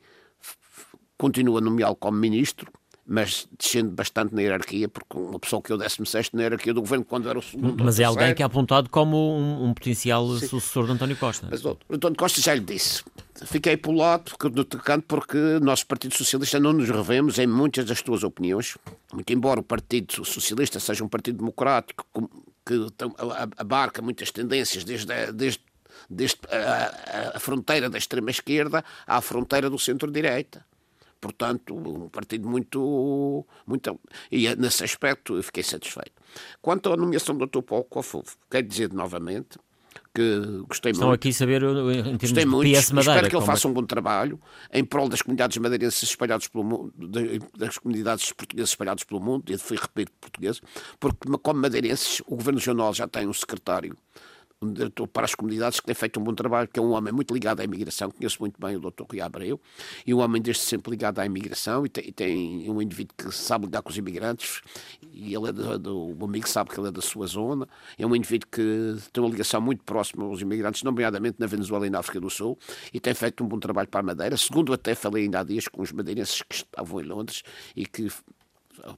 continua 1.18 1.58
a 1.58 1.60
nomeá-lo 1.60 1.96
como 1.96 2.16
ministro, 2.16 2.70
mas 3.06 3.46
descendo 3.56 3.90
bastante 3.90 4.34
na 4.34 4.42
hierarquia, 4.42 4.88
porque 4.88 5.16
uma 5.16 5.38
pessoa 5.38 5.62
que 5.62 5.70
é 5.70 5.74
o 5.74 5.78
16 5.78 6.30
na 6.32 6.42
hierarquia 6.42 6.74
do 6.74 6.80
governo, 6.80 7.04
quando 7.04 7.28
era 7.28 7.38
o 7.38 7.42
segundo. 7.42 7.84
Mas 7.84 8.00
é 8.00 8.04
alguém 8.04 8.34
que 8.34 8.42
é 8.42 8.46
apontado 8.46 8.90
como 8.90 9.16
um, 9.16 9.64
um 9.66 9.72
potencial 9.74 10.28
Sim. 10.36 10.48
sucessor 10.48 10.86
de 10.86 10.92
António 10.92 11.16
Costa. 11.16 11.46
Mas 11.48 11.64
o 11.64 11.78
António 11.88 12.16
Costa 12.16 12.40
já 12.40 12.52
lhe 12.54 12.60
disse. 12.60 13.04
Fiquei 13.44 13.76
pelo 13.76 13.98
lado 13.98 14.32
do 14.50 14.64
canto 14.78 15.04
porque 15.06 15.38
nós, 15.62 15.84
Partido 15.84 16.14
Socialista, 16.14 16.58
não 16.58 16.72
nos 16.72 16.88
revemos 16.88 17.38
em 17.38 17.46
muitas 17.46 17.84
das 17.84 18.02
tuas 18.02 18.24
opiniões. 18.24 18.76
Muito 19.12 19.32
embora 19.32 19.60
o 19.60 19.62
Partido 19.62 20.24
Socialista 20.24 20.80
seja 20.80 21.04
um 21.04 21.08
partido 21.08 21.38
democrático 21.38 22.04
que 22.64 22.86
abarca 23.56 24.02
muitas 24.02 24.32
tendências 24.32 24.82
desde, 24.82 25.32
desde, 25.32 25.60
desde 26.10 26.38
a, 26.50 27.34
a, 27.34 27.36
a 27.36 27.40
fronteira 27.40 27.88
da 27.88 27.98
extrema-esquerda 27.98 28.84
à 29.06 29.20
fronteira 29.20 29.70
do 29.70 29.78
centro-direita 29.78 30.64
portanto, 31.20 31.74
um 31.74 32.08
partido 32.08 32.48
muito, 32.48 33.46
muito. 33.66 33.98
E 34.30 34.54
nesse 34.56 34.84
aspecto 34.84 35.36
eu 35.36 35.42
fiquei 35.42 35.62
satisfeito. 35.62 36.12
Quanto 36.60 36.92
à 36.92 36.96
nomeação 36.96 37.36
do 37.36 37.46
Dr. 37.46 37.62
Paulo 37.62 37.84
Cofofo, 37.84 38.36
quero 38.50 38.66
dizer 38.66 38.92
novamente 38.92 39.58
que 40.14 40.64
gostei 40.66 40.92
Estão 40.92 41.08
muito. 41.08 41.20
aqui 41.20 41.32
saber 41.32 41.62
em 41.62 42.02
termos 42.02 42.18
gostei 42.20 42.44
de 42.44 42.50
muito, 42.50 42.70
PS 42.70 42.90
Madeira. 42.90 43.12
Espero 43.12 43.30
que 43.30 43.36
ele 43.36 43.44
faça 43.44 43.68
um 43.68 43.72
bom 43.72 43.84
trabalho 43.84 44.40
em 44.72 44.84
prol 44.84 45.08
das 45.08 45.20
comunidades 45.20 45.58
madeirenses 45.58 46.02
espalhadas 46.02 46.48
pelo 46.48 46.64
mundo, 46.64 46.92
das 47.56 47.78
comunidades 47.78 48.32
portuguesas 48.32 48.70
espalhadas 48.70 49.04
pelo 49.04 49.20
mundo, 49.20 49.50
e 49.50 49.58
fui 49.58 49.76
repetir 49.76 50.10
português, 50.20 50.60
porque 50.98 51.28
como 51.42 51.60
madeirenses, 51.60 52.20
o 52.26 52.36
Governo 52.36 52.58
Regional 52.58 52.94
já 52.94 53.06
tem 53.06 53.26
um 53.26 53.32
secretário 53.32 53.96
para 55.12 55.24
as 55.24 55.34
comunidades 55.34 55.80
que 55.80 55.86
tem 55.86 55.94
feito 55.94 56.18
um 56.18 56.24
bom 56.24 56.34
trabalho, 56.34 56.66
que 56.66 56.80
é 56.80 56.82
um 56.82 56.92
homem 56.92 57.12
muito 57.12 57.32
ligado 57.34 57.60
à 57.60 57.64
imigração, 57.64 58.10
conheço 58.10 58.38
muito 58.40 58.58
bem 58.58 58.76
o 58.76 58.80
Dr. 58.80 59.04
Rui 59.10 59.20
Abreu, 59.20 59.60
e 60.06 60.14
um 60.14 60.18
homem 60.18 60.40
desde 60.40 60.62
sempre 60.62 60.90
ligado 60.90 61.18
à 61.18 61.26
imigração, 61.26 61.84
e 61.84 61.88
tem, 61.90 62.08
e 62.08 62.12
tem 62.12 62.70
um 62.70 62.80
indivíduo 62.80 63.14
que 63.16 63.30
sabe 63.34 63.66
lidar 63.66 63.82
com 63.82 63.90
os 63.90 63.98
imigrantes, 63.98 64.62
e 65.12 65.34
ele 65.34 65.48
é 65.48 65.52
do, 65.52 65.78
do, 65.78 66.18
o 66.18 66.24
amigo 66.24 66.48
sabe 66.48 66.70
que 66.70 66.80
ele 66.80 66.88
é 66.88 66.90
da 66.90 67.02
sua 67.02 67.26
zona, 67.26 67.68
é 67.98 68.06
um 68.06 68.16
indivíduo 68.16 68.48
que 68.50 68.96
tem 69.12 69.22
uma 69.22 69.30
ligação 69.30 69.60
muito 69.60 69.84
próxima 69.84 70.24
aos 70.24 70.40
imigrantes, 70.40 70.82
nomeadamente 70.82 71.36
na 71.38 71.46
Venezuela 71.46 71.86
e 71.86 71.90
na 71.90 71.98
África 71.98 72.18
do 72.18 72.30
Sul, 72.30 72.58
e 72.92 72.98
tem 72.98 73.12
feito 73.12 73.44
um 73.44 73.48
bom 73.48 73.58
trabalho 73.58 73.88
para 73.88 74.00
a 74.00 74.02
Madeira, 74.02 74.36
segundo 74.38 74.72
até 74.72 74.94
falei 74.94 75.24
ainda 75.24 75.40
há 75.40 75.44
dias 75.44 75.68
com 75.68 75.82
os 75.82 75.92
madeirenses 75.92 76.40
que 76.42 76.54
estavam 76.54 77.00
em 77.00 77.04
Londres 77.04 77.42
e 77.74 77.84
que 77.84 78.08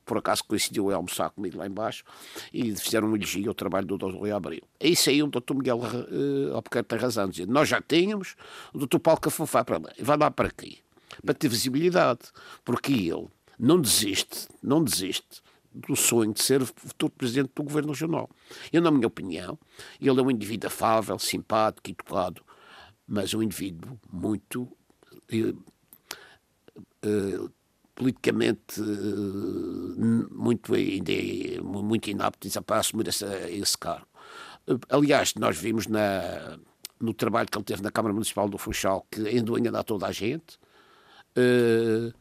por 0.04 0.18
acaso 0.18 0.44
coincidiu 0.44 0.90
a 0.90 0.96
almoçar 0.96 1.30
comigo 1.30 1.58
lá 1.58 1.66
embaixo 1.66 2.04
e 2.52 2.74
fizeram 2.76 3.08
um 3.08 3.16
elogio 3.16 3.48
ao 3.48 3.54
trabalho 3.54 3.86
do 3.86 3.98
Dr. 3.98 4.16
Rui 4.16 4.30
Abril. 4.30 4.62
Aí 4.82 4.94
saiu 4.94 5.26
o 5.26 5.30
Dr. 5.30 5.54
Miguel 5.54 5.78
uh, 5.78 6.54
Albuquerque 6.54 6.88
tem 6.88 6.98
razão, 6.98 7.28
dizendo, 7.28 7.52
nós 7.52 7.68
já 7.68 7.80
tínhamos, 7.80 8.36
o 8.72 8.86
Dr. 8.86 8.98
Paulo 8.98 9.20
Cafofá 9.20 9.64
para 9.64 9.78
lá. 9.78 9.92
Vai 9.98 10.16
lá 10.16 10.30
para 10.30 10.50
quê? 10.50 10.78
Para 11.24 11.34
ter 11.34 11.48
visibilidade. 11.48 12.20
Porque 12.64 12.92
ele 12.92 13.28
não 13.58 13.80
desiste, 13.80 14.48
não 14.62 14.82
desiste 14.82 15.42
do 15.72 15.94
sonho 15.94 16.32
de 16.32 16.42
ser 16.42 16.64
futuro 16.64 17.12
presidente 17.12 17.50
do 17.54 17.62
governo 17.62 17.92
regional. 17.92 18.28
Eu, 18.72 18.82
na 18.82 18.90
minha 18.90 19.06
opinião, 19.06 19.58
ele 20.00 20.18
é 20.18 20.22
um 20.22 20.30
indivíduo 20.30 20.68
afável, 20.68 21.18
simpático, 21.18 21.90
educado, 21.90 22.42
mas 23.06 23.32
um 23.34 23.42
indivíduo 23.42 23.98
muito 24.10 24.62
uh, 24.62 25.62
uh, 27.04 27.50
politicamente 27.98 28.80
eh, 28.80 30.30
muito, 30.30 30.72
muito 31.84 32.08
inapto 32.08 32.62
para 32.62 32.78
assumir 32.78 33.08
esse, 33.08 33.24
esse 33.50 33.76
cargo. 33.76 34.06
Aliás, 34.88 35.34
nós 35.34 35.58
vimos 35.58 35.88
na, 35.88 36.58
no 37.00 37.12
trabalho 37.12 37.48
que 37.50 37.58
ele 37.58 37.64
teve 37.64 37.82
na 37.82 37.90
Câmara 37.90 38.12
Municipal 38.12 38.48
do 38.48 38.56
Funchal 38.56 39.04
que 39.10 39.26
ainda 39.26 39.58
enganar 39.58 39.82
toda 39.82 40.06
a 40.06 40.12
gente. 40.12 40.58
Uh, 41.36 42.14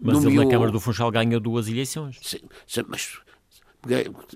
mas 0.00 0.24
ele 0.24 0.42
na 0.42 0.50
Câmara 0.50 0.70
do 0.72 0.80
Funchal 0.80 1.10
ganha 1.10 1.38
duas 1.38 1.68
eleições. 1.68 2.18
Sim, 2.22 2.40
sim 2.66 2.82
mas 2.88 3.20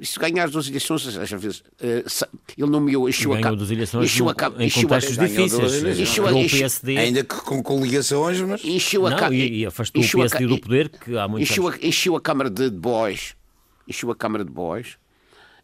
se 0.03 0.19
ganhar 0.19 0.45
as 0.45 0.51
duas 0.51 0.69
eleições, 0.69 1.17
às 1.17 1.31
vezes, 1.31 1.61
uh, 1.61 2.29
ele 2.57 2.71
nomeou 2.71 3.09
encheu 3.09 3.33
a 3.35 3.41
duas 3.53 3.71
eleições 3.71 4.05
encheu 4.05 4.29
a, 4.29 4.35
em 4.59 4.67
encheu 4.67 4.89
contextos 4.89 5.19
a, 5.19 5.27
difíceis. 5.27 5.99
Encheu 5.99 6.27
a, 6.27 6.33
encheu, 6.33 6.59
PSD, 6.59 6.97
ainda 6.97 7.25
que 7.25 7.37
com 7.37 7.63
coligações, 7.63 8.41
mas... 8.41 8.65
Encheu 8.65 9.07
a, 9.07 9.11
não, 9.11 9.33
e, 9.33 9.61
e 9.61 9.67
afastou 9.67 10.03
o 10.03 10.09
PSD 10.09 10.47
do 10.47 10.61
poder, 10.61 10.89
que 10.89 11.17
há 11.17 11.29
muitos 11.29 11.51
encheu, 11.51 11.69
a, 11.69 11.77
encheu 11.83 12.17
a 12.17 12.21
Câmara 12.21 12.51
de 12.51 12.71
Bois, 12.71 13.35
encheu 13.89 14.11
a 14.11 14.17
Câmara 14.17 14.45
de 14.45 14.51
Bois, 14.51 14.99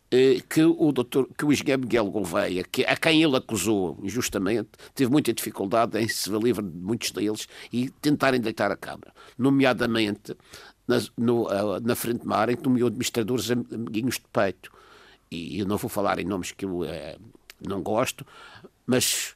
eh, 0.08 0.40
que 0.48 0.62
o 0.62 0.92
doutor, 0.92 1.28
que 1.36 1.44
o 1.44 1.52
engenheiro 1.52 1.82
Miguel 1.82 2.08
Gouveia, 2.10 2.62
que, 2.62 2.84
a 2.84 2.96
quem 2.96 3.24
ele 3.24 3.36
acusou 3.36 3.98
injustamente, 4.02 4.68
teve 4.94 5.10
muita 5.10 5.32
dificuldade 5.32 5.98
em 5.98 6.06
se 6.06 6.30
livre 6.30 6.64
de 6.64 6.78
muitos 6.78 7.10
deles 7.10 7.48
e 7.72 7.90
tentarem 8.00 8.40
deitar 8.40 8.70
a 8.70 8.76
Câmara. 8.76 9.12
Nomeadamente 9.36 10.36
na, 10.86 11.00
no, 11.16 11.44
uh, 11.44 11.80
na 11.80 11.94
frente 11.94 12.20
de 12.20 12.26
mar 12.26 12.48
em 12.48 12.56
que 12.56 12.62
nomeou 12.62 12.88
administradores 12.88 13.50
amiguinhos 13.50 14.16
de 14.16 14.24
peito. 14.32 14.72
E 15.30 15.58
eu 15.58 15.66
não 15.66 15.76
vou 15.76 15.88
falar 15.88 16.18
em 16.18 16.24
nomes 16.24 16.52
que 16.52 16.64
eu 16.64 16.80
uh, 16.80 16.86
não 17.60 17.82
gosto, 17.82 18.26
mas 18.86 19.34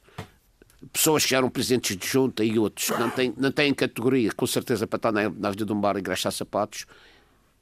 pessoas 0.91 1.23
que 1.23 1.31
já 1.31 1.37
eram 1.37 1.49
presidentes 1.49 1.95
de 1.95 2.07
junta 2.07 2.43
e 2.43 2.57
outros 2.57 2.89
que 2.89 2.97
não 2.97 3.09
têm, 3.09 3.33
não 3.37 3.51
têm 3.51 3.73
categoria, 3.73 4.31
com 4.31 4.47
certeza, 4.47 4.87
para 4.87 4.97
estar 4.97 5.11
na, 5.11 5.29
na 5.29 5.49
vida 5.51 5.65
de 5.65 5.73
um 5.73 5.79
bar 5.79 5.97
e 5.97 6.01
graxar 6.01 6.31
sapatos, 6.31 6.85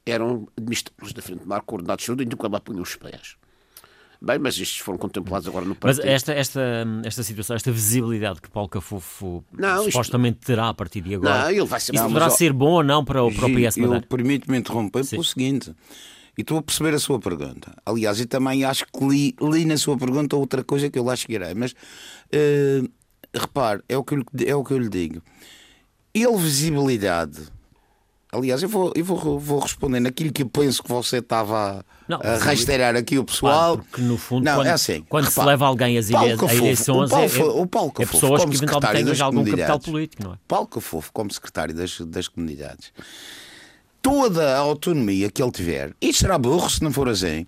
eram 0.06 0.48
administradores 0.56 1.12
da 1.12 1.22
frente 1.22 1.40
de 1.40 1.48
mar, 1.48 1.60
coordenados 1.62 2.02
de 2.02 2.06
junta 2.06 2.22
e 2.22 2.26
nunca 2.26 2.48
lá 2.48 2.60
punham 2.60 2.82
os 2.82 2.96
pés. 2.96 3.36
Bem, 4.22 4.38
mas 4.38 4.58
estes 4.58 4.78
foram 4.78 4.98
contemplados 4.98 5.48
agora 5.48 5.64
no 5.64 5.74
partido. 5.74 6.04
Mas 6.04 6.12
esta, 6.14 6.32
esta, 6.32 6.86
esta 7.04 7.22
situação, 7.22 7.56
esta 7.56 7.72
visibilidade 7.72 8.40
que 8.42 8.50
Paulo 8.50 8.68
Cafofo 8.68 9.42
não, 9.50 9.84
supostamente 9.84 10.40
isto... 10.40 10.46
terá 10.46 10.68
a 10.68 10.74
partir 10.74 11.00
de 11.00 11.14
agora, 11.14 11.44
não, 11.44 11.50
ele 11.50 11.64
vai 11.64 11.80
ser... 11.80 11.94
isso 11.94 12.02
não, 12.02 12.10
poderá 12.10 12.26
mas, 12.26 12.34
ser 12.34 12.52
bom 12.52 12.72
ou 12.72 12.82
não 12.82 13.02
para 13.02 13.22
o, 13.22 13.32
próprio 13.32 13.66
IS 13.66 13.78
Eu 13.78 14.02
permito-me 14.02 14.58
interromper 14.58 15.04
Sim. 15.04 15.16
pelo 15.16 15.24
seguinte... 15.24 15.74
E 16.38 16.42
estou 16.42 16.56
a 16.56 16.62
perceber 16.62 16.94
a 16.94 16.98
sua 16.98 17.18
pergunta. 17.18 17.74
Aliás, 17.84 18.18
e 18.18 18.24
também 18.24 18.64
acho 18.64 18.86
que 18.86 19.04
li, 19.04 19.36
li, 19.42 19.66
na 19.66 19.76
sua 19.76 19.98
pergunta 19.98 20.36
outra 20.36 20.64
coisa 20.64 20.88
que 20.88 20.98
eu 20.98 21.04
lá 21.04 21.14
chegarei. 21.14 21.52
Mas 21.54 21.72
uh, 21.72 22.88
repare, 23.34 23.82
é 23.86 23.98
o, 23.98 24.04
que 24.04 24.14
eu, 24.14 24.24
é 24.46 24.54
o 24.54 24.64
que 24.64 24.72
eu 24.72 24.78
lhe 24.78 24.88
digo. 24.88 25.20
Ele 26.14 26.36
visibilidade 26.36 27.42
Aliás, 28.32 28.62
eu 28.62 28.68
vou, 28.68 28.92
eu 28.94 29.04
vou, 29.04 29.40
vou 29.40 29.58
responder 29.58 29.98
naquilo 29.98 30.32
que 30.32 30.42
eu 30.42 30.48
penso 30.48 30.82
que 30.82 30.88
você 30.88 31.16
estava 31.16 31.84
não, 32.06 32.20
a 32.22 32.36
rasteirar 32.36 32.94
aqui 32.94 33.18
o 33.18 33.24
pessoal. 33.24 33.76
Claro, 33.76 33.88
porque 33.90 34.02
no 34.02 34.16
fundo, 34.16 34.44
não, 34.44 34.54
quando, 34.54 34.66
é 34.68 34.70
assim, 34.70 35.04
quando 35.08 35.24
repara, 35.24 35.44
se 35.44 35.48
leva 35.48 35.66
alguém 35.66 35.98
às 35.98 36.10
ilhas, 36.10 36.40
eleições, 36.40 37.10
Paulo, 37.10 37.26
é, 37.26 37.60
o 37.60 37.66
Paulo 37.66 37.92
é 37.98 38.06
pessoas 38.06 38.44
que 38.44 38.54
eventualmente 38.54 39.12
têm 39.12 39.20
algum 39.20 39.44
capital 39.44 39.80
político, 39.80 40.22
não 40.22 40.34
é? 40.34 40.36
Paulo 40.46 40.68
Cafofo, 40.68 41.12
como 41.12 41.32
secretário 41.32 41.74
das, 41.74 42.00
das 42.02 42.28
comunidades, 42.28 42.92
toda 44.00 44.56
a 44.56 44.58
autonomia 44.58 45.28
que 45.28 45.42
ele 45.42 45.50
tiver, 45.50 45.92
e 46.00 46.14
será 46.14 46.38
burro 46.38 46.70
se 46.70 46.84
não 46.84 46.92
for 46.92 47.08
assim, 47.08 47.44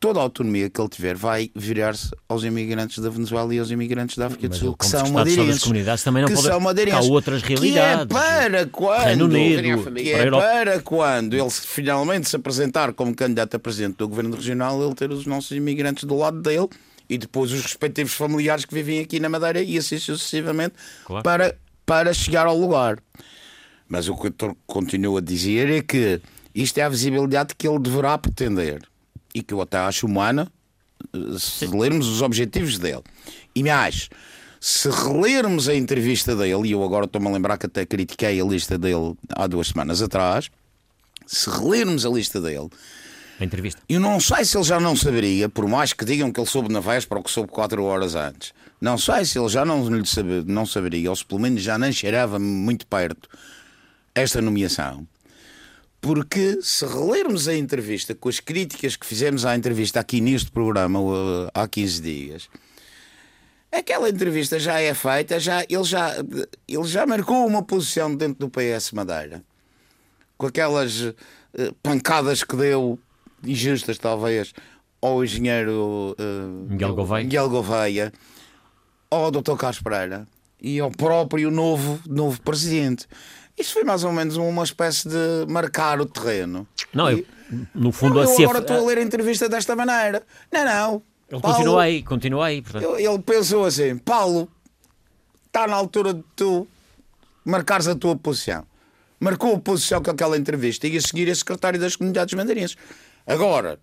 toda 0.00 0.20
a 0.20 0.22
autonomia 0.22 0.70
que 0.70 0.80
ele 0.80 0.88
tiver 0.88 1.16
vai 1.16 1.50
virar-se 1.54 2.10
aos 2.28 2.44
imigrantes 2.44 2.98
da 2.98 3.10
Venezuela 3.10 3.54
e 3.54 3.58
aos 3.58 3.70
imigrantes 3.70 4.16
da 4.16 4.26
África 4.26 4.48
do 4.48 4.56
Sul, 4.56 4.76
que 4.76 4.86
são 4.86 5.10
madeirenses. 5.10 5.62
comunidades 5.62 6.04
também 6.04 6.22
não 6.22 6.30
que 6.30 6.36
são 6.36 6.60
madeirenses. 6.60 7.08
Há 7.08 7.12
outras 7.12 7.42
realidades. 7.42 8.06
Que 8.06 8.16
é 8.16 8.20
para 8.20 8.66
quando, 8.66 9.22
Unido, 9.22 9.92
que 9.92 10.12
é 10.12 10.30
para 10.30 10.80
quando 10.80 11.34
ele 11.34 11.50
finalmente 11.50 12.28
se 12.28 12.36
apresentar 12.36 12.92
como 12.92 13.14
candidato 13.14 13.56
a 13.56 13.58
presidente 13.58 13.96
do 13.96 14.08
governo 14.08 14.36
regional, 14.36 14.82
ele 14.82 14.94
ter 14.94 15.10
os 15.10 15.26
nossos 15.26 15.50
imigrantes 15.50 16.04
do 16.04 16.16
lado 16.16 16.40
dele 16.40 16.68
e 17.08 17.18
depois 17.18 17.50
os 17.50 17.62
respectivos 17.62 18.12
familiares 18.12 18.64
que 18.64 18.74
vivem 18.74 19.00
aqui 19.00 19.18
na 19.18 19.28
Madeira 19.28 19.62
e 19.62 19.78
assim 19.78 19.98
sucessivamente 19.98 20.74
claro. 21.04 21.24
para, 21.24 21.56
para 21.84 22.12
chegar 22.12 22.46
ao 22.46 22.56
lugar. 22.56 22.98
Mas 23.88 24.08
o 24.08 24.16
que 24.16 24.28
eu 24.44 24.56
continuo 24.66 25.16
a 25.16 25.20
dizer 25.20 25.70
é 25.70 25.82
que 25.82 26.20
isto 26.54 26.78
é 26.78 26.82
a 26.82 26.88
visibilidade 26.88 27.54
que 27.56 27.66
ele 27.66 27.78
deverá 27.78 28.18
pretender 28.18 28.82
e 29.34 29.42
que 29.42 29.54
eu 29.54 29.60
até 29.60 29.78
acho 29.78 30.06
humana, 30.06 30.50
se 31.38 31.66
lermos 31.66 32.08
os 32.08 32.22
objetivos 32.22 32.78
dele. 32.78 33.02
E 33.54 33.62
mais, 33.62 34.08
se 34.60 34.88
relermos 34.90 35.68
a 35.68 35.74
entrevista 35.74 36.34
dele, 36.34 36.68
e 36.68 36.72
eu 36.72 36.82
agora 36.82 37.04
estou-me 37.04 37.28
a 37.28 37.30
lembrar 37.30 37.58
que 37.58 37.66
até 37.66 37.86
critiquei 37.86 38.40
a 38.40 38.44
lista 38.44 38.78
dele 38.78 39.14
há 39.30 39.46
duas 39.46 39.68
semanas 39.68 40.02
atrás, 40.02 40.50
se 41.26 41.48
relermos 41.50 42.04
a 42.04 42.10
lista 42.10 42.40
dele. 42.40 42.68
A 43.38 43.44
entrevista. 43.44 43.80
Eu 43.88 44.00
não 44.00 44.18
sei 44.18 44.44
se 44.44 44.56
ele 44.56 44.64
já 44.64 44.80
não 44.80 44.96
saberia, 44.96 45.48
por 45.48 45.68
mais 45.68 45.92
que 45.92 46.04
digam 46.04 46.32
que 46.32 46.40
ele 46.40 46.48
soube 46.48 46.72
na 46.72 46.80
véspera 46.80 47.20
ou 47.20 47.24
que 47.24 47.30
soube 47.30 47.50
quatro 47.50 47.84
horas 47.84 48.16
antes. 48.16 48.52
Não 48.80 48.98
sei 48.98 49.24
se 49.24 49.38
ele 49.38 49.48
já 49.48 49.64
não, 49.64 49.88
lhe 49.88 50.06
sabe, 50.06 50.44
não 50.46 50.66
saberia, 50.66 51.10
ou 51.10 51.16
se 51.16 51.24
pelo 51.24 51.40
menos 51.40 51.62
já 51.62 51.78
nem 51.78 51.92
cheirava 51.92 52.38
muito 52.38 52.86
perto 52.86 53.28
esta 54.14 54.40
nomeação. 54.40 55.06
Porque 56.00 56.58
se 56.62 56.86
relermos 56.86 57.48
a 57.48 57.54
entrevista 57.54 58.14
com 58.14 58.28
as 58.28 58.38
críticas 58.38 58.96
que 58.96 59.04
fizemos 59.04 59.44
à 59.44 59.56
entrevista 59.56 59.98
aqui 59.98 60.20
neste 60.20 60.50
programa 60.50 61.00
há 61.52 61.66
15 61.66 62.02
dias, 62.02 62.48
aquela 63.72 64.08
entrevista 64.08 64.58
já 64.58 64.80
é 64.80 64.94
feita, 64.94 65.40
já, 65.40 65.64
ele, 65.68 65.84
já, 65.84 66.14
ele 66.68 66.84
já 66.84 67.04
marcou 67.04 67.46
uma 67.46 67.62
posição 67.62 68.14
dentro 68.14 68.46
do 68.46 68.50
PS 68.50 68.92
Madeira. 68.92 69.42
Com 70.36 70.46
aquelas 70.46 71.00
uh, 71.00 71.14
pancadas 71.82 72.44
que 72.44 72.54
deu, 72.54 72.96
injustas 73.44 73.98
talvez, 73.98 74.52
ao 75.02 75.24
engenheiro 75.24 76.16
uh, 76.18 76.70
Miguel, 76.70 76.94
Gouveia. 76.94 77.24
Miguel 77.24 77.50
Gouveia, 77.50 78.12
ao 79.10 79.30
Dr. 79.30 79.56
Carlos 79.56 79.80
Pereira 79.80 80.26
e 80.60 80.78
ao 80.80 80.90
próprio 80.90 81.50
novo, 81.50 82.00
novo 82.06 82.40
presidente. 82.42 83.06
Isso 83.58 83.72
foi 83.72 83.84
mais 83.84 84.04
ou 84.04 84.12
menos 84.12 84.36
uma 84.36 84.62
espécie 84.62 85.08
de 85.08 85.46
marcar 85.48 86.00
o 86.00 86.06
terreno. 86.06 86.66
Não, 86.94 87.10
e... 87.10 87.20
eu, 87.20 87.26
no 87.74 87.90
fundo 87.92 88.22
não, 88.22 88.22
eu 88.22 88.44
agora 88.44 88.58
estou 88.58 88.76
a 88.76 88.86
ler 88.86 88.98
a 88.98 89.02
entrevista 89.02 89.48
desta 89.48 89.74
maneira. 89.74 90.22
Não, 90.52 90.64
não. 90.64 91.02
Ele 91.30 91.40
Paulo, 91.40 91.56
continua 91.56 91.82
aí, 91.82 92.02
continua 92.02 92.46
aí. 92.46 92.62
Portanto. 92.62 92.98
Ele 92.98 93.18
pensou 93.18 93.64
assim: 93.64 93.98
Paulo, 93.98 94.48
está 95.46 95.66
na 95.66 95.76
altura 95.76 96.14
de 96.14 96.24
tu 96.36 96.66
marcares 97.44 97.88
a 97.88 97.94
tua 97.94 98.16
posição. 98.16 98.64
Marcou 99.20 99.56
a 99.56 99.58
posição 99.58 100.00
com 100.02 100.10
aquela 100.10 100.36
entrevista 100.36 100.86
e 100.86 100.96
a 100.96 101.00
seguir 101.00 101.28
é 101.28 101.34
secretário 101.34 101.80
das 101.80 101.96
comunidades 101.96 102.34
madeirenses. 102.34 102.76
Agora, 103.26 103.80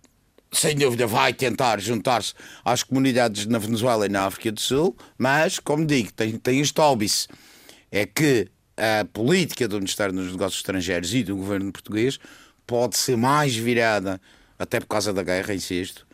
sem 0.50 0.74
dúvida, 0.74 1.06
vai 1.06 1.34
tentar 1.34 1.78
juntar-se 1.80 2.32
às 2.64 2.82
comunidades 2.82 3.46
na 3.46 3.58
Venezuela 3.58 4.06
e 4.06 4.08
na 4.08 4.24
África 4.24 4.50
do 4.50 4.60
Sul, 4.60 4.96
mas, 5.18 5.58
como 5.58 5.84
digo, 5.84 6.12
tem, 6.12 6.38
tem 6.38 6.60
este 6.60 6.80
óbice. 6.80 7.28
É 7.90 8.06
que 8.06 8.48
a 8.76 9.04
política 9.04 9.66
do 9.66 9.76
Ministério 9.76 10.14
dos 10.14 10.32
Negócios 10.32 10.58
Estrangeiros 10.60 11.14
e 11.14 11.24
do 11.24 11.36
governo 11.36 11.72
português 11.72 12.18
pode 12.66 12.96
ser 12.96 13.16
mais 13.16 13.54
virada, 13.56 14.20
até 14.58 14.80
por 14.80 14.86
causa 14.86 15.12
da 15.12 15.22
guerra, 15.22 15.54
insisto, 15.54 16.06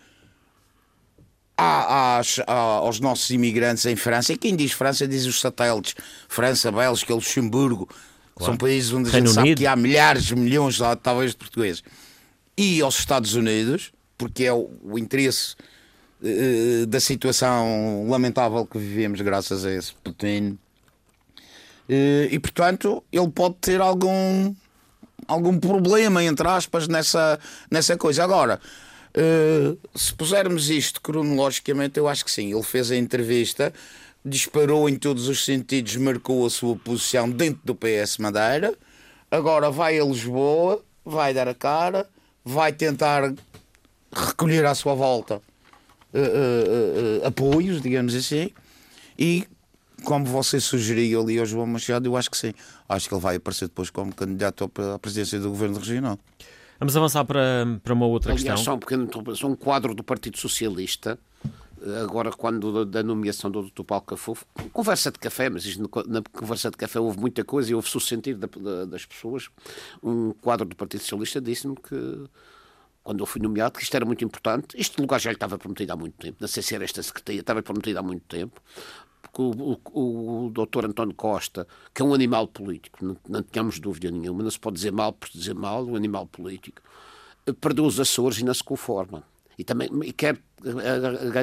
às, 1.57 2.40
aos 2.46 3.01
nossos 3.01 3.31
imigrantes 3.31 3.87
em 3.87 3.96
França. 3.96 4.33
E 4.33 4.37
quem 4.37 4.55
diz 4.55 4.72
França 4.72 5.07
diz 5.07 5.27
os 5.27 5.40
satélites: 5.40 5.94
França, 6.29 6.70
Bélgica, 6.70 7.14
Luxemburgo. 7.14 7.88
Claro. 8.35 8.53
São 8.53 8.57
países 8.57 8.92
onde 8.92 9.11
a 9.11 9.12
gente 9.12 9.31
sabe 9.31 9.55
que 9.55 9.66
há 9.66 9.77
milhares, 9.77 10.31
milhões, 10.31 10.79
talvez, 11.03 11.33
de 11.33 11.37
portugueses. 11.37 11.83
E 12.57 12.81
aos 12.81 12.98
Estados 12.98 13.35
Unidos, 13.35 13.92
porque 14.16 14.44
é 14.44 14.53
o, 14.53 14.70
o 14.83 14.98
interesse 14.98 15.55
eh, 16.25 16.87
da 16.87 16.98
situação 16.98 18.07
lamentável 18.09 18.64
que 18.64 18.79
vivemos 18.79 19.20
graças 19.20 19.64
a 19.64 19.72
esse 19.72 19.92
Putin. 20.03 20.59
Eh, 21.92 22.28
e 22.31 22.38
portanto, 22.38 23.05
ele 23.12 23.28
pode 23.28 23.57
ter 23.57 23.78
algum 23.78 24.55
algum 25.28 25.59
problema, 25.59 26.24
entre 26.24 26.48
aspas, 26.48 26.88
nessa, 26.88 27.38
nessa 27.70 27.96
coisa. 27.96 28.24
Agora, 28.24 28.59
uh, 29.16 29.78
se 29.94 30.12
pusermos 30.14 30.68
isto 30.68 31.00
cronologicamente, 31.00 31.98
eu 31.98 32.09
acho 32.09 32.24
que 32.24 32.31
sim. 32.31 32.52
Ele 32.52 32.62
fez 32.62 32.90
a 32.90 32.96
entrevista, 32.96 33.72
disparou 34.24 34.88
em 34.88 34.96
todos 34.96 35.28
os 35.28 35.44
sentidos, 35.44 35.96
marcou 35.96 36.44
a 36.44 36.50
sua 36.50 36.76
posição 36.76 37.31
dentro 37.31 37.61
do 37.64 37.74
PS 37.74 38.18
Madeira. 38.18 38.74
Agora 39.31 39.70
vai 39.70 39.98
a 39.98 40.05
Lisboa, 40.05 40.83
vai 41.05 41.33
dar 41.33 41.46
a 41.46 41.55
cara, 41.55 42.07
vai 42.44 42.72
tentar 42.72 43.33
recolher 44.12 44.66
à 44.66 44.74
sua 44.74 44.94
volta 44.94 45.37
uh, 46.12 47.22
uh, 47.22 47.26
apoios, 47.26 47.81
digamos 47.81 48.14
assim, 48.14 48.50
e 49.16 49.46
como 50.02 50.26
você 50.26 50.60
sugeriu 50.60 51.22
ali 51.22 51.38
ao 51.38 51.46
João 51.46 51.66
Machado, 51.66 52.06
eu 52.06 52.16
acho 52.16 52.30
que 52.30 52.36
sim. 52.36 52.52
Acho 52.88 53.08
que 53.08 53.14
ele 53.14 53.20
vai 53.20 53.36
aparecer 53.36 53.68
depois 53.68 53.90
como 53.90 54.14
candidato 54.14 54.70
à 54.94 54.98
presidência 54.98 55.38
do 55.40 55.48
governo 55.48 55.78
regional. 55.78 56.18
Vamos 56.78 56.96
avançar 56.96 57.24
para, 57.24 57.78
para 57.82 57.94
uma 57.94 58.06
outra 58.06 58.32
Aliás, 58.32 58.42
questão. 58.42 58.64
Só 58.64 58.74
um 58.74 58.78
pequeno 58.78 59.08
um 59.44 59.54
quadro 59.54 59.94
do 59.94 60.02
Partido 60.02 60.36
Socialista, 60.36 61.18
agora 62.02 62.32
quando 62.32 62.84
da 62.84 63.02
nomeação 63.02 63.50
do 63.50 63.62
Dr. 63.62 63.84
Paulo 63.84 64.04
Cafufo, 64.04 64.44
conversa 64.72 65.10
de 65.10 65.18
café, 65.18 65.48
mas 65.48 65.64
isto, 65.64 65.88
na 66.08 66.22
conversa 66.22 66.70
de 66.70 66.76
café 66.76 66.98
houve 66.98 67.18
muita 67.18 67.44
coisa 67.44 67.70
e 67.70 67.74
houve-se 67.74 67.96
o 67.96 68.00
sentido 68.00 68.46
da, 68.46 68.84
das 68.84 69.06
pessoas. 69.06 69.48
Um 70.02 70.32
quadro 70.32 70.66
do 70.66 70.74
Partido 70.74 71.00
Socialista 71.02 71.40
disse-me 71.40 71.76
que 71.76 72.24
quando 73.04 73.20
eu 73.20 73.26
fui 73.26 73.40
nomeado, 73.40 73.78
que 73.78 73.84
isto 73.84 73.94
era 73.94 74.04
muito 74.04 74.24
importante. 74.24 74.76
Este 74.76 75.00
lugar 75.00 75.20
já 75.20 75.30
lhe 75.30 75.36
estava 75.36 75.58
prometido 75.58 75.92
há 75.92 75.96
muito 75.96 76.14
tempo, 76.14 76.36
não 76.40 76.48
sei 76.48 76.62
se 76.62 76.74
era 76.74 76.84
esta 76.84 77.02
secretaria, 77.02 77.40
estava 77.40 77.62
prometido 77.62 77.98
há 77.98 78.02
muito 78.02 78.24
tempo 78.26 78.60
porque 79.22 79.40
o, 79.40 79.78
o, 79.92 80.46
o 80.46 80.50
doutor 80.50 80.85
António 80.85 81.14
Costa, 81.14 81.66
que 81.94 82.02
é 82.02 82.04
um 82.04 82.12
animal 82.12 82.48
político, 82.48 83.04
não, 83.04 83.16
não 83.28 83.68
dúvida 83.80 84.11
nenhuma, 84.11 84.42
não 84.42 84.50
se 84.50 84.58
pode 84.58 84.76
dizer 84.76 84.92
mal 84.92 85.12
por 85.12 85.30
dizer 85.30 85.54
mal, 85.54 85.87
um 85.87 85.96
animal 85.96 86.26
político, 86.26 86.82
perdeu 87.61 87.87
os 87.87 87.98
Açores 87.98 88.38
e 88.38 88.44
não 88.44 88.52
se 88.52 88.62
conforma. 88.62 89.22
E, 89.56 89.64
também, 89.64 89.88
e 90.04 90.12
quer 90.12 90.38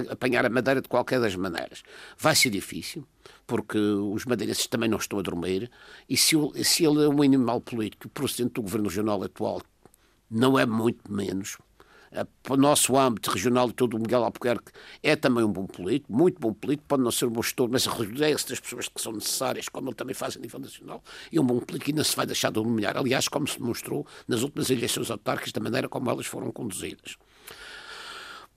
apanhar 0.10 0.46
a 0.46 0.50
madeira 0.50 0.82
de 0.82 0.90
qualquer 0.90 1.20
das 1.20 1.36
maneiras. 1.36 1.84
Vai 2.18 2.36
ser 2.36 2.50
difícil, 2.50 3.08
porque 3.48 3.78
os 3.78 4.26
madeirenses 4.26 4.68
também 4.68 4.90
não 4.90 4.98
estão 4.98 5.20
a 5.20 5.22
dormir, 5.22 5.72
e 6.08 6.18
se, 6.18 6.36
se 6.64 6.86
ele 6.86 7.04
é 7.04 7.08
um 7.08 7.22
animal 7.22 7.62
político, 7.62 8.08
o 8.08 8.10
presidente 8.10 8.54
do 8.54 8.62
governo 8.62 8.90
regional 8.90 9.24
atual 9.24 9.62
não 10.30 10.60
é 10.60 10.66
muito 10.66 11.12
menos, 11.12 11.58
o 12.50 12.58
nosso 12.58 12.98
âmbito 12.98 13.30
regional 13.30 13.70
e 13.70 13.74
todo 13.74 13.96
o 13.96 14.00
Miguel 14.00 14.24
Albuquerque 14.24 14.72
é 15.04 15.16
também 15.16 15.44
um 15.44 15.52
bom 15.52 15.66
político, 15.66 16.12
muito 16.12 16.40
bom 16.40 16.54
político, 16.54 16.88
pode 16.88 17.04
não 17.04 17.12
ser 17.12 17.26
um 17.26 17.30
bom 17.30 17.44
gestor, 17.44 17.70
mas 17.72 17.86
rodeia-se 17.86 18.50
das 18.50 18.60
pessoas 18.60 18.88
que 18.88 19.00
são 19.02 19.14
necessárias, 19.14 19.70
como 19.70 19.90
ele 19.90 19.96
também 19.96 20.16
faz 20.16 20.36
a 20.36 20.40
nível 20.40 20.60
nacional, 20.60 21.04
e 21.32 21.40
um 21.40 21.44
bom 21.44 21.60
político 21.60 21.96
não 21.96 22.04
se 22.04 22.16
vai 22.16 22.26
deixar 22.26 22.52
de 22.52 22.60
iluminar. 22.60 22.98
Aliás, 22.98 23.28
como 23.28 23.48
se 23.48 23.60
demonstrou 23.60 24.06
nas 24.28 24.42
últimas 24.42 24.70
eleições 24.70 25.12
autárquicas, 25.12 25.52
da 25.52 25.62
maneira 25.62 25.88
como 25.88 26.10
elas 26.10 26.26
foram 26.26 26.52
conduzidas. 26.52 27.18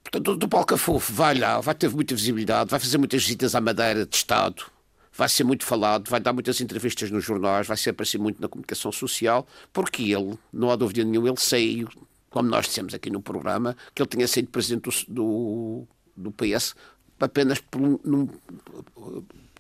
Portanto, 0.03 0.45
o 0.45 0.49
Paulo 0.49 0.67
Cafofo 0.67 1.13
vai 1.13 1.39
lá, 1.39 1.61
vai 1.61 1.75
ter 1.75 1.89
muita 1.91 2.15
visibilidade, 2.15 2.71
vai 2.71 2.81
fazer 2.81 2.99
muitas 2.99 3.23
visitas 3.23 3.55
à 3.55 3.61
Madeira 3.61 4.05
de 4.05 4.17
Estado, 4.17 4.65
vai 5.13 5.29
ser 5.29 5.45
muito 5.45 5.65
falado, 5.65 6.09
vai 6.09 6.21
dar 6.21 6.33
muitas 6.33 6.61
entrevistas 6.61 7.11
nos 7.11 7.25
jornais, 7.25 7.67
vai 7.67 7.77
ser 7.77 7.91
aparecer 7.91 8.19
muito 8.19 8.41
na 8.41 8.49
comunicação 8.49 8.91
social, 8.91 9.47
porque 9.73 10.03
ele, 10.03 10.39
não 10.53 10.71
há 10.71 10.77
dúvida 10.77 11.05
nenhuma, 11.05 11.29
ele 11.29 11.39
saiu 11.39 11.89
como 12.33 12.49
nós 12.49 12.67
dissemos 12.67 12.95
aqui 12.95 13.11
no 13.11 13.23
programa, 13.23 13.77
que 13.95 14.03
ele 14.03 14.09
tinha 14.09 14.27
sido 14.27 14.49
presidente 14.49 14.91
do, 15.09 15.15
do, 15.15 15.87
do 16.17 16.33
PS 16.33 16.75
apenas 17.21 17.61
por 17.61 17.81
um, 17.81 17.99
num, 18.05 18.29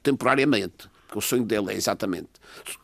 temporariamente. 0.02 0.90
Porque 1.06 1.18
o 1.18 1.20
sonho 1.20 1.44
dele 1.44 1.72
é 1.72 1.76
exatamente 1.76 2.30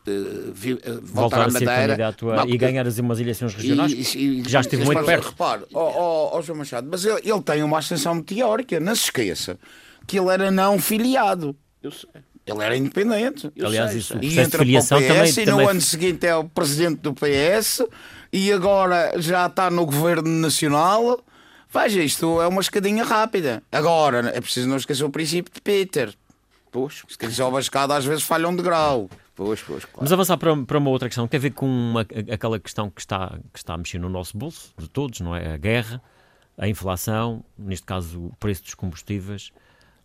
uh, 0.07 0.51
vi, 0.53 0.73
uh, 0.73 0.79
voltar, 1.01 1.37
voltar 1.37 1.41
à 1.41 1.51
Madeira 1.51 2.15
a, 2.39 2.47
e 2.47 2.57
ganhar 2.57 2.85
as 2.85 2.99
umas 2.99 3.19
eleições 3.19 3.55
regionais, 3.55 3.91
e, 3.91 4.19
e, 4.19 4.43
que 4.43 4.49
já 4.49 4.61
esteve 4.61 4.85
muito 4.85 5.03
perto. 5.03 5.29
Repare, 5.29 5.65
ó 5.73 6.29
oh, 6.31 6.37
oh, 6.37 6.41
João 6.43 6.59
Machado, 6.59 6.87
mas 6.89 7.03
ele, 7.03 7.21
ele 7.23 7.41
tem 7.41 7.63
uma 7.63 7.79
ascensão 7.79 8.13
meteórica, 8.13 8.79
não 8.79 8.95
se 8.95 9.05
esqueça 9.05 9.57
que 10.05 10.19
ele 10.19 10.29
era 10.29 10.51
não 10.51 10.79
filiado. 10.79 11.55
Eu 11.81 11.91
sei. 11.91 12.21
Ele 12.49 12.63
era 12.63 12.75
independente. 12.75 13.51
Aliás, 13.63 13.93
isso, 13.93 14.17
e 14.21 14.39
entra 14.39 14.63
para 14.63 14.67
o 14.67 14.79
PS 14.79 14.87
também, 14.87 15.07
e 15.09 15.39
no 15.39 15.45
também... 15.45 15.67
ano 15.67 15.81
seguinte 15.81 16.25
é 16.25 16.35
o 16.35 16.45
presidente 16.45 17.01
do 17.01 17.13
PS 17.13 17.83
e 18.33 18.51
agora 18.51 19.13
já 19.17 19.45
está 19.45 19.69
no 19.69 19.85
governo 19.85 20.29
nacional. 20.29 21.19
Veja, 21.71 22.01
isto 22.01 22.41
é 22.41 22.47
uma 22.47 22.61
escadinha 22.61 23.03
rápida. 23.03 23.61
Agora, 23.71 24.31
é 24.35 24.41
preciso 24.41 24.67
não 24.67 24.77
esquecer 24.77 25.03
o 25.03 25.09
princípio 25.09 25.53
de 25.53 25.61
Peter. 25.61 26.13
Pois, 26.71 27.03
se 27.07 27.17
quiser 27.17 27.43
uma 27.43 27.59
escada 27.59 27.95
às 27.95 28.05
vezes 28.05 28.23
falham 28.23 28.55
de 28.55 28.63
grau. 28.63 29.09
Pois, 29.35 29.61
pois, 29.61 29.85
claro. 29.85 29.97
Vamos 29.97 30.11
avançar 30.11 30.37
para, 30.37 30.55
para 30.65 30.77
uma 30.77 30.89
outra 30.89 31.07
questão. 31.07 31.27
Tem 31.27 31.37
a 31.37 31.41
ver 31.41 31.51
com 31.51 31.65
uma, 31.65 32.01
aquela 32.31 32.59
questão 32.59 32.89
que 32.89 32.99
está, 32.99 33.39
que 33.53 33.59
está 33.59 33.73
a 33.75 33.77
mexer 33.77 33.99
no 33.99 34.09
nosso 34.09 34.37
bolso, 34.37 34.73
de 34.77 34.89
todos, 34.89 35.21
não 35.21 35.35
é? 35.35 35.53
A 35.53 35.57
guerra, 35.57 36.01
a 36.57 36.67
inflação, 36.67 37.43
neste 37.57 37.85
caso 37.85 38.19
o 38.19 38.33
preço 38.39 38.63
dos 38.63 38.73
combustíveis. 38.73 39.51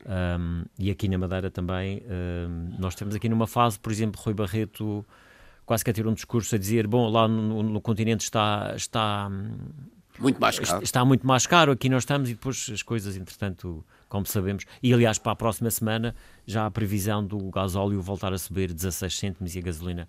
Um, 0.06 0.64
e 0.78 0.90
aqui 0.90 1.08
na 1.08 1.16
Madeira 1.16 1.50
também, 1.50 2.02
um, 2.06 2.76
nós 2.78 2.94
temos 2.94 3.14
aqui 3.14 3.28
numa 3.28 3.46
fase, 3.46 3.78
por 3.78 3.90
exemplo, 3.90 4.20
Rui 4.22 4.34
Barreto 4.34 5.04
quase 5.64 5.82
que 5.82 5.90
a 5.90 5.94
ter 5.94 6.06
um 6.06 6.14
discurso 6.14 6.54
a 6.54 6.58
dizer: 6.58 6.86
bom, 6.86 7.08
lá 7.08 7.26
no, 7.26 7.62
no 7.62 7.80
continente 7.80 8.22
está, 8.22 8.74
está 8.76 9.30
muito 10.18 10.40
mais 10.40 10.58
caro. 10.58 10.84
Está 10.84 11.04
muito 11.04 11.26
mais 11.26 11.46
caro, 11.46 11.72
aqui 11.72 11.88
nós 11.88 12.02
estamos 12.02 12.30
e 12.30 12.34
depois 12.34 12.70
as 12.72 12.82
coisas, 12.82 13.16
entretanto, 13.16 13.84
como 14.08 14.26
sabemos. 14.26 14.64
E 14.82 14.92
aliás, 14.92 15.18
para 15.18 15.32
a 15.32 15.36
próxima 15.36 15.70
semana 15.70 16.14
já 16.46 16.64
há 16.64 16.66
a 16.66 16.70
previsão 16.70 17.24
do 17.24 17.38
gasóleo 17.50 18.00
voltar 18.00 18.32
a 18.32 18.38
subir 18.38 18.72
16 18.72 19.18
cêntimos 19.18 19.54
e 19.54 19.58
a 19.58 19.62
gasolina 19.62 20.08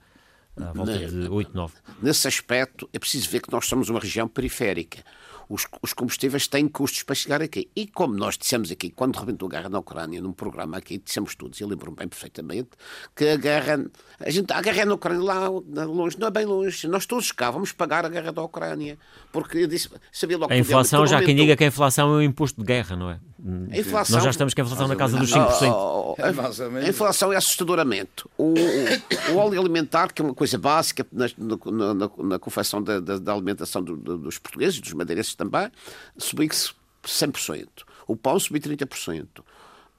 à 0.58 0.72
volta 0.72 0.98
de 0.98 1.28
8, 1.28 1.52
9. 1.54 1.74
Nesse 2.02 2.28
aspecto, 2.28 2.90
é 2.94 3.00
preciso 3.00 3.30
ver 3.30 3.42
que 3.42 3.52
nós 3.52 3.66
somos 3.66 3.90
uma 3.90 4.00
região 4.00 4.28
periférica 4.28 5.04
os, 5.50 5.66
os 5.82 5.94
combustíveis 5.94 6.48
têm 6.48 6.68
custos 6.68 7.04
para 7.04 7.16
chegar 7.16 7.42
aqui. 7.42 7.70
E 7.76 7.88
como 7.88 8.16
nós 8.16 8.38
dissemos 8.38 8.72
aqui, 8.72 8.90
quando 8.90 9.18
rebentou 9.18 9.48
a 9.48 9.52
guerra 9.52 9.70
na 9.70 9.80
Ucrânia, 9.80 10.22
num 10.22 10.34
programa 10.34 10.78
aqui, 10.78 10.98
dissemos 10.98 11.36
todos, 11.36 11.60
e 11.60 11.66
lembro-me 11.66 11.96
bem 11.96 12.08
perfeitamente, 12.08 12.70
que 13.16 13.28
a 13.28 13.38
guerra, 13.38 13.86
a, 14.20 14.30
gente, 14.30 14.52
a 14.52 14.62
guerra 14.62 14.86
na 14.86 14.94
Ucrânia 14.96 15.24
lá 15.24 15.50
longe, 15.86 16.20
não 16.20 16.28
é 16.28 16.32
bem 16.32 16.46
longe, 16.46 16.88
nós 16.88 17.06
todos 17.06 17.32
cá 17.32 17.52
vamos 17.52 17.72
pagar 17.72 18.06
a 18.06 18.10
guerra 18.10 18.32
da 18.32 18.42
Ucrânia. 18.42 18.98
Porque 19.32 19.60
eu 19.60 19.68
disse, 19.68 19.90
sabia 20.12 20.38
logo 20.38 20.52
A 20.52 20.58
inflação, 20.58 21.06
já 21.06 21.22
quem 21.22 21.36
diga 21.36 21.56
que 21.56 21.64
a 21.64 21.68
inflação 21.68 22.14
é 22.14 22.18
um 22.18 22.22
imposto 22.22 22.60
de 22.60 22.66
guerra, 22.66 22.96
não 22.96 23.10
é? 23.10 23.20
A 23.44 23.78
inflação, 23.78 24.16
Nós 24.16 24.24
já 24.24 24.30
estamos 24.30 24.54
com 24.54 24.62
a 24.62 24.64
inflação 24.64 24.88
na 24.88 24.96
casa 24.96 25.18
dos 25.18 25.30
5%. 25.30 25.70
Oh, 25.70 26.16
oh, 26.18 26.78
a, 26.78 26.88
inflação 26.88 27.34
é 27.34 27.36
assustadoramente. 27.36 28.26
O, 28.38 28.54
o, 28.54 29.34
o, 29.34 29.38
óleo 29.38 29.60
alimentar, 29.60 30.14
que 30.14 30.22
é 30.22 30.26
uma 30.26 30.34
coisa 30.34 30.58
básica 30.58 31.06
na, 31.12 31.26
na, 31.38 31.94
na, 31.94 32.12
na 32.18 32.40
confecção 32.40 32.82
da, 32.82 33.02
da, 33.02 33.18
da 33.18 33.34
alimentação 33.34 33.84
do, 33.84 33.98
do, 33.98 34.18
dos 34.18 34.38
portugueses, 34.38 34.80
dos 34.80 34.94
madeirenses 34.94 35.36
também, 35.36 35.70
subiu 36.18 36.48
100%. 36.48 37.68
O 38.08 38.16
pão 38.16 38.40
subiu 38.40 38.62
30%. 38.62 39.28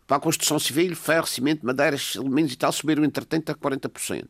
Para 0.07 0.17
a 0.17 0.21
construção 0.21 0.59
civil, 0.59 0.97
ferro, 0.97 1.27
cimento, 1.27 1.67
madeiras, 1.67 2.15
alimentos 2.19 2.55
e 2.55 2.57
tal, 2.57 2.73
subiram 2.73 3.05
entre 3.05 3.25
30% 3.25 3.51
a 3.51 3.55
40% 3.55 4.25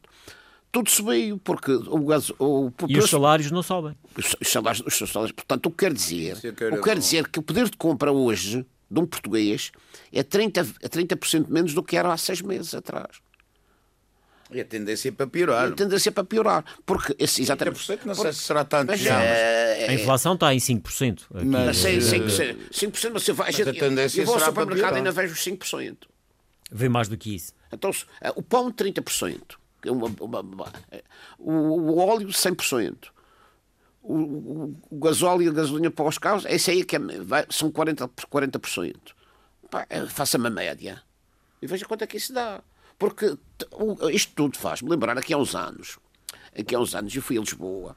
tudo 0.72 0.90
subiu, 0.90 1.38
porque 1.38 1.72
o 1.72 2.04
gás. 2.04 2.30
O, 2.38 2.70
porque 2.76 2.92
e 2.92 2.98
os 2.98 3.08
salários 3.08 3.50
não 3.50 3.62
sobem. 3.62 3.96
Os, 4.14 4.36
os, 4.38 4.48
salários, 4.48 4.82
os 4.86 5.10
salários, 5.10 5.32
portanto, 5.32 5.66
o 5.66 5.70
que 5.70 5.78
quer 5.78 5.92
dizer? 5.92 6.36
O 6.36 6.76
que 6.76 6.82
quer 6.82 6.98
dizer 6.98 7.28
que 7.28 7.38
o 7.38 7.42
poder 7.42 7.70
de 7.70 7.78
compra 7.78 8.12
hoje 8.12 8.66
de 8.90 9.00
um 9.00 9.06
português 9.06 9.72
é 10.12 10.22
30%, 10.22 10.76
é 10.82 10.88
30 10.88 11.18
menos 11.48 11.74
do 11.74 11.82
que 11.82 11.96
era 11.96 12.12
há 12.12 12.16
seis 12.16 12.40
meses 12.40 12.74
atrás. 12.74 13.20
E 14.50 14.60
a 14.60 14.64
tendência 14.64 15.08
é 15.08 15.12
para 15.12 15.26
piorar. 15.26 15.68
E 15.68 15.72
a 15.72 15.74
tendência 15.74 16.08
é 16.08 16.12
para 16.12 16.22
piorar. 16.22 16.64
Porque 16.84 17.16
esse, 17.18 17.42
exatamente. 17.42 18.06
não 18.06 18.14
sei 18.14 18.32
se 18.32 18.38
será 18.38 18.64
tanto 18.64 18.90
mas, 18.90 19.00
já. 19.00 19.20
É, 19.20 19.88
a 19.88 19.92
inflação 19.92 20.34
está 20.34 20.54
em 20.54 20.58
5%. 20.58 21.22
Aqui. 21.34 21.44
Mas, 21.44 21.78
sim, 21.78 21.98
5%, 21.98 22.56
5% 22.70 23.12
você 23.12 23.32
vai. 23.32 23.50
Mas 23.50 23.66
a 23.66 23.72
tendência 23.72 24.20
eu 24.20 24.26
vou 24.26 24.36
ao 24.36 24.40
supermercado 24.40 24.94
e 24.94 24.98
ainda 24.98 25.10
vejo 25.10 25.32
os 25.32 25.40
5%. 25.40 25.96
Vê 26.70 26.88
mais 26.88 27.08
do 27.08 27.16
que 27.16 27.34
isso. 27.34 27.52
Então, 27.72 27.90
o 28.36 28.42
pão, 28.42 28.70
30%. 28.70 29.56
Uma, 29.86 30.06
uma, 30.20 30.40
uma, 30.40 30.72
o, 31.38 31.52
o 31.52 31.98
óleo, 31.98 32.28
100% 32.28 33.15
o, 34.06 34.14
o, 34.14 34.80
o 34.90 34.98
gasóleo 34.98 35.42
e 35.42 35.48
a 35.48 35.52
gasolina 35.52 35.90
para 35.90 36.08
os 36.08 36.18
carros, 36.18 36.44
esse 36.46 36.70
aí 36.70 36.80
é 36.80 36.84
que 36.84 36.96
é, 36.96 36.98
vai, 36.98 37.44
são 37.50 37.70
40%. 37.70 38.08
40%. 38.30 38.96
É, 39.90 40.06
faça 40.06 40.38
uma 40.38 40.48
média 40.48 41.02
e 41.60 41.66
veja 41.66 41.84
quanto 41.84 42.02
é 42.02 42.06
que 42.06 42.16
isso 42.16 42.32
dá. 42.32 42.62
Porque 42.98 43.36
isto 44.12 44.32
tudo 44.34 44.56
faz-me 44.56 44.88
lembrar 44.88 45.18
aqui 45.18 45.34
há 45.34 45.36
uns 45.36 45.54
anos. 45.54 45.98
Aqui 46.58 46.74
há 46.74 46.78
uns 46.78 46.94
anos 46.94 47.14
eu 47.14 47.20
fui 47.20 47.36
a 47.36 47.40
Lisboa 47.40 47.96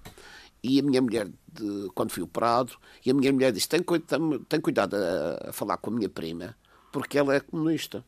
e 0.62 0.80
a 0.80 0.84
minha 0.84 1.02
mulher, 1.02 1.28
de, 1.48 1.90
quando 1.96 2.12
fui 2.12 2.24
operado, 2.24 2.74
e 3.06 3.12
a 3.12 3.14
minha 3.14 3.32
mulher 3.32 3.52
disse: 3.52 3.70
tem, 3.70 3.82
tem 4.50 4.60
cuidado 4.60 4.96
a, 4.96 5.50
a 5.50 5.54
falar 5.54 5.78
com 5.78 5.90
a 5.90 5.94
minha 5.94 6.10
prima, 6.10 6.56
porque 6.92 7.18
ela 7.18 7.36
é 7.36 7.40
comunista 7.40 8.04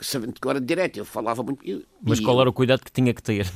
sabendo 0.00 0.32
que 0.40 0.48
era 0.48 0.60
direto, 0.60 0.96
eu 0.98 1.04
falava 1.04 1.42
muito. 1.42 1.86
Mas 2.02 2.20
qual 2.20 2.40
era 2.40 2.48
o 2.48 2.52
cuidado 2.52 2.84
que 2.84 2.90
tinha 2.92 3.12
que 3.14 3.22
ter? 3.22 3.50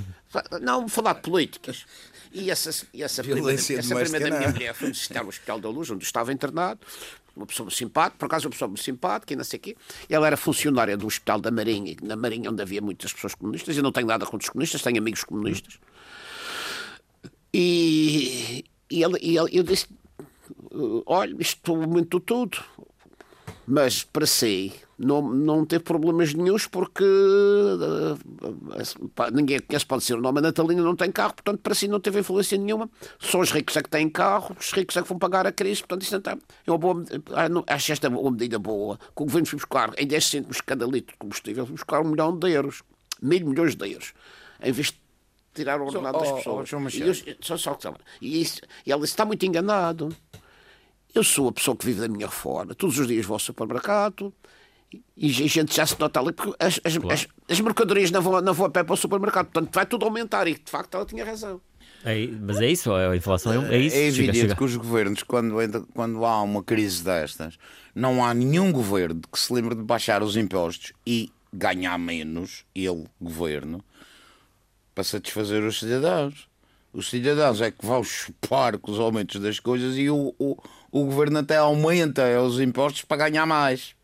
Não, 0.61 0.88
falar 0.88 1.14
de 1.14 1.20
políticas. 1.22 1.85
E 2.33 2.50
essa, 2.50 2.87
e 2.92 3.02
essa 3.02 3.22
Violência 3.22 3.76
prima, 3.78 3.80
essa 4.00 4.04
prima 4.04 4.18
da 4.18 4.24
doméstica, 4.26 4.38
minha 4.38 4.52
mulher 4.52 4.74
foi 4.74 4.88
visitar 4.88 5.24
o 5.24 5.28
Hospital 5.28 5.61
da 5.61 5.68
Luz, 5.68 5.90
onde 5.90 6.02
estava 6.04 6.33
internado, 6.33 6.80
uma 7.37 7.46
pessoa 7.46 7.70
simpática, 7.70 8.16
por 8.18 8.26
acaso 8.26 8.46
uma 8.46 8.50
pessoa 8.50 8.68
muito 8.68 8.83
simpática 8.83 9.33
e 9.33 9.37
não 9.37 9.44
sei 9.44 9.59
o 9.59 9.61
quê. 9.62 9.76
Ela 10.09 10.26
era 10.26 10.37
funcionária 10.37 10.96
do 10.96 11.07
Hospital 11.07 11.40
da 11.40 11.50
Marinha, 11.52 11.94
na 12.02 12.16
Marinha 12.16 12.50
onde 12.50 12.61
havia 12.61 12.80
muitas 12.83 13.12
pessoas 13.12 13.35
comunistas. 13.37 13.76
Eu 13.76 13.83
não 13.85 13.92
tenho 13.92 14.07
nada 14.09 14.26
contra 14.26 14.44
os 14.44 14.48
comunistas, 14.50 14.83
tenho 14.83 14.98
amigos 14.98 15.22
comunistas. 15.22 15.78
E, 17.52 18.64
e, 18.90 19.02
ela, 19.04 19.16
e 19.20 19.37
ela- 19.38 19.48
eu 19.52 19.62
disse, 19.62 19.87
olha, 21.07 21.37
isto 21.38 21.72
aumentou 21.74 22.20
tudo. 22.20 22.59
Mas 23.66 24.05
para 24.05 24.27
si 24.27 24.72
não, 24.98 25.22
não 25.22 25.64
teve 25.64 25.83
problemas 25.83 26.35
nenhums 26.35 26.66
porque 26.66 27.05
pá, 29.14 29.31
ninguém 29.31 29.59
conhece, 29.61 29.87
pode 29.87 30.05
ser 30.05 30.14
o 30.14 30.20
nome. 30.20 30.38
A 30.38 30.42
Natalina 30.42 30.83
não 30.83 30.94
tem 30.94 31.11
carro, 31.11 31.35
portanto 31.35 31.61
para 31.61 31.74
si 31.74 31.88
não 31.88 31.98
teve 31.98 32.20
influência 32.20 32.59
nenhuma. 32.59 32.88
Só 33.18 33.40
os 33.40 33.50
ricos 33.50 33.77
é 33.77 33.83
que 33.83 33.88
têm 33.88 34.09
carro, 34.09 34.57
os 34.59 34.72
ricos 34.72 34.96
é 34.96 35.03
que 35.03 35.09
vão 35.09 35.18
pagar 35.18 35.46
a 35.46 35.53
crise. 35.53 35.81
Portanto, 35.81 36.03
isso 36.03 36.12
não 36.12 36.18
está. 36.18 36.37
É 36.66 36.70
uma 36.70 36.79
boa, 36.79 37.05
ah, 37.33 37.74
acho 37.74 37.92
esta 37.92 38.09
uma 38.09 38.31
medida 38.31 38.59
boa. 38.59 38.98
Que 38.98 39.22
o 39.22 39.24
governo 39.24 39.46
foi 39.46 39.59
buscar 39.59 39.92
em 39.98 40.07
10 40.07 40.24
cêntimos 40.24 40.61
cada 40.61 40.87
litro 40.87 41.12
de 41.12 41.18
combustível, 41.18 41.66
foi 41.66 41.74
buscar 41.74 42.00
um 42.00 42.11
milhão 42.11 42.37
de 42.37 42.50
euros, 42.50 42.83
mil 43.22 43.46
milhões 43.46 43.74
de 43.74 43.92
euros, 43.92 44.12
em 44.62 44.72
vez 44.72 44.88
de 44.88 44.98
tirar 45.55 45.81
o 45.81 45.87
ordenado 45.87 46.18
oh, 46.18 46.20
das 46.20 46.31
oh, 46.31 46.37
pessoas. 46.37 46.68
João 46.68 46.88
e, 46.88 47.00
eu, 47.00 47.14
só, 47.40 47.57
só, 47.57 47.74
que- 47.74 47.88
e, 48.20 48.42
isso, 48.42 48.61
e 48.87 48.92
ela 48.92 49.00
disse: 49.00 49.12
está 49.12 49.24
muito 49.24 49.44
enganado. 49.46 50.14
Eu 51.14 51.22
sou 51.22 51.48
a 51.48 51.53
pessoa 51.53 51.77
que 51.77 51.87
vive 51.87 52.00
da 52.00 52.09
minha 52.09 52.29
fora. 52.29 52.74
Todos 52.74 52.98
os 52.98 53.07
dias 53.07 53.24
vou 53.24 53.37
ao 53.37 53.38
supermercado 53.38 54.33
e 55.16 55.29
a 55.29 55.48
gente 55.48 55.74
já 55.74 55.87
se 55.87 55.98
nota 55.98 56.20
ali, 56.20 56.33
porque 56.33 56.55
as, 56.59 56.81
as, 56.85 56.96
as, 57.11 57.27
as 57.48 57.61
mercadorias 57.61 58.11
não 58.11 58.20
vão, 58.22 58.40
não 58.40 58.53
vão 58.55 58.66
a 58.66 58.70
pé 58.70 58.83
para 58.85 58.94
o 58.94 58.96
supermercado. 58.96 59.46
Portanto, 59.46 59.74
vai 59.74 59.87
tudo 59.87 60.05
aumentar 60.05 60.46
e 60.48 60.55
de 60.55 60.70
facto 60.70 60.94
ela 60.96 61.05
tinha 61.07 61.24
razão. 61.24 61.61
É, 62.05 62.27
mas 62.27 62.61
é 62.61 62.70
isso, 62.70 62.92
a 62.92 63.16
inflação 63.16 63.64
é, 63.66 63.77
é 63.77 63.79
isso. 63.79 63.96
É 63.96 63.98
chega- 64.00 64.09
evidente 64.09 64.38
chega. 64.40 64.57
que 64.57 64.64
os 64.64 64.77
governos, 64.77 65.22
quando, 65.22 65.61
entra- 65.62 65.85
quando 65.94 66.24
há 66.24 66.42
uma 66.42 66.62
crise 66.62 67.03
destas, 67.03 67.57
não 67.94 68.22
há 68.24 68.35
nenhum 68.35 68.70
governo 68.70 69.20
que 69.33 69.38
se 69.38 69.53
lembre 69.53 69.74
de 69.74 69.83
baixar 69.83 70.22
os 70.22 70.37
impostos 70.37 70.92
e 71.07 71.31
ganhar 71.53 71.96
menos, 71.98 72.64
ele, 72.74 73.07
governo, 73.20 73.83
para 74.94 75.05
satisfazer 75.05 75.62
os 75.62 75.79
cidadãos. 75.79 76.46
Os 76.92 77.09
cidadãos 77.09 77.61
é 77.61 77.70
que 77.70 77.85
vão 77.85 78.05
chupar 78.05 78.79
com 78.79 78.92
os 78.92 79.00
aumentos 79.00 79.40
das 79.40 79.59
coisas 79.59 79.96
e 79.96 80.09
o, 80.11 80.35
o, 80.38 80.57
o 80.96 81.04
governo 81.07 81.38
até 81.40 81.57
aumenta 81.57 82.40
os 82.40 82.61
impostos 82.61 83.02
para 83.02 83.28
ganhar 83.28 83.44
mais. 83.46 83.94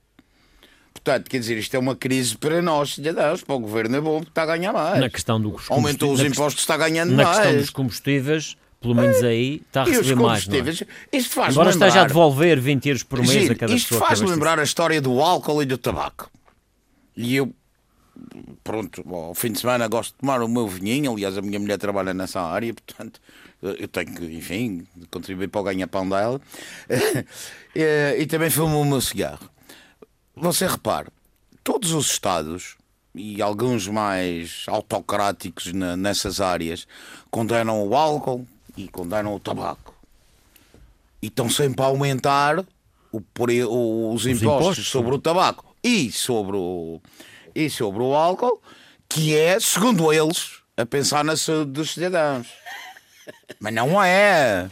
Portanto, 0.93 1.31
quer 1.31 1.39
dizer, 1.39 1.57
isto 1.57 1.75
é 1.75 1.79
uma 1.79 1.95
crise 1.95 2.37
para 2.37 2.61
nós, 2.61 2.95
cidadãos. 2.97 3.43
Para 3.43 3.55
o 3.55 3.61
governo 3.61 3.97
é 3.97 4.01
bom 4.01 4.17
porque 4.19 4.31
está 4.33 4.43
a 4.43 4.47
ganhar 4.47 4.73
mais. 4.73 4.99
Na 5.01 5.09
questão 5.09 5.41
dos 5.41 5.71
Aumentou 5.71 6.09
os 6.13 6.19
combustíveis- 6.21 6.33
impostos, 6.37 6.63
está 6.63 6.77
ganhando 6.77 7.13
Na 7.15 7.23
mais. 7.25 7.37
questão 7.39 7.57
dos 7.57 7.71
combustíveis, 7.71 8.57
pelo 8.81 8.95
menos 8.97 9.23
aí 9.23 9.63
está 9.69 9.85
a 9.85 9.87
E 9.89 9.91
os 9.93 9.97
receber 9.99 10.17
mais. 10.21 10.47
Não 10.49 10.55
é? 10.57 10.59
combustíveis, 10.59 10.91
isto 11.13 11.33
faz 11.35 11.53
Embora 11.55 11.71
lembrar... 11.71 11.87
esteja 11.87 12.05
a 12.05 12.07
devolver 12.09 12.61
20 12.61 12.87
euros 12.89 13.03
por 13.05 13.19
mês 13.21 13.31
Giro, 13.31 13.53
a 13.53 13.57
cada 13.57 13.73
isto 13.75 13.89
pessoa. 13.91 14.01
que 14.03 14.07
faz 14.09 14.21
lembrar 14.21 14.59
a 14.59 14.63
história 14.65 15.01
do 15.01 15.21
álcool 15.23 15.63
e 15.63 15.65
do 15.67 15.79
tabaco. 15.79 16.29
E 17.17 17.37
eu, 17.37 17.51
pronto, 18.65 19.03
ao 19.15 19.35
fim 19.35 19.53
de 19.53 19.61
semana 19.61 19.87
gosto 19.89 20.13
de 20.13 20.19
tomar 20.19 20.43
o 20.43 20.49
meu 20.49 20.67
vinhinho. 20.69 21.13
Aliás, 21.13 21.39
a 21.39 21.43
minha 21.43 21.59
mulher 21.59 21.79
trabalha 21.79 22.13
nessa 22.13 22.41
área, 22.43 22.75
portanto, 22.75 23.21
eu 23.63 23.89
tenho 23.89 24.15
que, 24.15 24.25
enfim, 24.27 24.87
contribuir 25.11 25.49
para 25.49 25.61
o 25.61 25.65
ganha-pão 25.65 26.09
dela. 26.09 26.41
Eh, 27.73 28.17
e 28.23 28.27
também 28.27 28.51
fumo 28.51 28.81
o 28.81 28.85
meu 28.85 29.01
cigarro. 29.01 29.49
Você 30.35 30.67
repare, 30.67 31.07
todos 31.63 31.93
os 31.93 32.11
Estados, 32.11 32.77
e 33.15 33.41
alguns 33.41 33.87
mais 33.87 34.65
autocráticos 34.67 35.73
na- 35.73 35.97
nessas 35.97 36.41
áreas, 36.41 36.89
condenam 37.31 37.87
o 37.87 37.95
álcool 37.95 38.45
e 38.77 38.89
condenam 38.89 39.33
o 39.35 39.39
tabaco 39.39 39.95
e 41.23 41.29
estão 41.29 41.49
sempre 41.49 41.83
a 41.83 41.87
aumentar 41.87 42.59
o 43.13 43.23
o- 43.69 44.13
os, 44.15 44.27
impostos, 44.27 44.43
impostos, 44.43 44.89
sobre 44.89 45.15
o 45.15 45.19
tabaco 45.21 45.65
e 45.83 46.11
sobre 46.11 46.57
o, 46.57 47.01
e 47.55 47.71
sobre 47.71 48.03
o 48.03 48.15
álcool, 48.15 48.61
que 49.09 49.37
é, 49.37 49.61
segundo 49.61 50.13
eles, 50.13 50.61
a 50.77 50.85
pensar 50.85 51.25
na 51.25 51.37
saúde 51.37 51.71
dos 51.71 51.93
cidadãos. 51.95 52.49
Mas 53.59 53.75
não 53.75 54.03
é. 54.03 54.71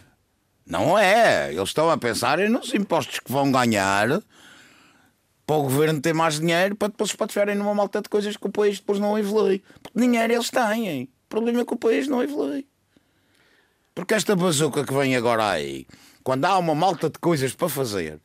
Não 0.67 0.99
é. 0.99 1.53
Eles 1.53 1.69
estão 1.71 1.91
a 1.91 1.97
pensar 1.97 2.39
nos 2.51 2.73
impostos 2.75 3.19
que 3.21 3.33
vão 3.33 3.51
ganhar 3.51 4.23
para 5.47 5.57
o 5.57 5.63
governo 5.63 6.01
ter 6.01 6.13
mais 6.13 6.39
dinheiro 6.39 6.77
para 6.77 6.89
depois 6.89 7.15
patifarem 7.15 7.55
numa 7.55 7.75
malta 7.75 8.03
de 8.03 8.09
coisas 8.09 8.37
que 8.37 8.47
o 8.47 8.53
país 8.53 8.79
depois 8.79 8.99
não 8.99 9.19
evolui. 9.19 9.63
Porque 9.83 9.99
dinheiro 9.99 10.33
eles 10.33 10.51
têm. 10.51 11.05
O 11.05 11.29
problema 11.29 11.61
é 11.63 11.65
que 11.65 11.73
o 11.73 11.79
país 11.79 12.07
não 12.07 12.23
evolui. 12.23 12.67
Porque 13.95 14.15
esta 14.15 14.37
bazuca 14.37 14.85
que 14.85 14.93
vem 14.93 15.17
agora 15.17 15.49
aí, 15.49 15.87
quando 16.23 16.45
há 16.45 16.59
uma 16.59 16.75
malta 16.75 17.09
de 17.09 17.19
coisas 17.19 17.55
para 17.55 17.69
fazer, 17.69 18.21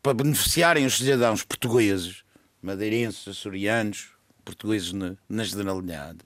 para 0.00 0.14
beneficiarem 0.14 0.86
os 0.86 0.96
cidadãos 0.96 1.42
portugueses, 1.42 2.22
madeirenses, 2.62 3.26
açorianos, 3.26 4.10
portugueses 4.44 4.92
na, 4.92 5.16
na 5.28 5.42
generalidade, 5.42 6.18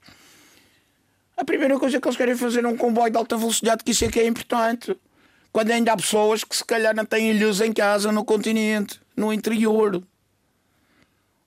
a 1.39 1.45
primeira 1.45 1.79
coisa 1.79 2.01
que 2.01 2.07
eles 2.07 2.17
querem 2.17 2.35
fazer 2.35 2.65
é 2.65 2.67
um 2.67 2.75
comboio 2.75 3.09
de 3.09 3.17
alta 3.17 3.37
velocidade, 3.37 3.81
que 3.83 3.91
isso 3.91 4.03
é 4.03 4.09
que 4.09 4.19
é 4.19 4.27
importante. 4.27 4.95
Quando 5.53 5.71
ainda 5.71 5.93
há 5.93 5.95
pessoas 5.95 6.43
que 6.43 6.55
se 6.55 6.65
calhar 6.65 6.93
não 6.93 7.05
têm 7.05 7.39
luz 7.39 7.61
em 7.61 7.71
casa, 7.71 8.11
no 8.11 8.25
continente, 8.25 8.99
no 9.15 9.31
interior. 9.31 10.03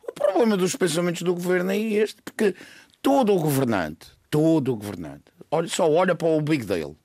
O 0.08 0.12
problema 0.12 0.56
dos 0.56 0.74
pensamentos 0.74 1.20
do 1.22 1.34
governo 1.34 1.70
é 1.72 1.78
este, 1.78 2.20
porque 2.22 2.54
todo 3.02 3.34
o 3.34 3.38
governante, 3.38 4.08
todo 4.30 4.72
o 4.72 4.76
governante, 4.76 5.24
olha, 5.50 5.68
só 5.68 5.88
olha 5.90 6.14
para 6.14 6.26
o 6.26 6.38
umbigo 6.38 6.64
dele. 6.64 6.96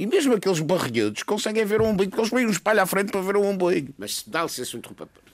E 0.00 0.06
mesmo 0.06 0.34
aqueles 0.34 0.60
barrigudos 0.60 1.22
conseguem 1.22 1.64
ver 1.64 1.80
o 1.80 1.84
umbigo, 1.84 2.10
porque 2.10 2.20
eles 2.22 2.30
põem 2.30 2.46
um 2.46 2.50
espelho 2.50 2.82
à 2.82 2.86
frente 2.86 3.12
para 3.12 3.20
ver 3.20 3.36
o 3.36 3.42
umbigo. 3.42 3.94
Mas 3.96 4.24
dá 4.26 4.42
licença 4.42 4.76
um 4.76 4.80
interromper. 4.80 5.27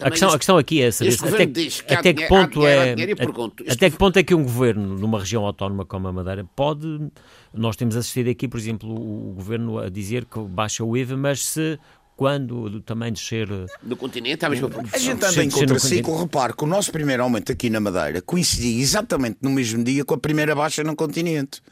A 0.00 0.10
questão, 0.10 0.30
a 0.30 0.36
questão 0.38 0.58
aqui 0.58 0.82
é 0.82 0.90
saber 0.90 1.10
este 1.10 1.24
até, 1.26 1.36
que- 1.46 1.52
diz 1.52 1.80
que 1.80 1.94
há 1.94 1.98
até 1.98 2.12
que 2.12 2.24
dinheiro- 2.26 2.34
ponto 2.46 2.60
dinheiro, 2.60 2.80
é 2.82 2.94
dinheiro, 2.94 3.16
pergunto, 3.16 3.62
este 3.62 3.72
até 3.72 3.90
que 3.90 3.96
ponto 3.96 4.18
é 4.18 4.22
que 4.22 4.34
um 4.34 4.42
governo 4.42 4.96
numa 4.98 5.18
região 5.20 5.44
autónoma 5.44 5.84
como 5.84 6.08
a 6.08 6.12
Madeira 6.12 6.44
pode 6.56 6.86
nós 7.54 7.76
temos 7.76 7.96
assistido 7.96 8.30
aqui 8.30 8.46
por 8.48 8.58
exemplo 8.58 8.88
o 8.90 9.32
governo 9.34 9.78
a 9.78 9.88
dizer 9.88 10.24
que 10.24 10.38
baixa 10.40 10.84
o 10.84 10.96
IVA 10.96 11.16
mas 11.16 11.44
se 11.44 11.78
quando 12.16 12.80
também 12.82 13.12
descer 13.12 13.48
No 13.82 13.96
continente 13.96 14.44
a 14.44 14.50
mesma 14.50 14.66
A 14.68 14.70
proporção. 14.70 15.00
gente 15.00 15.24
anda 15.24 15.42
em 15.44 15.48
contraciclo, 15.50 16.18
repare 16.18 16.52
que 16.54 16.64
o 16.64 16.66
nosso 16.66 16.92
primeiro 16.92 17.22
aumento 17.22 17.50
aqui 17.50 17.70
na 17.70 17.80
Madeira 17.80 18.20
coincidia 18.20 18.78
exatamente 18.80 19.38
no 19.40 19.48
mesmo 19.50 19.82
dia 19.82 20.04
com 20.04 20.14
a 20.14 20.18
primeira 20.18 20.54
baixa 20.54 20.84
no 20.84 20.94
continente. 20.94 21.62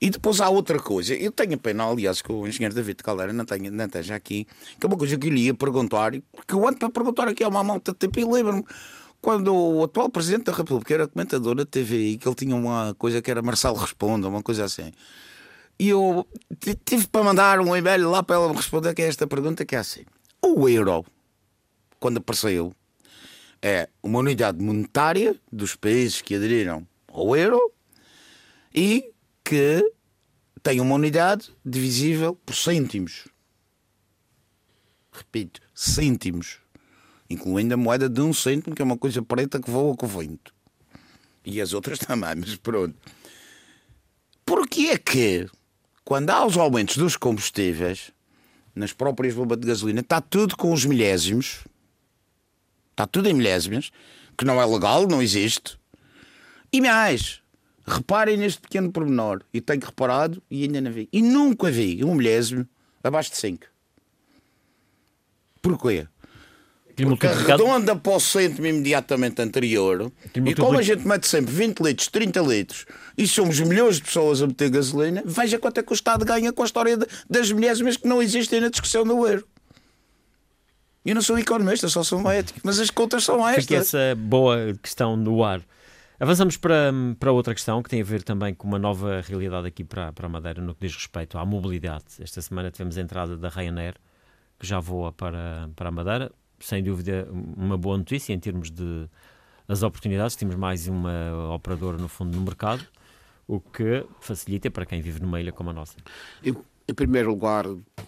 E 0.00 0.10
depois 0.10 0.40
há 0.40 0.48
outra 0.48 0.78
coisa, 0.78 1.14
eu 1.14 1.32
tenho 1.32 1.58
pena, 1.58 1.88
aliás, 1.88 2.20
que 2.20 2.30
o 2.30 2.46
engenheiro 2.46 2.74
David 2.74 3.02
Caldeira 3.02 3.32
não, 3.32 3.44
tenha, 3.44 3.70
não 3.70 3.86
esteja 3.86 4.14
aqui, 4.14 4.46
que 4.78 4.84
é 4.84 4.86
uma 4.86 4.96
coisa 4.96 5.16
que 5.16 5.26
eu 5.26 5.32
lhe 5.32 5.46
ia 5.46 5.54
perguntar, 5.54 6.12
porque 6.32 6.54
eu 6.54 6.66
ando 6.66 6.78
para 6.78 6.90
perguntar 6.90 7.28
aqui 7.28 7.42
há 7.42 7.48
uma 7.48 7.64
malta 7.64 7.92
de 7.92 7.98
tempo 7.98 8.20
e 8.20 8.24
lembro-me 8.24 8.64
quando 9.20 9.54
o 9.54 9.84
atual 9.84 10.08
Presidente 10.08 10.44
da 10.44 10.52
República 10.52 10.94
era 10.94 11.08
comentador 11.08 11.54
da 11.54 11.64
TVI, 11.64 12.18
que 12.18 12.28
ele 12.28 12.34
tinha 12.34 12.54
uma 12.54 12.94
coisa 12.98 13.20
que 13.22 13.30
era 13.30 13.42
Marcelo 13.42 13.76
Responda, 13.76 14.28
uma 14.28 14.42
coisa 14.42 14.64
assim. 14.64 14.92
E 15.78 15.88
eu 15.88 16.26
tive 16.84 17.06
para 17.08 17.24
mandar 17.24 17.60
um 17.60 17.76
e-mail 17.76 18.10
lá 18.10 18.22
para 18.22 18.36
ela 18.36 18.48
me 18.48 18.56
responder 18.56 18.94
que 18.94 19.02
é 19.02 19.08
esta 19.08 19.26
pergunta 19.26 19.64
que 19.64 19.74
é 19.74 19.78
assim. 19.78 20.04
O 20.40 20.68
euro, 20.68 21.04
quando 21.98 22.18
apareceu, 22.18 22.72
é 23.60 23.88
uma 24.02 24.20
unidade 24.20 24.62
monetária 24.62 25.34
dos 25.50 25.74
países 25.74 26.22
que 26.22 26.34
aderiram 26.34 26.86
ao 27.08 27.36
euro 27.36 27.72
e 28.74 29.10
que 29.46 29.92
tem 30.60 30.80
uma 30.80 30.96
unidade 30.96 31.52
divisível 31.64 32.34
por 32.34 32.56
cêntimos. 32.56 33.28
Repito, 35.12 35.60
cêntimos. 35.72 36.58
Incluindo 37.30 37.74
a 37.74 37.76
moeda 37.76 38.08
de 38.08 38.20
um 38.20 38.32
cêntimo, 38.32 38.74
que 38.74 38.82
é 38.82 38.84
uma 38.84 38.98
coisa 38.98 39.22
preta 39.22 39.60
que 39.60 39.70
voa 39.70 39.96
com 39.96 40.04
o 40.04 40.08
vento. 40.08 40.52
E 41.44 41.60
as 41.60 41.72
outras 41.72 42.00
também, 42.00 42.34
mas 42.34 42.56
pronto. 42.56 42.96
Porquê 44.44 44.88
é 44.88 44.98
que, 44.98 45.48
quando 46.04 46.30
há 46.30 46.44
os 46.44 46.56
aumentos 46.56 46.96
dos 46.96 47.16
combustíveis, 47.16 48.10
nas 48.74 48.92
próprias 48.92 49.32
bombas 49.32 49.60
de 49.60 49.68
gasolina, 49.68 50.00
está 50.00 50.20
tudo 50.20 50.56
com 50.56 50.72
os 50.72 50.84
milésimos, 50.84 51.60
está 52.90 53.06
tudo 53.06 53.28
em 53.28 53.32
milésimos, 53.34 53.92
que 54.36 54.44
não 54.44 54.60
é 54.60 54.66
legal, 54.66 55.06
não 55.06 55.22
existe. 55.22 55.78
E 56.72 56.80
mais, 56.80 57.40
reparem 57.86 58.36
neste 58.36 58.60
pequeno 58.60 58.90
pormenor, 58.90 59.42
e 59.54 59.60
tenho 59.60 59.80
reparado 59.84 60.42
e 60.50 60.64
ainda 60.64 60.80
não 60.80 60.90
vi. 60.92 61.08
E 61.12 61.22
nunca 61.22 61.70
vi 61.70 62.02
um 62.04 62.14
milésimo 62.14 62.66
abaixo 63.02 63.30
de 63.30 63.36
5. 63.36 63.64
Porquê? 65.62 66.06
Porque 66.96 67.26
arredonda 67.26 67.94
para 67.94 68.16
o 68.16 68.20
cêntimo 68.20 68.66
imediatamente 68.66 69.42
anterior. 69.42 70.10
E 70.34 70.54
como 70.54 70.78
a 70.78 70.82
gente 70.82 71.06
mete 71.06 71.26
sempre 71.26 71.52
20 71.52 71.80
litros, 71.80 72.08
30 72.08 72.40
litros, 72.40 72.86
e 73.18 73.28
somos 73.28 73.60
milhões 73.60 73.96
de 73.96 74.02
pessoas 74.02 74.40
a 74.40 74.46
meter 74.46 74.70
gasolina, 74.70 75.22
veja 75.26 75.58
quanto 75.58 75.78
é 75.78 75.82
que 75.82 75.92
o 75.92 75.94
Estado 75.94 76.24
ganha 76.24 76.52
com 76.54 76.62
a 76.62 76.64
história 76.64 76.96
de- 76.96 77.06
das 77.28 77.52
milésimas 77.52 77.98
que 77.98 78.08
não 78.08 78.22
existem 78.22 78.60
na 78.62 78.68
discussão 78.70 79.04
do 79.04 79.26
euro. 79.26 79.46
Eu 81.04 81.14
não 81.14 81.22
sou 81.22 81.38
economista, 81.38 81.86
só 81.88 82.02
sou 82.02 82.20
médico, 82.20 82.58
mas 82.64 82.80
as 82.80 82.88
contas 82.90 83.24
são 83.24 83.36
Fica 83.54 83.58
estas. 83.76 83.94
essa 83.94 84.14
boa 84.16 84.74
questão 84.82 85.16
no 85.16 85.44
ar. 85.44 85.60
Avançamos 86.18 86.56
para, 86.56 86.92
para 87.20 87.30
outra 87.30 87.52
questão 87.52 87.82
que 87.82 87.90
tem 87.90 88.00
a 88.00 88.04
ver 88.04 88.22
também 88.22 88.54
com 88.54 88.66
uma 88.66 88.78
nova 88.78 89.20
realidade 89.20 89.66
aqui 89.66 89.84
para, 89.84 90.12
para 90.14 90.26
a 90.26 90.28
Madeira 90.30 90.62
no 90.62 90.74
que 90.74 90.86
diz 90.86 90.96
respeito 90.96 91.36
à 91.36 91.44
mobilidade. 91.44 92.04
Esta 92.18 92.40
semana 92.40 92.70
tivemos 92.70 92.96
a 92.96 93.02
entrada 93.02 93.36
da 93.36 93.50
Ryanair, 93.50 93.96
que 94.58 94.66
já 94.66 94.80
voa 94.80 95.12
para, 95.12 95.68
para 95.76 95.90
a 95.90 95.92
Madeira. 95.92 96.32
Sem 96.58 96.82
dúvida, 96.82 97.28
uma 97.30 97.76
boa 97.76 97.98
notícia 97.98 98.32
em 98.32 98.38
termos 98.38 98.70
de 98.70 99.06
as 99.68 99.82
oportunidades. 99.82 100.36
Temos 100.36 100.54
mais 100.54 100.88
uma 100.88 101.52
operadora, 101.54 101.98
no 101.98 102.08
fundo, 102.08 102.34
no 102.34 102.42
mercado, 102.42 102.82
o 103.46 103.60
que 103.60 104.06
facilita 104.18 104.70
para 104.70 104.86
quem 104.86 105.02
vive 105.02 105.20
numa 105.20 105.38
ilha 105.38 105.52
como 105.52 105.68
a 105.68 105.72
nossa. 105.74 105.98
Em, 106.42 106.54
primeiro 106.94 107.28
lugar, 107.28 107.66
eh, 107.66 108.02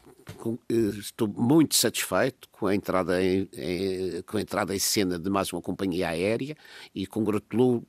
estou 0.68 1.28
muito 1.28 1.74
satisfeito 1.74 2.48
com 2.50 2.66
a 2.66 2.74
entrada 2.74 3.22
em, 3.22 3.48
em, 3.52 4.22
com 4.22 4.36
a 4.36 4.40
entrada 4.40 4.74
em 4.74 4.78
cena 4.78 5.18
de 5.18 5.28
mais 5.28 5.52
uma 5.52 5.60
companhia 5.60 6.08
aérea 6.08 6.56
e 6.94 7.06
congratulo 7.06 7.86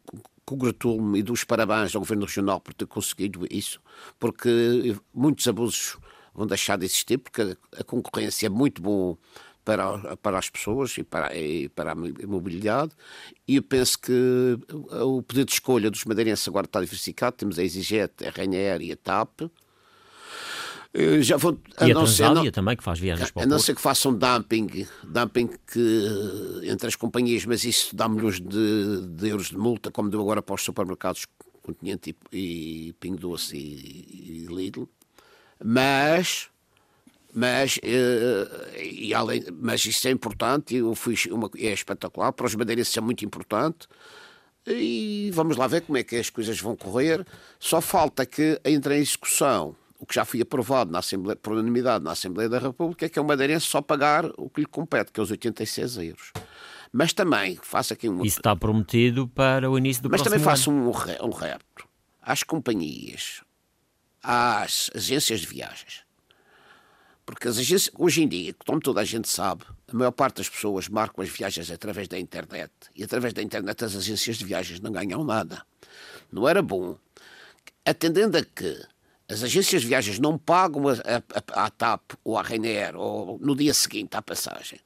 congratulo-me 0.50 1.20
e 1.20 1.24
dou 1.24 1.36
os 1.36 1.44
parabéns 1.44 1.94
ao 1.96 2.02
Governo 2.02 2.26
Regional 2.26 2.60
por 2.60 2.74
ter 2.74 2.88
conseguido 2.88 3.46
isso, 3.52 3.80
porque 4.18 4.50
muitos 5.14 5.48
abusos 5.48 5.96
vão 6.34 6.48
deixar 6.48 6.76
de 6.76 6.86
existir, 6.86 7.20
porque 7.20 7.56
a, 7.78 7.84
concorrência 7.84 8.48
é 8.48 8.50
muito 8.50 8.82
bom 8.82 9.16
para, 9.64 10.18
para 10.18 10.40
as 10.40 10.50
pessoas 10.50 10.98
e 10.98 11.04
para, 11.04 11.36
e 11.36 11.70
para 11.70 11.92
a 11.92 11.96
mobilidade, 11.96 12.94
e 13.48 13.58
eu 13.58 13.64
penso 13.64 14.00
que 14.00 14.58
o 14.72 15.22
poder 15.22 15.46
de 15.46 15.52
escolha 15.52 15.92
dos 15.92 16.04
madeirenses 16.04 16.48
agora 16.48 16.66
está 16.66 16.82
diversificado, 16.82 17.36
temos 17.38 17.60
a 17.60 17.64
EasyJet, 17.64 18.26
a 18.26 18.32
Ryanair 18.32 18.82
e 18.82 18.92
a 18.92 18.98
TAP, 18.98 19.42
eh, 19.44 19.50
já 21.22 21.38
vou, 21.38 21.60
a 21.78 21.88
e 21.88 21.92
a 21.92 21.96
Transália 21.96 22.52
também, 22.52 22.76
que 22.76 22.84
faz 22.84 23.00
viagens 23.00 23.32
para 23.32 23.42
o 23.42 23.44
A 23.44 23.46
não 23.46 23.60
ser 23.60 23.76
que 23.76 23.82
façam 23.82 24.14
dumping, 24.14 24.88
dumping 25.04 25.50
que, 25.72 26.62
entre 26.64 26.88
as 26.88 26.96
companhias, 26.96 27.46
mas 27.46 27.64
isso 27.64 27.96
dá 27.96 28.10
milhões 28.10 28.40
de, 28.40 29.08
de 29.08 29.30
euros 29.30 29.50
de 29.50 29.58
multa, 29.58 29.92
como 29.92 30.10
deu 30.10 30.20
agora 30.22 30.42
para 30.42 30.56
os 30.56 30.64
supermercados 30.64 31.26
Continente 31.62 32.16
e, 32.32 32.88
e 32.90 32.94
Pingo 32.94 33.18
Doce 33.18 33.56
e, 33.56 34.48
e 34.48 34.54
Lidl. 34.54 34.90
Mas 35.64 36.50
mas, 37.32 37.78
uh, 37.78 38.76
e 38.82 39.14
além, 39.14 39.44
mas 39.62 39.86
isso 39.86 40.08
é 40.08 40.12
importante, 40.12 40.76
eu 40.76 40.96
fui, 40.96 41.16
uma, 41.30 41.50
é 41.58 41.72
espetacular, 41.72 42.34
para 42.34 42.48
os 42.48 42.56
madeirenses 42.56 42.98
é 42.98 43.02
muito 43.02 43.24
importante, 43.24 43.88
e 44.66 45.30
vamos 45.34 45.56
lá 45.56 45.68
ver 45.68 45.82
como 45.82 45.98
é 45.98 46.04
que 46.04 46.16
as 46.16 46.30
coisas 46.30 46.60
vão 46.60 46.76
correr. 46.76 47.26
Só 47.60 47.82
falta 47.82 48.26
que 48.26 48.60
entre 48.66 48.98
em 48.98 49.02
execução 49.02 49.76
o 50.00 50.06
que 50.06 50.16
já 50.16 50.24
foi 50.24 50.42
aprovado 50.42 50.92
na 50.92 51.00
Assembleia, 51.00 51.36
por 51.36 51.54
unanimidade 51.54 52.04
na 52.04 52.12
Assembleia 52.12 52.50
da 52.50 52.58
República, 52.58 53.06
é 53.06 53.10
que 53.10 53.20
é 53.20 53.22
o 53.22 53.26
madeirense 53.26 53.66
só 53.66 53.82
pagar 53.82 54.26
o 54.38 54.50
que 54.50 54.62
lhe 54.62 54.66
compete, 54.66 55.12
que 55.12 55.20
é 55.20 55.24
os 55.24 55.30
86 55.30 55.98
euros. 55.98 56.32
Mas 56.92 57.12
também 57.12 57.60
faço 57.62 57.94
aqui 57.94 58.10
um. 58.10 58.24
Isso 58.24 58.40
está 58.40 58.56
prometido 58.56 59.28
para 59.28 59.70
o 59.70 59.78
início 59.78 60.02
do 60.02 60.10
Mas 60.10 60.22
próximo 60.22 60.40
também 60.40 60.46
faço 60.46 60.72
um, 60.72 61.28
um 61.28 61.32
repto 61.32 61.88
às 62.22 62.44
companhias, 62.44 63.44
às 64.24 64.90
agências 64.96 65.42
de 65.42 65.48
viagens. 65.48 66.04
Porque 67.26 67.48
as 67.48 67.60
agências, 67.60 67.92
hoje 67.96 68.24
em 68.24 68.28
dia, 68.28 68.56
como 68.66 68.80
toda 68.80 69.02
a 69.02 69.04
gente 69.04 69.30
sabe, 69.30 69.64
a 69.88 69.96
maior 69.96 70.12
parte 70.12 70.38
das 70.38 70.50
pessoas 70.50 70.88
marcam 70.88 71.24
as 71.24 71.30
viagens 71.30 71.70
através 71.70 72.08
da 72.08 72.18
internet. 72.18 72.72
E 72.96 73.04
através 73.04 73.34
da 73.34 73.44
internet 73.44 73.84
as 73.84 73.96
agências 73.96 74.38
de 74.38 74.46
viagens 74.46 74.80
não 74.80 74.92
ganham 74.92 75.24
nada. 75.24 75.64
Não 76.32 76.48
era 76.48 76.62
bom, 76.62 76.98
atendendo 77.86 78.38
a 78.38 78.44
que 78.44 78.84
as 79.30 79.44
agências 79.44 79.84
de 79.84 79.88
viagens 79.88 80.20
não 80.20 80.38
pagam 80.38 80.88
a, 80.88 80.94
a, 80.94 81.66
a 81.66 81.70
TAP 81.70 82.14
ou 82.24 82.38
a 82.38 82.42
Ryanair 82.42 82.96
ou 82.96 83.38
no 83.40 83.56
dia 83.56 83.74
seguinte 83.74 84.16
à 84.16 84.22
passagem 84.22 84.80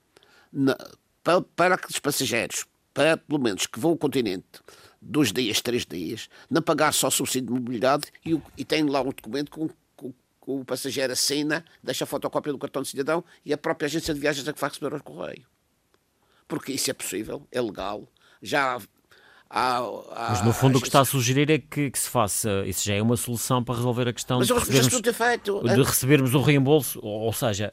na, 0.51 0.77
para, 1.23 1.41
para 1.41 1.75
aqueles 1.75 1.99
passageiros, 1.99 2.65
para 2.93 3.17
pelo 3.17 3.39
menos 3.41 3.65
que 3.65 3.79
vão 3.79 3.91
ao 3.91 3.97
continente 3.97 4.45
dois 5.01 5.32
dias, 5.32 5.62
três 5.62 5.86
dias, 5.86 6.29
não 6.49 6.62
pagar 6.62 6.93
só 6.93 7.10
subsídio 7.10 7.47
de 7.47 7.53
mobilidade 7.53 8.08
e, 8.25 8.39
e 8.58 8.63
tem 8.63 8.84
lá 8.84 9.01
um 9.01 9.10
documento 9.10 9.51
com, 9.51 9.69
o 10.45 10.65
passageiro 10.65 11.13
assina, 11.13 11.63
deixa 11.82 12.03
a 12.03 12.08
fotocópia 12.08 12.51
do 12.51 12.60
cartão 12.60 12.82
de 12.82 12.89
cidadão 12.89 13.23
e 13.45 13.53
a 13.53 13.58
própria 13.58 13.86
agência 13.86 14.13
de 14.13 14.19
viagens 14.19 14.45
é 14.45 14.51
que 14.51 14.60
vai 14.60 14.69
receber 14.69 14.93
ao 14.93 15.01
correio. 15.01 15.47
Porque 16.49 16.73
isso 16.73 16.91
é 16.91 16.93
possível, 16.93 17.47
é 17.49 17.62
legal. 17.62 18.06
Já 18.41 18.77
Há, 19.55 19.77
há, 19.77 20.29
Mas 20.31 20.41
no 20.41 20.51
fundo 20.51 20.79
o 20.79 20.81
que 20.81 20.87
está 20.87 21.01
a 21.01 21.05
sugerir 21.05 21.47
é 21.51 21.59
que, 21.59 21.91
que, 21.91 21.99
se 21.99 22.09
faça, 22.09 22.63
isso 22.65 22.83
já 22.83 22.95
é 22.95 23.01
uma 23.03 23.15
solução 23.15 23.63
para 23.63 23.75
resolver 23.75 24.07
a 24.07 24.13
questão 24.13 24.39
Mas 24.39 24.47
de, 24.47 24.53
recebermos, 24.53 25.01
de 25.75 25.83
recebermos 25.83 26.33
o 26.33 26.41
reembolso, 26.41 26.99
ou, 27.03 27.21
ou 27.21 27.33
seja, 27.33 27.71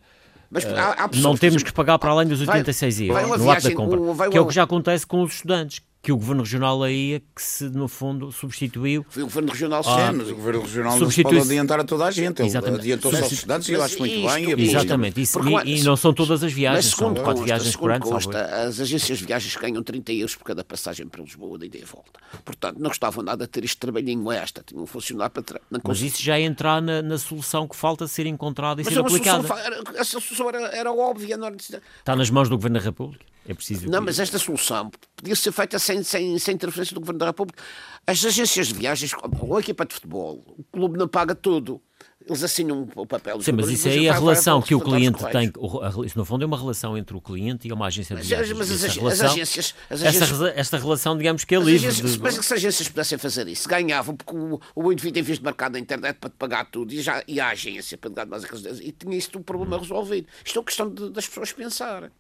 mas, 0.50 0.64
uh, 0.64 0.68
há, 0.76 1.08
não 1.14 1.34
temos 1.34 1.62
que 1.62 1.72
pagar 1.72 1.98
para 1.98 2.10
além 2.10 2.28
dos 2.28 2.40
86 2.42 3.00
euros 3.00 3.40
no 3.40 3.50
ato 3.50 3.62
da 3.62 3.74
compra, 3.74 3.98
um, 3.98 4.30
que 4.30 4.36
é 4.36 4.40
o 4.42 4.46
que 4.46 4.54
já 4.54 4.64
acontece 4.64 5.06
com 5.06 5.22
os 5.22 5.32
estudantes, 5.32 5.80
que 6.02 6.10
o 6.10 6.16
Governo 6.16 6.42
Regional 6.42 6.82
aí 6.82 7.14
é 7.14 7.20
que 7.20 7.42
se, 7.42 7.64
no 7.64 7.86
fundo, 7.86 8.32
substituiu. 8.32 9.04
Foi 9.08 9.22
o 9.22 9.26
Governo 9.26 9.52
Regional, 9.52 9.82
sim, 9.82 9.90
ah, 9.90 10.12
mas 10.12 10.30
o 10.30 10.34
Governo 10.34 10.62
Regional 10.62 10.98
não 10.98 11.10
se 11.10 11.22
pode 11.22 11.38
adiantar 11.38 11.80
a 11.80 11.84
toda 11.84 12.06
a 12.06 12.10
gente. 12.10 12.40
Ele 12.40 12.56
adiantou 12.56 13.10
só 13.10 13.22
aos 13.22 13.32
estudantes 13.32 13.68
e 13.68 13.72
eu 13.72 13.82
acho 13.82 13.98
muito 13.98 14.14
isto, 14.14 14.56
bem. 14.56 14.60
Exatamente, 14.60 15.20
isso, 15.20 15.38
e, 15.64 15.78
e, 15.78 15.82
não 15.82 15.96
são 15.96 16.14
todas 16.14 16.42
as 16.42 16.52
viagens, 16.52 16.94
são 16.94 17.14
quatro 17.14 17.44
viagens 17.44 17.76
por 17.76 17.90
ano. 17.90 18.04
Consta, 18.04 18.40
as 18.66 18.80
agências 18.80 19.18
de 19.18 19.26
viagens 19.26 19.54
ganham 19.56 19.82
30 19.82 20.12
euros 20.12 20.34
por 20.34 20.44
cada 20.44 20.64
passagem 20.64 21.06
para 21.06 21.22
Lisboa, 21.22 21.58
de 21.58 21.66
ida 21.66 21.76
e 21.76 21.84
volta. 21.84 22.18
Portanto, 22.44 22.78
não 22.78 22.88
gostavam 22.88 23.22
nada 23.22 23.44
de 23.44 23.50
ter 23.50 23.64
este 23.64 23.76
trabalhinho 23.76 24.32
extra, 24.32 24.64
tinham 24.64 24.82
um 24.82 24.86
funcionário 24.86 25.30
para... 25.32 25.60
Mas 25.84 26.00
isso 26.00 26.22
já 26.22 26.38
é 26.38 26.42
entrar 26.42 26.80
na, 26.80 27.02
na, 27.02 27.18
solução 27.18 27.68
que 27.68 27.76
falta 27.76 28.06
ser 28.08 28.24
encontrada 28.24 28.80
e 28.80 28.84
mas 28.84 28.94
ser 28.94 29.00
aplicada. 29.00 29.46
Solução, 29.46 29.94
essa 29.96 30.20
solução 30.20 30.48
era, 30.48 30.60
era 30.74 30.92
óbvia. 30.92 31.36
Não... 31.36 31.48
Está 31.50 32.16
nas 32.16 32.30
mãos 32.30 32.48
do 32.48 32.56
Governo 32.56 32.78
da 32.78 32.84
República? 32.84 33.24
É 33.50 33.54
preciso. 33.54 33.90
Não, 33.90 34.00
mas 34.00 34.20
esta 34.20 34.38
solução 34.38 34.92
podia 35.16 35.34
ser 35.34 35.50
feita 35.50 35.76
sem, 35.76 36.04
sem, 36.04 36.38
sem 36.38 36.54
interferência 36.54 36.94
do 36.94 37.00
Governo 37.00 37.18
da 37.18 37.26
República. 37.26 37.60
As 38.06 38.24
agências 38.24 38.68
de 38.68 38.74
viagens, 38.74 39.12
ou 39.40 39.56
a 39.56 39.60
equipa 39.60 39.84
de 39.84 39.94
futebol, 39.94 40.40
o 40.56 40.62
clube 40.62 40.96
não 40.96 41.08
paga 41.08 41.34
tudo. 41.34 41.82
Eles 42.24 42.44
assinam 42.44 42.86
o 42.94 43.06
papel. 43.06 43.40
Sim, 43.40 43.52
mas 43.52 43.68
isso 43.68 43.88
aí 43.88 44.06
é 44.06 44.10
a 44.10 44.12
relação 44.12 44.62
que 44.62 44.74
o 44.74 44.80
cliente 44.80 45.18
tem. 45.32 45.50
Isso, 46.04 46.16
no 46.16 46.24
fundo, 46.24 46.44
é 46.44 46.46
uma 46.46 46.56
relação 46.56 46.96
entre 46.96 47.16
o 47.16 47.20
cliente 47.20 47.66
e 47.66 47.72
uma 47.72 47.86
agência 47.86 48.14
de 48.14 48.22
viagens. 48.22 48.56
Mas, 48.56 48.70
as, 48.70 48.96
relação, 48.96 49.26
as, 49.26 49.32
agências. 49.32 49.74
As 49.88 50.02
agências 50.02 50.30
esta, 50.30 50.48
esta, 50.60 50.78
relação, 50.78 51.16
digamos 51.16 51.44
que 51.44 51.54
é 51.54 51.58
livre. 51.58 51.88
Agências, 51.88 52.12
de... 52.12 52.20
Mas 52.20 52.34
se 52.34 52.40
as 52.40 52.52
agências 52.52 52.88
pudessem 52.88 53.18
fazer 53.18 53.48
isso, 53.48 53.68
ganhavam, 53.68 54.14
porque 54.14 54.36
o, 54.36 54.60
o 54.76 54.92
indivíduo, 54.92 55.18
em 55.18 55.22
vez 55.24 55.38
de 55.38 55.44
marcar 55.44 55.70
na 55.70 55.78
internet 55.78 56.18
para 56.18 56.30
te 56.30 56.36
pagar 56.36 56.70
tudo, 56.70 56.92
e, 56.92 57.00
já, 57.00 57.24
e 57.26 57.40
a 57.40 57.48
agência 57.48 57.98
para 57.98 58.10
te 58.10 58.14
pagar 58.14 58.26
mais 58.28 58.44
aqueles. 58.44 58.80
E 58.80 58.92
tinha 58.92 59.16
isso 59.16 59.30
um 59.36 59.42
problema 59.42 59.78
resolvido. 59.78 60.28
Isto 60.44 60.58
é 60.58 60.60
uma 60.60 60.66
questão 60.66 60.88
de, 60.88 61.10
das 61.10 61.26
pessoas 61.26 61.52
pensarem. 61.52 62.10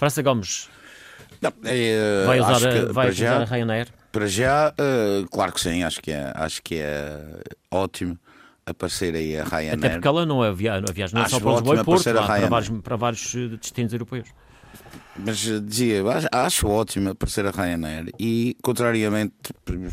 França 0.00 0.22
Gomes. 0.22 0.70
Não, 1.42 1.52
é, 1.62 2.24
vai 2.24 2.40
usar, 2.40 2.68
a, 2.68 2.90
vai 2.90 3.12
já, 3.12 3.34
usar 3.34 3.42
a 3.42 3.44
Ryanair? 3.44 3.88
Para 4.10 4.26
já, 4.26 4.70
uh, 4.70 5.28
claro 5.28 5.52
que 5.52 5.60
sim, 5.60 5.82
acho 5.82 6.00
que 6.00 6.10
é, 6.10 6.32
acho 6.34 6.62
que 6.62 6.76
é 6.76 7.20
ótimo 7.70 8.18
aparecer 8.64 9.14
aí 9.14 9.38
a 9.38 9.44
Ryanair. 9.44 9.74
Até 9.74 9.90
porque 9.90 10.08
ela 10.08 10.24
não 10.24 10.42
é 10.42 10.50
via, 10.54 10.76
a 10.76 10.80
viagem 10.90 11.14
não 11.14 11.22
é 11.22 11.28
só 11.28 11.38
para 11.38 11.52
Lisboa 11.52 11.76
e 11.76 11.84
Porto, 11.84 12.04
para 12.04 12.48
vários, 12.48 12.80
para 12.80 12.96
vários 12.96 13.34
eh, 13.34 13.48
destinos 13.60 13.92
europeus. 13.92 14.28
Mas 15.18 15.46
eh, 15.46 15.60
dizia, 15.60 16.02
acho 16.32 16.66
ótimo 16.66 17.10
aparecer 17.10 17.44
a 17.44 17.50
Ryanair 17.50 18.10
e, 18.18 18.56
contrariamente, 18.62 19.34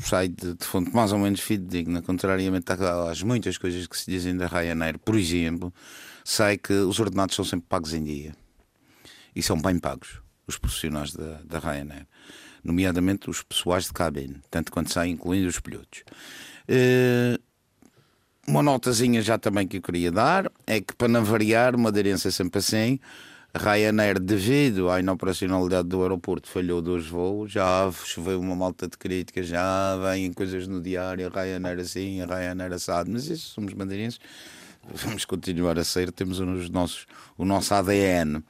sai 0.06 0.30
de, 0.30 0.54
de 0.54 0.66
fonte 0.66 0.96
mais 0.96 1.12
ou 1.12 1.20
menos 1.20 1.42
fidedigna, 1.42 2.02
contrariamente 2.02 2.72
às 2.72 3.22
muitas 3.24 3.58
coisas 3.58 3.86
que 3.88 3.98
se 3.98 4.10
dizem 4.10 4.38
da 4.38 4.48
Ryanair, 4.48 4.98
por 5.00 5.18
exemplo, 5.18 5.74
sai 6.24 6.58
que 6.58 6.72
os 6.72 6.98
ordenados 6.98 7.36
são 7.36 7.44
sempre 7.44 7.66
pagos 7.68 7.94
em 7.94 8.06
dia 8.06 8.32
e 9.38 9.44
são 9.44 9.62
bem 9.62 9.78
pagos 9.78 10.20
os 10.48 10.58
profissionais 10.58 11.14
da, 11.14 11.42
da 11.44 11.60
Ryanair, 11.60 12.08
nomeadamente 12.64 13.30
os 13.30 13.44
pessoais 13.44 13.86
de 13.86 13.94
cabine, 13.94 14.42
tanto 14.50 14.72
quanto 14.72 14.92
saem, 14.92 15.14
incluindo 15.14 15.48
os 15.48 15.60
pilotos. 15.60 16.04
Uh, 16.68 17.38
uma 18.48 18.64
notazinha 18.64 19.22
já 19.22 19.38
também 19.38 19.68
que 19.68 19.78
eu 19.78 19.82
queria 19.82 20.10
dar 20.10 20.50
é 20.66 20.80
que, 20.80 20.96
para 20.96 21.10
não 21.10 21.24
variar, 21.24 21.76
uma 21.76 21.90
aderência 21.90 22.32
sempre 22.32 22.60
assim, 22.60 22.98
Ryanair, 23.54 24.20
devido 24.20 24.90
à 24.90 25.02
inoperacionalidade 25.02 25.90
do 25.90 26.02
aeroporto, 26.02 26.50
falhou 26.50 26.82
dois 26.82 27.08
voos, 27.08 27.52
já 27.52 27.92
choveu 28.06 28.40
uma 28.40 28.56
malta 28.56 28.88
de 28.88 28.98
críticas, 28.98 29.48
já 29.48 29.98
vêm 29.98 30.32
coisas 30.32 30.66
no 30.66 30.82
diário, 30.82 31.28
a 31.28 31.42
Ryanair 31.42 31.80
assim, 31.80 32.22
a 32.22 32.26
Ryanair 32.26 32.72
assado, 32.72 33.12
mas 33.12 33.28
isso 33.28 33.50
somos 33.54 33.74
madeirenses, 33.74 34.20
vamos 34.94 35.26
continuar 35.26 35.78
a 35.78 35.84
ser, 35.84 36.12
temos 36.12 36.40
os 36.40 36.70
nossos, 36.70 37.06
o 37.38 37.44
nosso 37.44 37.74
ADN. 37.74 38.42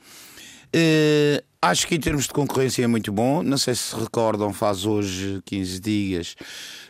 Uh, 0.78 1.44
acho 1.62 1.88
que 1.88 1.96
em 1.96 2.00
termos 2.00 2.26
de 2.26 2.34
concorrência 2.34 2.84
é 2.84 2.88
muito 2.88 3.12
bom. 3.12 3.42
Não 3.42 3.58
sei 3.58 3.74
se 3.74 3.96
recordam, 3.96 4.54
faz 4.54 4.86
hoje 4.86 5.42
15 5.46 5.80
dias 5.80 6.36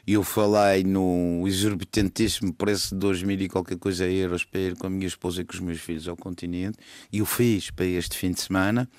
eu 0.07 0.23
falei 0.23 0.85
no 0.85 1.43
exorbitantíssimo 1.45 2.53
preço 2.53 2.95
de 2.95 3.01
2 3.01 3.23
mil 3.23 3.41
e 3.41 3.49
qualquer 3.49 3.77
coisa 3.77 4.07
euros 4.07 4.45
para 4.45 4.61
ir 4.61 4.77
com 4.77 4.87
a 4.87 4.89
minha 4.89 5.05
esposa 5.05 5.41
e 5.41 5.43
com 5.45 5.53
os 5.53 5.59
meus 5.59 5.81
filhos 5.81 6.07
ao 6.07 6.15
continente. 6.15 6.77
E 7.11 7.21
o 7.21 7.25
fiz 7.25 7.69
para 7.71 7.85
este 7.85 8.15
fim 8.15 8.31
de 8.31 8.39
semana. 8.39 8.89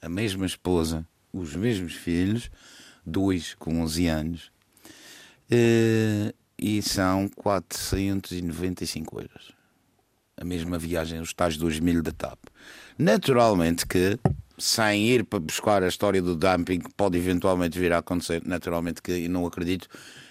A 0.00 0.08
mesma 0.08 0.46
esposa, 0.46 1.06
os 1.30 1.54
mesmos 1.54 1.92
filhos, 1.92 2.50
dois 3.04 3.54
com 3.54 3.82
11 3.82 4.06
anos. 4.06 4.50
Uh, 5.50 6.32
e 6.58 6.80
são 6.80 7.28
495 7.36 9.20
euros. 9.20 9.52
A 10.38 10.44
mesma 10.44 10.78
viagem, 10.78 11.20
os 11.20 11.34
tais 11.34 11.58
2 11.58 11.80
mil 11.80 12.02
da 12.02 12.12
TAP. 12.12 12.38
Naturalmente 12.98 13.86
que 13.86 14.18
sem 14.58 15.06
ir 15.06 15.24
para 15.24 15.38
buscar 15.38 15.82
a 15.82 15.88
história 15.88 16.22
do 16.22 16.34
dumping 16.34 16.80
que 16.80 16.92
pode 16.94 17.18
eventualmente 17.18 17.78
vir 17.78 17.92
a 17.92 17.98
acontecer, 17.98 18.42
naturalmente 18.44 19.02
que 19.02 19.28
não 19.28 19.46
acredito 19.46 19.86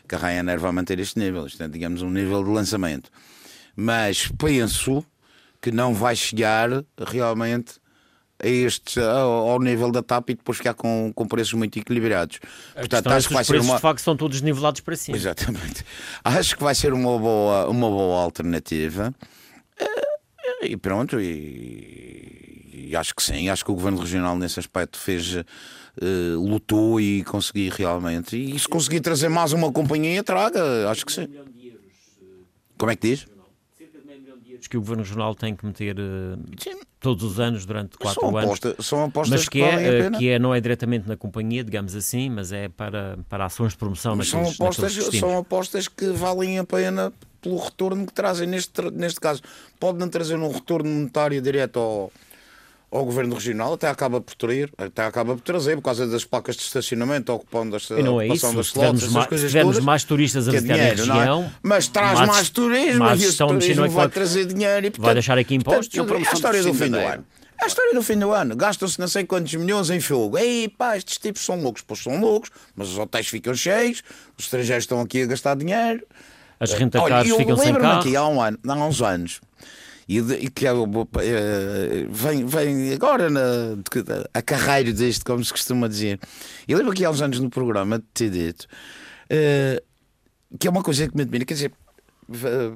que 0.07 0.15
a 0.15 0.17
Ryanair 0.17 0.59
vá 0.59 0.71
manter 0.71 0.99
este 0.99 1.19
nível, 1.19 1.45
isto 1.45 1.61
é, 1.61 1.67
digamos, 1.67 2.01
um 2.01 2.09
nível 2.09 2.43
de 2.43 2.49
lançamento. 2.49 3.09
Mas 3.75 4.27
penso 4.37 5.05
que 5.61 5.71
não 5.71 5.93
vai 5.93 6.15
chegar 6.15 6.69
realmente 6.97 7.75
a 8.39 8.47
este, 8.47 8.99
ao 8.99 9.59
nível 9.59 9.91
da 9.91 10.03
TAP 10.03 10.31
e 10.31 10.35
depois 10.35 10.57
ficar 10.57 10.73
com, 10.73 11.11
com 11.13 11.25
preços 11.25 11.53
muito 11.53 11.79
equilibrados. 11.79 12.39
A 12.75 12.79
Portanto, 12.79 13.09
é 13.09 13.13
acho 13.15 13.27
que, 13.29 13.33
vai 13.33 13.43
ser 13.43 13.61
uma... 13.61 13.75
de 13.75 13.81
facto 13.81 14.01
são 14.01 14.15
todos 14.15 14.41
nivelados 14.41 14.81
para 14.81 14.95
cima. 14.95 15.17
Exatamente. 15.17 15.85
Acho 16.23 16.57
que 16.57 16.63
vai 16.63 16.75
ser 16.75 16.93
uma 16.93 17.17
boa, 17.17 17.67
uma 17.69 17.89
boa 17.89 18.21
alternativa. 18.21 19.13
Eh, 19.79 20.67
e 20.67 20.77
pronto, 20.77 21.19
e, 21.19 22.54
e 22.75 22.95
acho 22.95 23.15
que 23.15 23.23
sim, 23.23 23.49
acho 23.49 23.63
que 23.63 23.71
o 23.71 23.75
Governo 23.75 23.99
Regional 23.99 24.37
nesse 24.37 24.59
aspecto 24.59 24.97
fez, 24.97 25.35
uh, 25.35 25.43
lutou 26.37 26.99
e 26.99 27.23
conseguiu 27.23 27.71
realmente. 27.75 28.35
E 28.35 28.57
se 28.59 28.67
conseguir 28.67 28.99
trazer 28.99 29.29
mais 29.29 29.53
uma 29.53 29.71
companhia, 29.71 30.23
traga, 30.23 30.89
acho 30.89 31.05
que 31.05 31.11
sim. 31.11 31.27
Como 32.77 32.91
é 32.91 32.95
que 32.95 33.09
diz? 33.09 33.35
que 34.67 34.77
o 34.77 34.81
Governo 34.81 35.03
Regional 35.03 35.35
tem 35.35 35.55
que 35.55 35.65
meter 35.65 35.95
uh, 35.99 36.39
todos 36.99 37.23
os 37.23 37.39
anos 37.39 37.65
durante 37.65 37.97
quatro 37.97 38.21
são 38.21 38.37
anos. 38.37 38.43
Aposta, 38.43 38.75
são 38.81 39.03
apostas 39.03 39.39
mas 39.39 39.49
que, 39.49 39.59
que 39.59 39.63
é, 39.63 40.11
que 40.11 40.29
é, 40.29 40.39
não 40.39 40.53
é 40.53 40.59
diretamente 40.59 41.07
na 41.07 41.15
companhia, 41.15 41.63
digamos 41.63 41.95
assim, 41.95 42.29
mas 42.29 42.51
é 42.51 42.67
para, 42.67 43.17
para 43.29 43.45
ações 43.45 43.71
de 43.71 43.77
promoção 43.77 44.15
mas 44.15 44.31
naqueles, 44.31 44.57
são 44.57 44.65
apostas, 44.65 44.93
são 45.19 45.37
apostas 45.37 45.87
que 45.87 46.07
valem 46.07 46.59
a 46.59 46.63
pena 46.63 47.13
pelo 47.41 47.57
retorno 47.57 48.05
que 48.05 48.13
trazem 48.13 48.47
neste, 48.47 48.81
neste 48.91 49.19
caso. 49.19 49.41
Pode 49.79 49.99
não 49.99 50.09
trazer 50.09 50.35
um 50.35 50.51
retorno 50.51 50.89
monetário 50.89 51.41
direto 51.41 51.79
ao 51.79 52.11
ao 52.91 53.03
Governo 53.03 53.35
Regional, 53.35 53.73
até 53.73 53.87
acaba 53.87 54.21
por 54.21 54.35
trazer, 54.35 54.71
até 54.77 55.05
acaba 55.05 55.35
por 55.35 55.41
trazer, 55.41 55.75
por 55.75 55.83
causa 55.83 56.07
das 56.07 56.23
placas 56.23 56.55
de 56.55 56.63
estacionamento, 56.63 57.31
ocupando 57.33 57.75
as, 57.75 57.89
e 57.89 58.01
não 58.01 58.21
é 58.21 58.27
isso. 58.27 58.53
das 58.53 58.67
slots, 58.67 59.01
essas 59.01 59.13
mais, 59.13 59.27
coisas 59.27 59.51
tivermos 59.51 59.75
todas, 59.75 59.85
mais 59.85 60.03
turistas 60.03 60.47
a 60.47 60.51
visitar 60.51 60.73
a 60.73 60.77
é? 60.77 60.89
região, 60.89 61.43
é? 61.43 61.51
mas 61.61 61.87
traz 61.87 62.19
mais, 62.19 62.29
mais 62.29 62.49
turismo, 62.49 62.99
mais 62.99 63.21
e 63.21 63.25
esse 63.25 63.37
turismo 63.37 63.89
vai 63.89 64.09
trazer 64.09 64.45
dinheiro 64.45 64.85
e, 64.85 64.89
portanto, 64.89 65.05
vai 65.05 65.13
deixar 65.13 65.37
aqui 65.37 65.55
impostos. 65.55 65.89
Portanto, 65.89 66.25
é 66.25 66.29
a 66.29 66.33
história 66.33 66.63
do 66.63 66.73
fim 66.73 66.89
do 66.89 66.97
ano. 66.97 67.25
É 67.59 67.63
a 67.63 67.67
história 67.67 67.93
do 67.93 68.03
fim 68.03 68.19
do 68.19 68.33
ano. 68.33 68.55
Gastam-se 68.55 68.99
não 68.99 69.07
sei 69.07 69.23
quantos 69.23 69.53
milhões 69.53 69.89
em 69.89 70.01
fogo. 70.01 70.37
Ei, 70.37 70.67
pá, 70.67 70.97
estes 70.97 71.17
tipos 71.17 71.43
são 71.43 71.61
loucos. 71.61 71.81
Pois 71.81 72.03
são 72.03 72.19
loucos, 72.19 72.49
mas 72.75 72.89
os 72.89 72.97
hotéis 72.97 73.27
ficam 73.27 73.55
cheios, 73.55 74.03
os 74.37 74.43
estrangeiros 74.43 74.83
estão 74.83 74.99
aqui 74.99 75.21
a 75.21 75.25
gastar 75.25 75.55
dinheiro. 75.55 76.05
As 76.59 76.73
rentacares 76.73 77.33
ficam 77.33 77.55
sem 77.55 77.73
carro. 77.73 77.99
aqui 77.99 78.15
há, 78.15 78.27
um 78.27 78.41
ano, 78.41 78.59
há 78.67 78.73
uns 78.73 79.01
anos 79.01 79.39
e, 80.07 80.17
e 80.17 80.49
que 80.49 80.67
é, 80.67 80.71
é, 80.71 82.05
vem, 82.09 82.45
vem 82.45 82.93
agora 82.93 83.29
na, 83.29 83.41
a 84.33 84.41
carreira 84.41 84.93
deste, 84.93 85.23
como 85.23 85.43
se 85.43 85.51
costuma 85.51 85.87
dizer. 85.87 86.19
Eu 86.67 86.77
lembro 86.77 86.93
que 86.93 87.03
há 87.03 87.09
uns 87.09 87.21
anos 87.21 87.39
no 87.39 87.49
programa 87.49 87.99
de 87.99 88.05
ter 88.13 88.29
dito 88.29 88.67
uh, 89.25 89.83
que 90.59 90.67
é 90.67 90.71
uma 90.71 90.83
coisa 90.83 91.07
que 91.07 91.15
me 91.15 91.23
admira, 91.23 91.45
quer 91.45 91.55
dizer, 91.55 91.73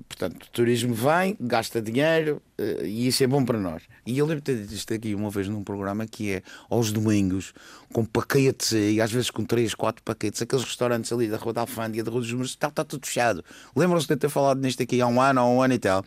portanto, 0.07 0.43
o 0.43 0.51
turismo 0.51 0.93
vem, 0.93 1.35
gasta 1.39 1.81
dinheiro 1.81 2.41
uh, 2.59 2.85
e 2.85 3.07
isso 3.07 3.23
é 3.23 3.27
bom 3.27 3.43
para 3.43 3.59
nós. 3.59 3.83
E 4.05 4.17
eu 4.17 4.25
lembro 4.25 4.41
de 4.41 4.51
ter 4.51 4.61
dito 4.61 4.73
isto 4.73 4.93
aqui 4.93 5.15
uma 5.15 5.29
vez 5.29 5.47
num 5.47 5.63
programa 5.63 6.05
que 6.05 6.31
é 6.31 6.43
aos 6.69 6.91
domingos, 6.91 7.53
com 7.93 8.03
paquetes 8.05 8.71
e 8.71 8.99
às 9.01 9.11
vezes 9.11 9.29
com 9.29 9.43
3, 9.43 9.73
4 9.73 10.03
paquetes, 10.03 10.41
aqueles 10.41 10.65
restaurantes 10.65 11.11
ali 11.11 11.27
da 11.27 11.37
Rua 11.37 11.53
da 11.53 11.61
Alfândega, 11.61 12.03
da 12.03 12.11
Rua 12.11 12.21
dos 12.21 12.31
Números, 12.31 12.51
está, 12.51 12.67
está 12.67 12.83
tudo 12.83 13.05
fechado. 13.05 13.43
Lembram-se 13.75 14.07
de 14.07 14.15
ter 14.17 14.29
falado 14.29 14.59
nisto 14.61 14.83
aqui 14.83 15.01
há 15.01 15.07
um 15.07 15.21
ano, 15.21 15.39
há 15.39 15.47
um 15.47 15.61
ano 15.61 15.73
e 15.73 15.79
tal. 15.79 16.03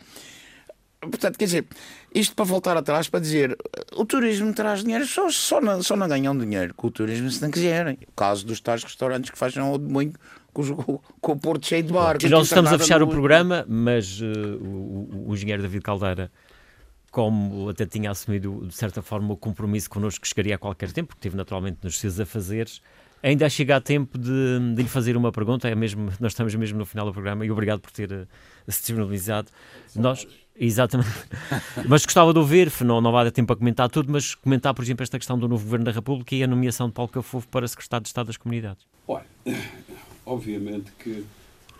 Portanto, 1.09 1.37
quer 1.37 1.45
dizer, 1.45 1.65
isto 2.13 2.35
para 2.35 2.45
voltar 2.45 2.77
atrás, 2.77 3.07
para 3.07 3.19
dizer, 3.19 3.57
o 3.95 4.05
turismo 4.05 4.53
traz 4.53 4.83
dinheiro, 4.83 5.05
só, 5.05 5.29
só, 5.29 5.61
não, 5.61 5.81
só 5.81 5.95
não 5.95 6.07
ganham 6.07 6.37
dinheiro 6.37 6.73
com 6.73 6.87
o 6.87 6.91
turismo 6.91 7.29
se 7.29 7.41
não 7.41 7.51
quiserem. 7.51 7.97
O 8.07 8.11
caso 8.11 8.45
dos 8.45 8.59
tais 8.59 8.83
restaurantes 8.83 9.29
que 9.29 9.37
fazem 9.37 9.61
ao 9.61 9.77
domingo 9.77 10.17
com, 10.53 10.63
com 11.19 11.31
o 11.31 11.39
porto 11.39 11.65
cheio 11.65 11.83
de 11.83 11.93
barcos. 11.93 12.29
Nós 12.29 12.47
estamos 12.47 12.71
a 12.71 12.79
fechar 12.79 13.01
o 13.01 13.07
programa, 13.07 13.65
mas 13.67 14.21
uh, 14.21 14.25
o, 14.61 15.29
o 15.29 15.33
engenheiro 15.33 15.61
David 15.61 15.81
Caldeira 15.81 16.31
como 17.13 17.69
até 17.69 17.85
tinha 17.85 18.09
assumido 18.09 18.65
de 18.65 18.73
certa 18.73 18.99
forma 18.99 19.33
o 19.33 19.37
compromisso 19.37 19.87
connosco 19.87 20.23
que 20.23 20.27
chegaria 20.27 20.55
a 20.55 20.57
qualquer 20.57 20.91
tempo, 20.91 21.09
porque 21.09 21.21
teve 21.21 21.37
naturalmente 21.37 21.77
nos 21.83 21.99
seus 21.99 22.19
afazeres, 22.19 22.81
ainda 23.21 23.47
chega 23.49 23.75
a 23.75 23.81
tempo 23.81 24.17
de, 24.17 24.73
de, 24.75 24.81
lhe 24.81 24.89
fazer 24.89 25.15
uma 25.15 25.31
pergunta, 25.31 25.69
é 25.69 25.75
mesmo, 25.75 26.11
nós 26.19 26.31
estamos 26.31 26.55
mesmo 26.55 26.79
no 26.79 26.87
final 26.87 27.05
do 27.05 27.13
programa 27.13 27.45
e 27.45 27.51
obrigado 27.51 27.81
por 27.81 27.91
ter 27.91 28.11
uh, 28.11 28.27
se 28.67 28.79
disponibilizado. 28.79 29.49
Nós, 29.95 30.27
Exatamente. 30.55 31.09
mas 31.87 32.05
gostava 32.05 32.31
de 32.31 32.39
ouvir, 32.39 32.71
não, 32.83 33.01
não 33.01 33.11
vai 33.11 33.25
dar 33.25 33.31
tempo 33.31 33.51
a 33.51 33.55
comentar 33.55 33.89
tudo, 33.89 34.11
mas 34.11 34.35
comentar, 34.35 34.73
por 34.73 34.83
exemplo, 34.83 35.03
esta 35.03 35.17
questão 35.17 35.37
do 35.37 35.47
novo 35.47 35.63
Governo 35.63 35.85
da 35.85 35.91
República 35.91 36.35
e 36.35 36.43
a 36.43 36.47
nomeação 36.47 36.87
de 36.87 36.93
Paulo 36.93 37.11
Cafofo 37.11 37.47
para 37.47 37.67
Secretário 37.67 38.03
de 38.03 38.09
Estado 38.09 38.27
das 38.27 38.37
Comunidades. 38.37 38.85
Olha, 39.07 39.25
obviamente 40.25 40.91
que, 40.99 41.25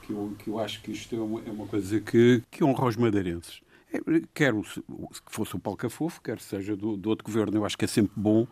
que, 0.02 0.12
eu, 0.12 0.36
que 0.40 0.50
eu 0.50 0.60
acho 0.60 0.82
que 0.82 0.92
isto 0.92 1.16
é 1.16 1.20
uma, 1.20 1.42
é 1.46 1.52
uma 1.52 1.68
coisa 1.68 2.00
que, 2.00 2.42
que 2.50 2.64
honra 2.64 2.86
os 2.88 2.98
madeirenses. 2.98 3.62
É, 3.94 4.00
quer 4.34 4.54
que 4.54 5.32
fosse 5.32 5.56
o 5.56 5.60
Paulo 5.60 5.78
Cafofo, 5.78 6.20
quer 6.22 6.40
seja 6.40 6.76
do, 6.76 6.98
do 6.98 7.10
outro 7.10 7.24
governo, 7.24 7.58
eu 7.58 7.66
acho 7.66 7.78
que 7.78 7.86
é 7.86 7.88
sempre 7.88 8.14
bom 8.16 8.48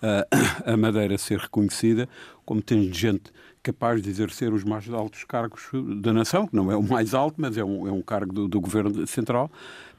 a 0.64 0.76
Madeira 0.76 1.18
ser 1.18 1.38
reconhecida 1.38 2.08
como 2.44 2.62
tendo 2.62 2.92
gente 2.92 3.32
capaz 3.62 4.00
de 4.00 4.08
exercer 4.08 4.52
os 4.52 4.64
mais 4.64 4.88
altos 4.88 5.24
cargos 5.24 5.62
da 6.00 6.12
nação, 6.12 6.46
que 6.46 6.56
não 6.56 6.70
é 6.72 6.76
o 6.76 6.82
mais 6.82 7.12
alto, 7.12 7.34
mas 7.38 7.56
é 7.58 7.64
um, 7.64 7.86
é 7.86 7.92
um 7.92 8.00
cargo 8.00 8.32
do, 8.32 8.48
do, 8.48 8.60
Governo 8.60 9.06
Central. 9.06 9.50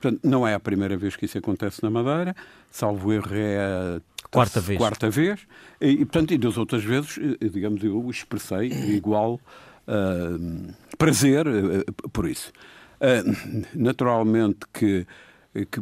Portanto, 0.02 0.22
não 0.24 0.48
é 0.48 0.56
a 0.56 0.60
primeira 0.60 0.98
vez 0.98 1.16
que 1.16 1.26
isso 1.26 1.38
acontece 1.38 1.84
na 1.84 1.90
Madeira, 1.90 2.36
salvo 2.72 3.14
erro 3.14 3.36
é 3.36 3.60
a 3.60 4.02
quarta 4.32 4.60
vez. 4.60 4.80
Quarta 4.80 5.10
vez. 5.10 5.42
E, 5.80 5.98
portanto, 5.98 6.34
e 6.34 6.38
das 6.38 6.58
outras 6.58 6.84
vezes, 6.84 7.20
eh, 7.20 7.50
digamos, 7.50 7.84
eu 7.84 8.10
expressei 8.10 8.70
igual 8.96 9.40
uh, 9.88 10.74
prazer 10.98 11.46
uh, 11.48 12.10
por 12.10 12.28
isso. 12.28 12.52
Uh, 12.96 13.66
naturalmente 13.76 14.60
que, 14.74 15.06
que, 15.54 15.82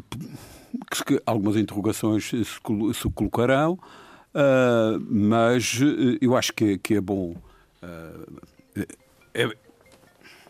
que, 1.06 1.22
algumas 1.26 1.56
interrogações 1.56 2.28
se, 2.30 2.44
se 2.44 3.10
colocarão, 3.14 3.80
uh, 4.34 5.00
mas 5.10 5.80
eu 6.22 6.36
acho 6.36 6.54
que, 6.54 6.78
que 6.78 6.96
é 6.96 7.02
bom 7.02 7.36
é, 9.34 9.50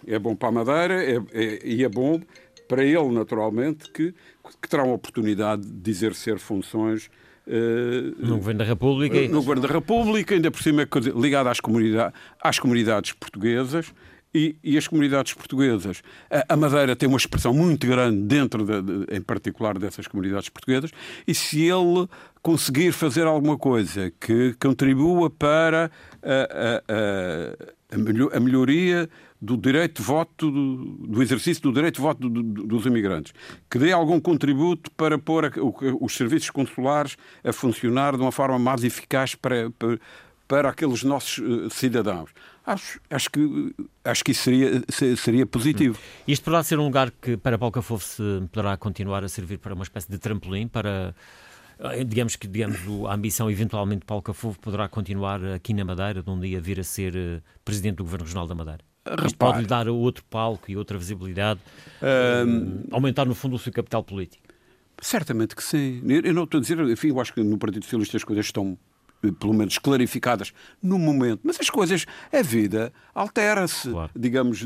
é 0.07 0.19
bom 0.19 0.36
para 0.36 0.49
a 0.49 0.51
Madeira 0.51 1.03
é, 1.03 1.17
é, 1.34 1.59
e 1.63 1.84
é 1.84 1.89
bom 1.89 2.21
para 2.67 2.84
ele, 2.84 3.09
naturalmente, 3.11 3.89
que, 3.91 4.13
que 4.61 4.69
terá 4.69 4.84
uma 4.84 4.95
oportunidade 4.95 5.65
de 5.65 5.91
exercer 5.91 6.38
funções 6.39 7.09
Uh, 7.49 8.13
no 8.19 8.36
Governo 8.36 8.59
da 8.59 8.65
República. 8.65 9.21
No 9.30 9.36
Governo 9.36 9.61
da 9.61 9.73
República, 9.73 10.36
ainda 10.36 10.51
por 10.51 10.61
cima 10.61 10.86
ligado 11.15 11.47
às, 11.47 11.61
comunidade, 11.61 12.13
às 12.41 12.59
comunidades 12.59 13.13
portuguesas. 13.13 13.93
E, 14.38 14.55
e, 14.63 14.77
as 14.77 14.88
comunidades 14.88 15.33
portuguesas. 15.33 16.03
A, 16.29 16.53
a, 16.53 16.57
Madeira 16.57 16.95
tem 16.95 17.09
uma 17.09 17.17
expressão 17.17 17.53
muito 17.53 17.88
grande 17.88 18.21
dentro, 18.21 18.63
de, 18.63 18.81
de, 18.81 19.15
em 19.15 19.21
particular, 19.21 19.79
dessas 19.79 20.05
comunidades 20.05 20.47
portuguesas, 20.49 20.91
e 21.27 21.33
se 21.33 21.63
ele 21.63 22.07
conseguir 22.43 22.91
fazer 22.91 23.25
alguma 23.25 23.57
coisa 23.57 24.13
que 24.19 24.53
contribua 24.59 25.29
para 25.29 25.89
a, 26.21 26.83
a, 26.88 28.38
a 28.38 28.39
melhoria 28.39 29.09
do 29.41 29.55
direito 29.55 30.01
de 30.01 30.07
voto, 30.07 30.51
do, 30.51 31.21
exercício 31.21 31.61
do 31.61 31.71
direito 31.71 31.95
de 31.95 32.01
voto 32.01 32.29
do, 32.29 32.43
do, 32.43 32.63
dos 32.63 32.85
imigrantes, 32.85 33.33
que 33.69 33.77
dê 33.77 33.91
algum 33.91 34.19
contributo 34.19 34.89
para 34.91 35.17
pôr 35.17 35.51
os 36.01 36.15
serviços 36.15 36.49
consulares 36.49 37.17
a 37.43 37.53
funcionar 37.53 38.15
de 38.15 38.21
uma 38.21 38.31
forma 38.31 38.57
mais 38.57 38.83
eficaz 38.83 39.35
para, 39.35 39.69
para, 39.71 39.99
para 40.47 40.69
aqueles 40.69 41.03
nossos 41.03 41.38
uh, 41.38 41.69
cidadãos. 41.69 42.31
Acho, 42.68 42.99
acho, 43.09 43.32
que, 43.32 43.74
acho 44.03 44.24
que 44.26 44.32
isso 44.32 44.43
seria, 44.43 44.84
seria 45.15 45.45
positivo. 45.45 45.97
Isto 46.28 46.43
poderá 46.43 46.61
ser 46.63 46.78
um 46.78 46.84
lugar 46.84 47.11
que, 47.11 47.38
para 47.38 47.57
Paulo 47.57 47.72
Cafofo, 47.72 48.05
se 48.05 48.22
poderá 48.51 48.76
continuar 48.76 49.24
a 49.24 49.30
servir 49.30 49.57
para 49.57 49.74
uma 49.74 49.84
espécie 49.84 50.11
de 50.11 50.18
trampolim 50.18 50.68
para 50.68 51.15
eh, 51.80 52.03
digamos 52.03 52.36
que 52.36 52.45
digamos, 52.45 52.78
a 53.07 53.13
ambição 53.13 53.49
eventualmente 53.49 54.01
de 54.01 54.05
Paulo 54.05 54.22
Cafofo 54.22 54.59
poderá 54.59 54.89
continuar 54.89 55.43
aqui 55.45 55.74
na 55.74 55.86
Madeira, 55.86 56.22
de 56.22 56.30
um 56.30 56.38
dia 56.38 56.59
vir 56.59 56.80
a 56.82 56.84
ser 56.84 57.15
uh, 57.15 57.41
presidente 57.63 57.97
do 57.97 58.03
Governo 58.03 58.26
Regional 58.26 58.47
da 58.47 58.55
Madeira. 58.55 58.82
Repare. 59.05 59.28
Isto 59.28 59.38
pode 59.38 59.59
lhe 59.61 59.65
dar 59.65 59.88
outro 59.88 60.26
palco 60.30 60.70
e 60.70 60.76
outra 60.76 60.97
visibilidade, 60.97 61.61
um, 62.45 62.84
aumentar 62.91 63.26
no 63.26 63.34
fundo 63.34 63.55
o 63.55 63.59
seu 63.59 63.72
capital 63.72 64.03
político. 64.03 64.43
Certamente 64.99 65.55
que 65.55 65.63
sim. 65.63 66.01
Eu 66.05 66.34
não 66.34 66.43
estou 66.43 66.57
a 66.57 66.61
dizer, 66.61 66.80
enfim, 66.80 67.09
eu 67.09 67.22
acho 67.22 67.34
que 67.34 67.41
no 67.41 67.57
Partido 67.57 67.84
Socialista 67.84 68.18
as 68.18 68.24
coisas 68.24 68.47
estão 68.47 68.72
eh, 68.72 68.86
pelo 69.39 69.53
menos 69.53 69.78
clarificadas 69.78 70.53
no 70.82 70.97
momento, 70.99 71.41
mas 71.43 71.59
as 71.59 71.70
coisas, 71.70 72.05
a 72.32 72.41
vida 72.41 72.93
altera-se, 73.13 73.89
claro. 73.89 74.11
digamos, 74.15 74.65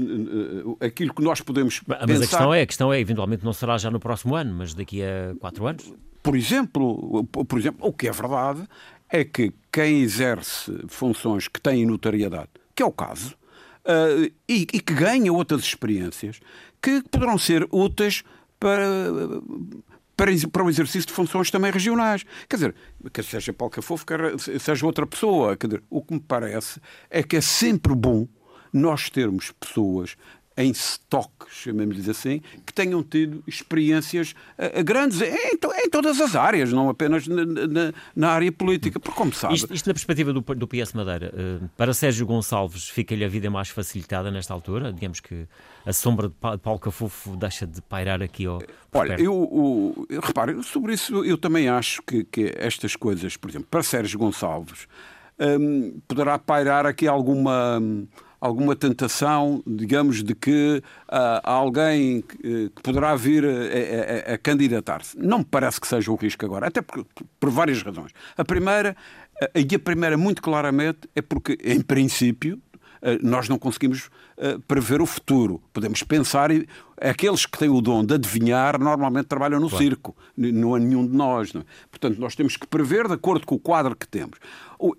aquilo 0.80 1.14
que 1.14 1.22
nós 1.22 1.42
podemos 1.42 1.82
mas 1.88 2.00
pensar... 2.00 2.14
A 2.16 2.20
questão 2.20 2.54
é, 2.54 2.62
a 2.62 2.66
questão 2.66 2.94
é, 2.94 3.00
eventualmente 3.00 3.46
não 3.46 3.54
será 3.54 3.78
já 3.78 3.90
no 3.90 4.00
próximo 4.00 4.36
ano, 4.36 4.54
mas 4.54 4.74
daqui 4.74 5.02
a 5.02 5.36
quatro 5.40 5.66
anos? 5.66 5.94
Por 6.22 6.36
exemplo, 6.36 7.24
por 7.26 7.58
exemplo, 7.58 7.88
o 7.88 7.94
que 7.94 8.08
é 8.08 8.12
verdade 8.12 8.68
é 9.10 9.24
que 9.24 9.52
quem 9.72 10.02
exerce 10.02 10.72
funções 10.88 11.48
que 11.48 11.60
têm 11.60 11.86
notariedade, 11.86 12.50
que 12.76 12.84
é 12.84 12.86
o 12.86 12.92
caso, 12.92 13.36
uh, 13.86 14.32
e, 14.48 14.68
e, 14.74 14.80
que 14.80 14.94
ganha 14.94 15.32
outras 15.34 15.62
experiências 15.62 16.40
que 16.82 17.02
poderão 17.10 17.38
ser 17.38 17.68
úteis 17.72 18.24
para, 18.60 18.86
para, 20.22 20.32
para 20.52 20.64
o 20.64 20.70
exercício 20.70 21.08
de 21.08 21.14
funções 21.14 21.50
também 21.50 21.72
regionais. 21.72 22.24
Quer 22.48 22.56
dizer, 22.56 22.76
quer 23.12 23.24
seja 23.24 23.52
Paulo 23.52 23.72
Cafofo, 23.72 24.06
quer 24.06 24.20
seja 24.60 24.86
outra 24.86 25.08
pessoa. 25.08 25.58
Quer 25.58 25.68
dizer, 25.68 25.84
o 25.90 26.04
que 26.04 26.14
me 26.14 26.20
parece 26.20 26.80
é 27.10 27.24
que 27.24 27.38
é 27.38 27.42
sempre 27.42 27.96
bom 27.96 28.28
nós 28.72 29.10
termos 29.10 29.52
pessoas 29.60 30.16
em 30.58 30.72
stock, 30.72 31.32
chamemos-lhes 31.50 32.10
assim, 32.10 32.42
que 32.66 32.74
tenham 32.74 33.02
tido 33.02 33.42
experiências 33.48 34.36
uh, 34.58 34.84
grandes 34.84 35.22
em, 35.22 35.34
em, 35.34 35.90
todas 35.90 36.20
as 36.20 36.36
áreas, 36.36 36.74
não 36.74 36.90
apenas 36.90 37.26
na, 37.28 37.46
na, 37.46 37.94
na 38.16 38.30
área 38.30 38.52
política, 38.52 39.00
porque 39.00 39.18
como 39.18 39.34
sabe... 39.34 39.56
Isto, 39.56 39.74
isto 39.74 39.88
na 39.88 39.94
perspectiva 39.94 40.34
do, 40.34 40.42
do 40.42 40.68
PS 40.68 40.94
Madeira, 40.94 41.34
uh, 41.34 41.70
para 41.78 41.94
Sérgio 41.94 42.26
Gonçalves 42.26 42.90
fica-lhe 42.90 43.24
a 43.24 43.30
vida 43.30 43.50
mais 43.50 43.70
facilitada 43.70 44.30
nesta 44.30 44.54
altura? 44.54 44.92
Digamos 44.92 45.22
que 45.22 45.48
a 45.86 45.94
sombra 45.94 46.28
de 46.28 46.36
Paulo 46.36 46.80
Cafufo 46.80 47.36
deixa 47.38 47.66
de 47.66 47.82
pairar 47.82 48.22
aqui 48.22 48.46
ao... 48.46 48.62
Olha, 48.94 49.14
eu, 49.14 49.26
eu, 49.26 50.08
eu, 50.10 50.22
repare, 50.22 50.62
sobre 50.64 50.94
isso 50.94 51.24
eu 51.24 51.38
também 51.38 51.70
acho 51.70 52.02
que, 52.04 52.26
que 52.26 52.54
estas 52.58 52.96
coisas, 52.96 53.38
por 53.38 53.50
exemplo, 53.50 53.68
para 53.72 53.82
Sérgio 53.82 54.20
Gonçalves, 54.20 54.86
um, 55.40 56.00
poderá 56.08 56.38
pairar 56.38 56.86
aqui 56.86 57.08
alguma... 57.08 57.80
Um, 57.80 58.06
alguma 58.42 58.76
tentação, 58.76 59.62
digamos, 59.68 60.24
de 60.24 60.34
que 60.34 60.82
uh, 60.84 61.40
há 61.44 61.52
alguém 61.52 62.22
que, 62.22 62.66
eh, 62.66 62.82
poderá 62.82 63.16
vir 63.16 63.46
a, 63.46 64.32
a, 64.32 64.34
a 64.34 64.38
candidatar-se. 64.40 65.16
Não 65.16 65.40
me 65.40 65.46
parece 65.46 65.80
que 65.80 65.88
seja 65.88 66.12
o 66.12 66.16
risco 66.16 66.44
agora, 66.44 66.68
até 66.68 66.82
por, 66.82 67.06
por 67.40 67.50
várias 67.52 67.84
razões. 67.84 68.12
A 68.36 68.44
primeira, 68.44 68.98
e 69.54 69.76
a 69.76 69.80
primeira 69.80 70.18
muito 70.18 70.42
claramente, 70.42 71.02
é 71.16 71.22
porque, 71.22 71.56
em 71.64 71.80
princípio, 71.82 72.60
eh, 73.04 73.20
nós 73.22 73.48
não 73.48 73.60
conseguimos 73.60 74.10
prever 74.68 75.04
o 75.04 75.06
futuro. 75.06 75.62
Podemos 75.72 76.02
pensar, 76.02 76.50
aqueles 77.00 77.46
que 77.46 77.60
têm 77.60 77.70
o 77.70 77.80
dom 77.80 78.04
de 78.04 78.16
adivinhar 78.16 78.80
normalmente 78.80 79.28
trabalham 79.28 79.60
no 79.60 79.70
claro. 79.70 79.84
circo, 79.84 80.18
não 80.36 80.74
há 80.74 80.80
nenhum 80.80 81.06
de 81.06 81.16
nós. 81.16 81.54
É? 81.54 81.62
Portanto, 81.92 82.20
nós 82.20 82.36
temos 82.36 82.58
que 82.58 82.66
prever 82.66 83.08
de 83.08 83.14
acordo 83.14 83.46
com 83.46 83.54
o 83.54 83.60
quadro 83.60 83.96
que 83.96 84.08
temos. 84.08 84.40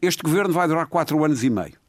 Este 0.01 0.23
governo 0.23 0.55
vai 0.55 0.69
durar 0.69 0.87
quatro 0.87 1.25
anos 1.25 1.43
e 1.43 1.51
meio. 1.51 1.82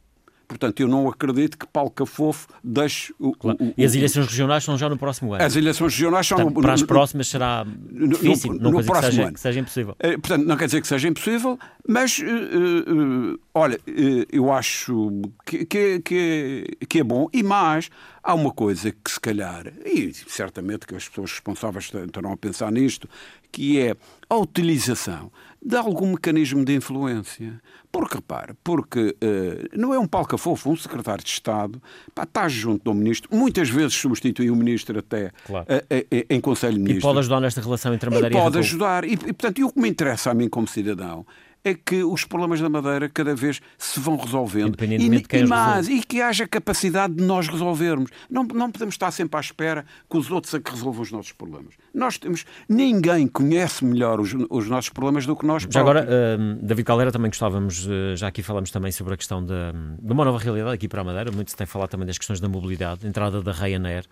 Portanto, 0.46 0.80
eu 0.80 0.88
não 0.88 1.08
acredito 1.08 1.58
que 1.58 1.66
Paulo 1.66 1.90
Cafofo 1.90 2.48
deixe 2.62 3.14
o, 3.18 3.32
claro. 3.32 3.58
o, 3.60 3.68
o, 3.68 3.74
E 3.76 3.84
as 3.84 3.94
eleições 3.94 4.26
regionais 4.26 4.64
são 4.64 4.76
já 4.76 4.88
no 4.88 4.96
próximo 4.96 5.32
ano. 5.32 5.42
As 5.42 5.56
eleições 5.56 5.94
regionais 5.94 6.26
são 6.26 6.36
portanto, 6.36 6.54
no, 6.54 6.62
Para 6.62 6.72
as 6.74 6.82
próximas 6.82 7.28
será 7.28 7.64
difícil, 7.64 8.52
no, 8.52 8.60
não 8.60 8.70
no 8.70 8.76
quer 8.76 8.82
dizer 8.82 8.92
que 8.92 9.06
seja, 9.06 9.22
ano. 9.22 9.32
que 9.32 9.40
seja 9.40 9.60
impossível. 9.60 9.96
Eh, 9.98 10.12
portanto, 10.12 10.46
não 10.46 10.56
quer 10.56 10.66
dizer 10.66 10.80
que 10.80 10.86
seja 10.86 11.08
impossível, 11.08 11.58
mas 11.88 12.18
uh, 12.18 12.24
uh, 12.24 13.40
olha, 13.54 13.76
uh, 13.76 14.26
eu 14.30 14.52
acho 14.52 15.10
que, 15.46 15.64
que, 15.64 16.00
que, 16.00 16.64
que, 16.88 17.00
é 17.00 17.04
bom. 17.04 17.28
E 17.32 17.42
mais, 17.42 17.90
há 18.22 18.34
uma 18.34 18.52
coisa 18.52 18.90
que 18.90 19.10
se 19.10 19.20
calhar, 19.20 19.66
e 19.84 20.12
certamente 20.12 20.86
que 20.86 20.94
as 20.94 21.08
pessoas 21.08 21.32
responsáveis 21.32 21.90
estarão 21.92 22.32
a 22.32 22.36
pensar 22.36 22.70
nisto, 22.70 23.08
que 23.50 23.78
é 23.78 23.94
a 24.28 24.36
utilização 24.36 25.30
de 25.64 25.76
algum 25.76 26.12
mecanismo 26.12 26.64
de 26.64 26.74
influência. 26.74 27.60
Porque, 27.90 28.16
repare, 28.16 28.54
porque 28.62 29.16
uh, 29.22 29.78
não 29.78 29.94
é 29.94 29.98
um 29.98 30.06
palca-fofo, 30.06 30.68
um 30.68 30.76
secretário 30.76 31.22
de 31.22 31.30
Estado 31.30 31.80
pá, 32.12 32.24
está 32.24 32.48
junto 32.48 32.84
do 32.84 32.92
ministro, 32.92 33.28
muitas 33.34 33.70
vezes 33.70 33.94
substitui 33.94 34.50
o 34.50 34.56
ministro 34.56 34.98
até 34.98 35.30
claro. 35.46 35.66
uh, 35.68 35.76
uh, 35.76 36.26
em 36.28 36.40
Conselho 36.40 36.74
de 36.74 36.80
Ministros. 36.80 37.04
E 37.04 37.06
pode 37.06 37.18
ajudar 37.20 37.40
nesta 37.40 37.60
relação 37.60 37.94
entre 37.94 38.08
a 38.08 38.12
Madeira 38.12 38.34
e, 38.34 38.38
e 38.38 38.42
Pode 38.42 38.58
ajudar. 38.58 39.04
E, 39.04 39.12
e, 39.12 39.16
portanto, 39.16 39.58
e 39.60 39.64
o 39.64 39.72
que 39.72 39.80
me 39.80 39.88
interessa 39.88 40.32
a 40.32 40.34
mim 40.34 40.48
como 40.48 40.66
cidadão 40.66 41.24
é 41.64 41.72
que 41.72 42.04
os 42.04 42.24
problemas 42.26 42.60
da 42.60 42.68
Madeira 42.68 43.08
cada 43.08 43.34
vez 43.34 43.60
se 43.78 43.98
vão 43.98 44.16
resolvendo 44.16 44.76
e, 44.82 45.38
e, 45.38 45.46
mais, 45.46 45.88
e 45.88 46.02
que 46.02 46.20
haja 46.20 46.46
capacidade 46.46 47.14
de 47.14 47.24
nós 47.24 47.48
resolvermos. 47.48 48.10
Não, 48.30 48.44
não 48.44 48.70
podemos 48.70 48.94
estar 48.94 49.10
sempre 49.10 49.38
à 49.38 49.40
espera 49.40 49.86
que 50.08 50.16
os 50.18 50.30
outros 50.30 50.54
a 50.54 50.60
que 50.60 50.70
resolvam 50.70 51.00
os 51.00 51.10
nossos 51.10 51.32
problemas. 51.32 51.74
Nós 51.94 52.18
temos 52.18 52.44
ninguém 52.68 53.26
conhece 53.26 53.82
melhor 53.82 54.20
os, 54.20 54.34
os 54.50 54.68
nossos 54.68 54.90
problemas 54.90 55.24
do 55.24 55.34
que 55.34 55.46
nós. 55.46 55.66
Já 55.70 55.80
agora, 55.80 56.06
uh, 56.06 56.62
David 56.62 56.84
Caldeira, 56.84 57.10
também 57.10 57.30
gostávamos, 57.30 57.86
uh, 57.86 58.14
já 58.14 58.28
aqui 58.28 58.42
falamos 58.42 58.70
também 58.70 58.92
sobre 58.92 59.14
a 59.14 59.16
questão 59.16 59.42
de, 59.42 59.54
de 60.02 60.12
uma 60.12 60.24
nova 60.24 60.38
realidade 60.38 60.74
aqui 60.74 60.86
para 60.86 61.00
a 61.00 61.04
Madeira. 61.04 61.32
Muito 61.32 61.50
se 61.50 61.56
tem 61.56 61.66
falado 61.66 61.88
também 61.88 62.06
das 62.06 62.18
questões 62.18 62.40
da 62.40 62.48
mobilidade, 62.48 63.06
entrada 63.06 63.40
da 63.42 63.52
Ryanair. 63.52 64.04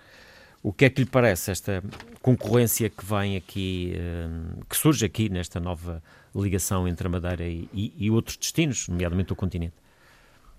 O 0.63 0.73
que 0.73 0.87
é 0.87 0.91
que 0.91 1.03
lhe 1.03 1.09
parece 1.09 1.51
esta 1.51 1.83
concorrência 2.23 2.89
que 2.89 3.05
vem 3.05 3.37
aqui, 3.37 3.95
uh, 3.95 4.65
que 4.65 4.77
surge 4.77 5.05
aqui 5.05 5.29
nesta 5.29 5.61
nova 5.61 6.03
ligação 6.35 6.87
entre 6.89 7.07
a 7.07 7.11
Madeira 7.11 7.45
e, 7.45 7.69
e, 7.73 7.93
e 7.97 8.11
outros 8.11 8.37
destinos, 8.37 8.89
nomeadamente 8.89 9.33
o 9.33 9.37
continente? 9.37 9.75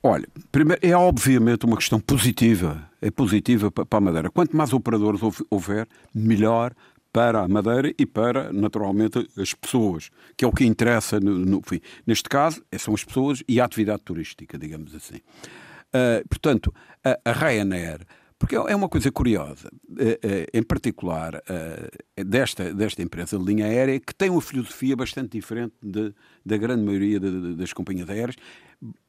Olha, 0.06 0.28
primeiro, 0.52 0.86
é 0.86 0.96
obviamente 0.96 1.66
uma 1.66 1.78
questão 1.78 1.98
positiva. 2.00 2.90
É 3.02 3.10
positiva 3.10 3.72
para 3.72 3.98
a 3.98 4.02
Madeira. 4.02 4.30
Quanto 4.30 4.56
mais 4.56 4.74
operadores 4.74 5.22
houver, 5.50 5.88
melhor 6.14 6.74
para 7.14 7.42
a 7.42 7.48
Madeira 7.48 7.94
e 7.98 8.06
para, 8.06 8.52
naturalmente, 8.52 9.30
as 9.38 9.54
pessoas, 9.54 10.10
que 10.36 10.44
é 10.44 10.48
o 10.48 10.52
que 10.52 10.66
interessa 10.66 11.20
no, 11.20 11.38
no 11.38 11.62
fim. 11.62 11.80
Neste 12.06 12.28
caso, 12.28 12.62
é, 12.72 12.78
são 12.78 12.94
as 12.94 13.04
pessoas 13.04 13.44
e 13.48 13.62
a 13.62 13.66
atividade 13.66 14.02
turística, 14.04 14.58
digamos 14.58 14.94
assim. 14.94 15.18
Uh, 15.18 16.28
portanto, 16.28 16.74
a, 17.04 17.18
a 17.24 17.32
Ryanair 17.32 18.00
porque 18.44 18.58
é 18.58 18.76
uma 18.76 18.90
coisa 18.90 19.10
curiosa, 19.10 19.72
eh, 19.98 20.20
eh, 20.22 20.48
em 20.54 20.62
particular 20.62 21.42
eh, 21.48 22.24
desta, 22.26 22.74
desta 22.74 23.02
empresa 23.02 23.40
de 23.40 23.46
linha 23.46 23.66
aérea, 23.66 23.98
que 23.98 24.14
tem 24.14 24.30
uma 24.30 24.42
filosofia 24.42 24.98
bastante 24.98 25.38
diferente 25.38 25.74
de, 25.82 26.14
da 26.46 26.58
grande 26.58 26.84
maioria 26.84 27.22
das 27.22 27.72
companhias 27.72 28.10
aéreas, 28.10 28.36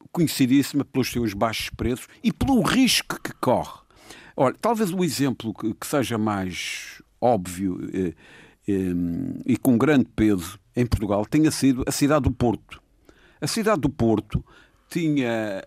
conhecidíssima 0.09 0.85
pelos 0.85 1.11
seus 1.11 1.33
baixos 1.33 1.69
preços 1.69 2.07
e 2.23 2.31
pelo 2.31 2.61
risco 2.61 3.21
que 3.21 3.33
corre. 3.33 3.77
Olha, 4.37 4.55
talvez 4.55 4.93
o 4.93 5.03
exemplo 5.03 5.53
que 5.53 5.85
seja 5.85 6.17
mais 6.17 7.01
óbvio 7.19 7.77
e 8.65 9.57
com 9.57 9.77
grande 9.77 10.05
peso 10.15 10.57
em 10.73 10.85
Portugal 10.85 11.25
tenha 11.25 11.51
sido 11.51 11.83
a 11.85 11.91
cidade 11.91 12.23
do 12.23 12.31
Porto. 12.31 12.81
A 13.41 13.47
cidade 13.47 13.81
do 13.81 13.89
Porto 13.89 14.41
tinha, 14.87 15.61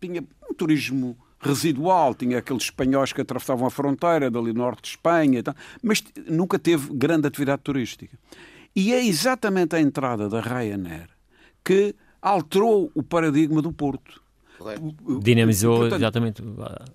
tinha 0.00 0.24
um 0.48 0.54
turismo 0.54 1.18
residual, 1.42 2.14
tinha 2.14 2.38
aqueles 2.38 2.62
espanhóis 2.64 3.12
que 3.12 3.20
atravessavam 3.20 3.66
a 3.66 3.70
fronteira, 3.70 4.30
dali 4.30 4.52
norte 4.52 4.82
de 4.82 4.88
Espanha, 4.90 5.42
mas 5.82 6.02
nunca 6.28 6.58
teve 6.58 6.94
grande 6.94 7.26
atividade 7.26 7.62
turística. 7.62 8.16
E 8.74 8.94
é 8.94 9.04
exatamente 9.04 9.76
a 9.76 9.80
entrada 9.80 10.28
da 10.28 10.40
Ryanair 10.40 11.08
que 11.64 11.94
alterou 12.20 12.90
o 12.94 13.02
paradigma 13.02 13.60
do 13.60 13.72
Porto. 13.72 14.22
Dinamizou 15.20 15.78
Portanto, 15.78 15.98
exatamente 15.98 16.42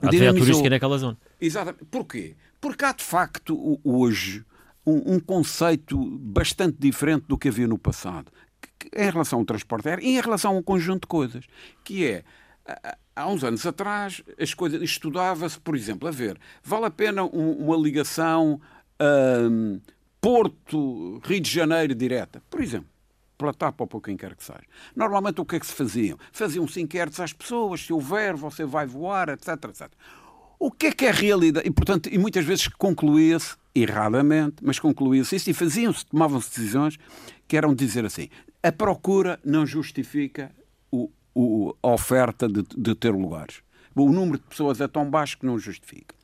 a 0.02 0.08
atividade 0.08 0.40
turística 0.40 0.70
naquela 0.70 0.98
zona. 0.98 1.18
Exatamente. 1.40 1.86
Porquê? 1.92 2.36
Porque 2.62 2.86
há 2.86 2.94
de 2.94 3.04
facto 3.04 3.80
hoje 3.84 4.46
um, 4.86 5.16
um 5.16 5.20
conceito 5.20 5.98
bastante 6.20 6.78
diferente 6.80 7.26
do 7.28 7.38
que 7.38 7.50
havia 7.50 7.68
no 7.68 7.78
passado 7.78 8.32
em 8.96 9.10
relação 9.10 9.40
ao 9.40 9.46
transporte 9.46 9.90
aéreo 9.90 10.06
e 10.06 10.18
em 10.18 10.22
relação 10.22 10.56
a 10.56 10.58
um 10.60 10.64
conjunto 10.64 11.02
de 11.02 11.08
coisas, 11.08 11.46
que 11.84 12.06
é 12.06 12.24
há 13.16 13.28
uns 13.28 13.44
anos 13.44 13.66
atrás, 13.66 14.22
as 14.40 14.54
coisas 14.54 14.82
estudava-se, 14.82 15.60
por 15.60 15.76
exemplo, 15.76 16.08
a 16.08 16.12
ver, 16.12 16.38
vale 16.64 16.86
a 16.86 16.92
pena 16.92 17.24
um, 17.24 17.52
uma 17.52 17.78
ligação 17.78 18.60
um, 19.02 19.80
Porto-Rio 20.22 21.42
de 21.42 21.50
Janeiro 21.50 21.96
direta, 21.96 22.42
por 22.50 22.62
exemplo, 22.62 22.90
pela 23.38 23.54
TAP 23.54 23.82
ou 23.82 23.88
por 23.88 24.02
quem 24.02 24.18
quer 24.18 24.36
que 24.36 24.44
seja. 24.44 24.64
Normalmente 24.96 25.40
o 25.40 25.46
que 25.46 25.56
é 25.56 25.60
que 25.60 25.68
se 25.68 25.74
faziam? 25.74 26.18
Faziam-se 26.32 26.82
inquéritos 26.82 27.20
às 27.20 27.34
pessoas, 27.34 27.86
se 27.86 27.94
houver, 27.94 28.36
você 28.36 28.66
vai 28.66 28.86
voar, 28.86 29.30
etc, 29.30 29.48
etc. 29.70 29.90
O 30.60 30.72
que 30.72 30.88
é 30.88 30.92
que 30.92 31.06
é 31.06 31.10
a 31.10 31.14
realidade? 31.14 31.68
E, 31.68 31.72
portanto, 31.72 32.10
e 32.12 32.18
muitas 32.18 32.44
vezes 32.44 32.68
concluía-se, 32.68 33.56
erradamente, 33.76 34.56
mas 34.62 34.80
concluía-se 34.80 35.36
isso 35.36 35.50
e 35.52 35.54
faziam-se, 35.54 36.04
tomavam-se 36.08 36.50
decisões 36.50 36.98
que 37.48 37.56
eram 37.56 37.76
dizer 37.76 38.06
assim, 38.06 38.28
a 38.64 38.72
procura 38.72 39.40
não 39.46 39.68
justifica 39.68 40.52
o, 41.38 41.76
a 41.84 41.90
oferta 41.90 42.48
de, 42.48 42.64
de 42.64 42.96
ter 42.96 43.12
lugares. 43.12 43.62
O 43.96 44.12
número 44.12 44.40
de 44.40 44.44
pessoas 44.46 44.82
é 44.82 44.88
tão 44.88 45.08
baixo 45.10 45.38
que 45.38 45.46
não 45.46 45.60
justifica. 45.60 46.16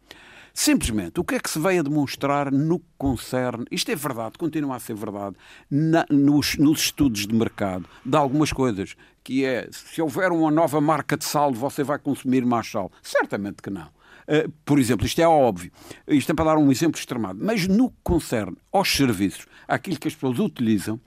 Simplesmente, 0.52 1.20
o 1.20 1.24
que 1.24 1.36
é 1.36 1.40
que 1.40 1.50
se 1.50 1.60
veio 1.60 1.80
a 1.80 1.84
demonstrar 1.84 2.52
no 2.52 2.80
que 2.80 2.86
concerne, 2.98 3.66
isto 3.72 3.92
é 3.92 3.96
verdade, 3.96 4.38
continua 4.38 4.76
a 4.76 4.80
ser 4.80 4.96
verdade, 4.96 5.36
na, 5.70 6.06
nos, 6.10 6.58
nos, 6.58 6.82
estudos 6.82 7.28
de 7.28 7.34
mercado, 7.34 7.86
de 8.06 8.16
algumas 8.16 8.52
coisas, 8.52 8.96
que 9.24 9.46
é, 9.46 9.68
se 9.72 10.02
houver 10.02 10.32
uma 10.32 10.52
nova 10.52 10.80
marca 10.80 11.18
de 11.18 11.26
sal, 11.26 11.52
você 11.54 11.84
vai 11.84 11.98
consumir 11.98 12.46
mais 12.46 12.70
sal? 12.70 12.92
Certamente 13.02 13.62
que 13.62 13.70
não. 13.70 13.88
Uh, 14.28 14.52
por 14.64 14.80
exemplo, 14.80 15.06
isto 15.06 15.20
é 15.22 15.28
óbvio, 15.28 15.72
isto 16.08 16.32
é 16.32 16.36
para 16.36 16.46
dar 16.46 16.58
um 16.58 16.72
exemplo 16.72 17.00
extremado, 17.00 17.40
mas 17.42 17.68
no 17.68 17.90
que 17.90 17.98
concerne 18.04 18.56
aos 18.72 18.96
serviços, 18.96 19.48
àquilo 19.68 20.00
que 20.00 20.08
as 20.08 20.14
pessoas 20.14 20.40
utilizam, 20.40 21.00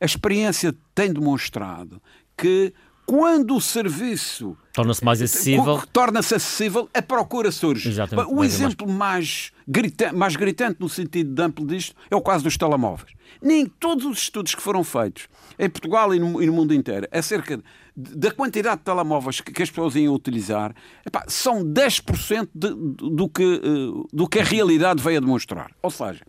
a 0.00 0.04
experiência 0.04 0.74
tem 0.94 1.12
demonstrado 1.12 2.02
que 2.36 2.72
quando 3.06 3.54
o 3.54 3.60
serviço 3.60 4.56
torna-se 4.72 5.04
mais 5.04 5.22
acessível, 5.22 5.80
torna-se 5.92 6.34
acessível, 6.34 6.90
a 6.92 7.00
procura 7.00 7.52
surge. 7.52 7.88
Exatamente, 7.88 8.28
o 8.30 8.42
exemplo 8.42 8.88
mais, 8.88 9.52
gritante, 9.66 10.14
mais 10.14 10.34
gritante 10.34 10.80
no 10.80 10.88
sentido 10.88 11.32
de 11.32 11.40
amplo 11.40 11.64
disto 11.64 11.94
é 12.10 12.16
o 12.16 12.20
caso 12.20 12.42
dos 12.42 12.56
telemóveis. 12.56 13.12
Nem 13.40 13.66
todos 13.66 14.04
os 14.04 14.18
estudos 14.18 14.54
que 14.54 14.60
foram 14.60 14.82
feitos 14.82 15.28
em 15.58 15.70
Portugal 15.70 16.12
e 16.12 16.18
no, 16.18 16.42
e 16.42 16.46
no 16.46 16.52
mundo 16.52 16.74
inteiro 16.74 17.06
acerca 17.12 17.62
da 17.96 18.30
quantidade 18.32 18.78
de 18.78 18.84
telemóveis 18.84 19.40
que, 19.40 19.52
que 19.52 19.62
as 19.62 19.70
pessoas 19.70 19.94
iam 19.94 20.12
utilizar 20.12 20.74
epá, 21.06 21.24
são 21.28 21.64
10% 21.64 22.48
de, 22.54 22.74
do, 23.14 23.28
que, 23.28 23.44
uh, 23.44 24.06
do 24.12 24.28
que 24.28 24.40
a 24.40 24.44
realidade 24.44 25.02
veio 25.02 25.18
a 25.18 25.20
demonstrar. 25.20 25.70
Ou 25.80 25.90
seja, 25.90 26.22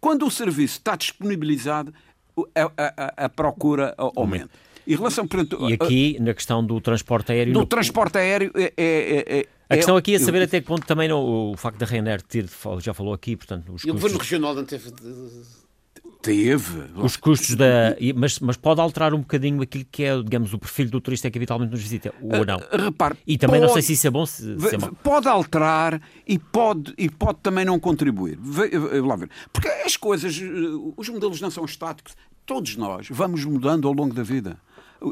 Quando 0.00 0.26
o 0.26 0.30
serviço 0.32 0.78
está 0.78 0.96
disponibilizado, 0.96 1.94
a, 2.56 2.72
a, 2.76 3.24
a 3.26 3.28
procura 3.28 3.94
aumenta. 3.96 4.50
E, 4.86 4.96
relação, 4.96 5.26
portanto, 5.26 5.68
e 5.68 5.74
aqui, 5.74 6.16
na 6.20 6.34
questão 6.34 6.64
do 6.64 6.80
transporte 6.80 7.32
aéreo... 7.32 7.52
Do 7.52 7.60
no... 7.60 7.66
transporte 7.66 8.18
aéreo 8.18 8.50
é, 8.54 8.72
é, 8.76 9.38
é 9.38 9.46
a 9.68 9.76
questão 9.76 9.96
aqui 9.96 10.14
é 10.14 10.18
saber 10.18 10.42
até 10.42 10.60
que 10.60 10.66
ponto 10.66 10.86
também 10.86 11.10
o, 11.10 11.52
o 11.52 11.56
facto 11.56 11.78
da 11.78 11.86
Ryanair 11.86 12.20
ter, 12.20 12.46
já 12.78 12.92
falou 12.92 13.14
aqui, 13.14 13.36
portanto, 13.36 13.72
os 13.72 13.82
e 13.82 13.86
custos... 13.86 13.90
o 13.90 13.94
Governo 13.94 14.18
Regional 14.18 14.54
não 14.54 14.64
teve 14.64 14.92
Teve. 16.22 16.84
Os 16.94 17.16
custos 17.16 17.56
da. 17.56 17.96
Mas, 18.14 18.38
mas 18.38 18.56
pode 18.56 18.80
alterar 18.80 19.12
um 19.12 19.18
bocadinho 19.18 19.60
aquilo 19.60 19.84
que 19.90 20.04
é, 20.04 20.22
digamos, 20.22 20.54
o 20.54 20.58
perfil 20.58 20.88
do 20.88 21.00
turista 21.00 21.28
que 21.28 21.36
habitualmente 21.36 21.72
nos 21.72 21.82
visita, 21.82 22.14
ou 22.22 22.46
não? 22.46 22.58
Uh, 22.58 22.84
repare. 22.84 23.16
E 23.26 23.36
também 23.36 23.60
pode, 23.60 23.66
não 23.66 23.74
sei 23.74 23.82
se 23.82 23.94
isso 23.94 24.06
é 24.06 24.10
bom. 24.10 24.24
Se, 24.24 24.56
se 24.60 24.76
é 24.76 24.78
pode 25.02 25.26
alterar 25.26 26.00
e 26.26 26.38
pode, 26.38 26.94
e 26.96 27.10
pode 27.10 27.40
também 27.42 27.64
não 27.64 27.78
contribuir. 27.80 28.38
Lá 29.04 29.16
ver. 29.16 29.30
Porque 29.52 29.66
as 29.66 29.96
coisas, 29.96 30.38
uh, 30.38 30.94
os 30.96 31.08
modelos 31.08 31.40
não 31.40 31.50
são 31.50 31.64
estáticos. 31.64 32.14
Todos 32.46 32.76
nós 32.76 33.08
vamos 33.10 33.44
mudando 33.44 33.88
ao 33.88 33.94
longo 33.94 34.14
da 34.14 34.22
vida. 34.22 34.56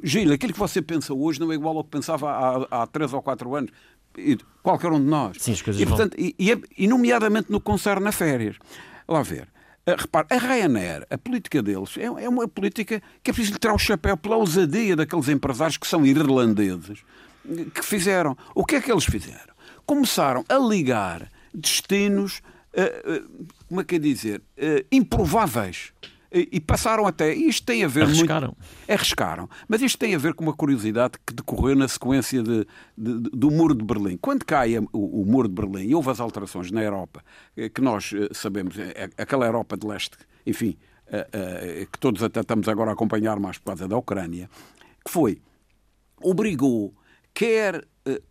Gil, 0.02 0.32
aquilo 0.32 0.52
que 0.52 0.58
você 0.58 0.80
pensa 0.80 1.12
hoje 1.12 1.40
não 1.40 1.50
é 1.50 1.54
igual 1.54 1.76
ao 1.76 1.84
que 1.84 1.90
pensava 1.90 2.30
há, 2.30 2.82
há 2.82 2.86
três 2.86 3.12
ou 3.12 3.22
quatro 3.22 3.54
anos. 3.54 3.70
Qualquer 4.62 4.90
um 4.92 5.00
de 5.00 5.06
nós. 5.06 5.36
Sim, 5.40 5.52
as 5.52 5.62
coisas 5.62 5.80
e, 5.80 5.86
portanto, 5.86 6.16
vão... 6.16 6.26
e, 6.26 6.34
e, 6.38 6.52
é, 6.52 6.60
e 6.76 6.86
nomeadamente 6.86 7.50
no 7.50 7.60
concerne 7.60 8.08
a 8.08 8.12
férias. 8.12 8.56
Lá 9.08 9.22
ver. 9.22 9.48
Uh, 9.86 9.96
repare, 9.96 10.26
a 10.30 10.36
Ryanair, 10.36 11.06
a 11.08 11.16
política 11.16 11.62
deles 11.62 11.96
é, 11.96 12.04
é, 12.04 12.28
uma 12.28 12.46
política 12.46 13.02
que 13.22 13.30
é 13.30 13.32
preciso 13.32 13.54
lhe 13.54 13.58
tirar 13.58 13.74
o 13.74 13.78
chapéu 13.78 14.16
pela 14.16 14.36
ousadia 14.36 14.94
daqueles 14.94 15.28
empresários 15.28 15.78
que 15.78 15.86
são 15.86 16.04
irlandeses 16.04 17.02
que 17.74 17.82
fizeram. 17.82 18.36
O 18.54 18.64
que 18.64 18.76
é 18.76 18.80
que 18.80 18.92
eles 18.92 19.04
fizeram? 19.04 19.54
Começaram 19.86 20.44
a 20.48 20.58
ligar 20.58 21.30
destinos, 21.54 22.42
uh, 22.74 23.10
uh, 23.10 23.46
como 23.68 23.80
é 23.80 23.84
que 23.84 23.96
é 23.96 23.98
dizer, 23.98 24.42
improváveis 24.92 25.92
e 26.32 26.60
passaram 26.60 27.06
até. 27.06 27.34
Isto 27.34 27.66
tem 27.66 27.84
a 27.84 27.88
ver. 27.88 28.04
Arriscaram. 28.04 28.48
Muito, 28.48 28.92
arriscaram. 28.92 29.48
Mas 29.68 29.82
isto 29.82 29.98
tem 29.98 30.14
a 30.14 30.18
ver 30.18 30.34
com 30.34 30.44
uma 30.44 30.52
curiosidade 30.52 31.14
que 31.26 31.34
decorreu 31.34 31.74
na 31.74 31.88
sequência 31.88 32.42
de, 32.42 32.66
de, 32.96 33.30
do 33.30 33.50
Muro 33.50 33.74
de 33.74 33.84
Berlim. 33.84 34.16
Quando 34.16 34.44
cai 34.44 34.78
o, 34.78 34.88
o, 34.92 35.24
Muro 35.24 35.48
de 35.48 35.54
Berlim 35.54 35.88
e 35.88 35.94
houve 35.94 36.10
as 36.10 36.20
alterações 36.20 36.70
na 36.70 36.82
Europa, 36.82 37.24
eh, 37.56 37.68
que 37.68 37.80
nós 37.80 38.12
eh, 38.14 38.28
sabemos, 38.32 38.78
é 38.78 39.10
aquela 39.18 39.46
Europa 39.46 39.76
de 39.76 39.86
leste, 39.86 40.16
enfim, 40.46 40.76
eh, 41.06 41.86
que 41.90 41.98
todos 41.98 42.22
até 42.22 42.40
estamos 42.40 42.68
agora 42.68 42.90
a 42.90 42.92
acompanhar 42.92 43.40
mais 43.40 43.58
por 43.58 43.66
causa 43.66 43.88
da 43.88 43.96
Ucrânia, 43.96 44.48
que 45.04 45.10
foi. 45.10 45.40
obrigou 46.22 46.94
quer 47.34 47.86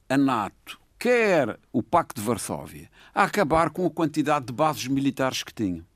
a 0.09 0.17
NATO, 0.17 0.79
quer 0.97 1.57
o 1.71 1.81
Pacto 1.81 2.21
de 2.21 2.27
Varsóvia 2.27 2.89
a 3.13 3.23
acabar 3.23 3.69
com 3.69 3.85
a 3.85 3.89
quantidade 3.89 4.45
de 4.45 4.53
bases 4.53 4.87
militares 4.87 5.43
que 5.43 5.53
tinham. 5.53 5.88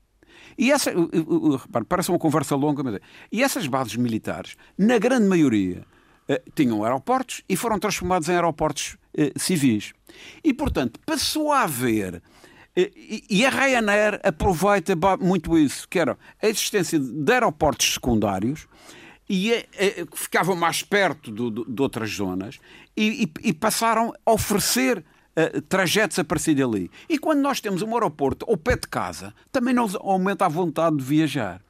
E 0.56 0.70
essa, 0.70 0.90
repare, 0.90 1.84
parece 1.84 2.10
uma 2.10 2.18
conversa 2.18 2.54
longa, 2.56 2.82
mas 2.82 2.94
é. 2.94 3.00
E 3.30 3.42
essas 3.42 3.66
bases 3.66 3.96
militares, 3.96 4.56
na 4.78 4.98
grande 4.98 5.26
maioria, 5.26 5.84
eh, 6.26 6.42
tinham 6.54 6.82
aeroportos 6.82 7.42
e 7.48 7.56
foram 7.56 7.78
transformados 7.78 8.28
em 8.28 8.34
aeroportos 8.34 8.96
eh, 9.16 9.32
civis. 9.36 9.92
E, 10.42 10.54
portanto, 10.54 10.98
passou 11.04 11.52
a 11.52 11.62
haver. 11.62 12.22
Eh, 12.74 12.90
e 13.28 13.44
a 13.44 13.50
Ryanair 13.50 14.20
aproveita 14.22 14.94
muito 15.20 15.58
isso, 15.58 15.86
que 15.88 15.98
era 15.98 16.16
a 16.42 16.48
existência 16.48 16.98
de 16.98 17.32
aeroportos 17.32 17.94
secundários 17.94 18.66
e 19.28 19.66
ficavam 20.14 20.54
mais 20.54 20.82
perto 20.82 21.32
de 21.32 21.82
outras 21.82 22.10
zonas 22.10 22.58
e 22.94 23.54
passaram 23.54 24.12
a 24.24 24.32
oferecer 24.32 25.02
uh, 25.36 25.60
trajetos 25.62 26.18
a 26.18 26.24
partir 26.24 26.54
dali. 26.54 26.90
E 27.08 27.18
quando 27.18 27.40
nós 27.40 27.60
temos 27.60 27.82
um 27.82 27.92
aeroporto 27.94 28.46
ao 28.48 28.56
pé 28.56 28.76
de 28.76 28.88
casa, 28.88 29.34
também 29.52 29.74
nos 29.74 29.94
aumenta 29.96 30.46
a 30.46 30.48
vontade 30.48 30.96
de 30.96 31.02
viajar. 31.02 31.60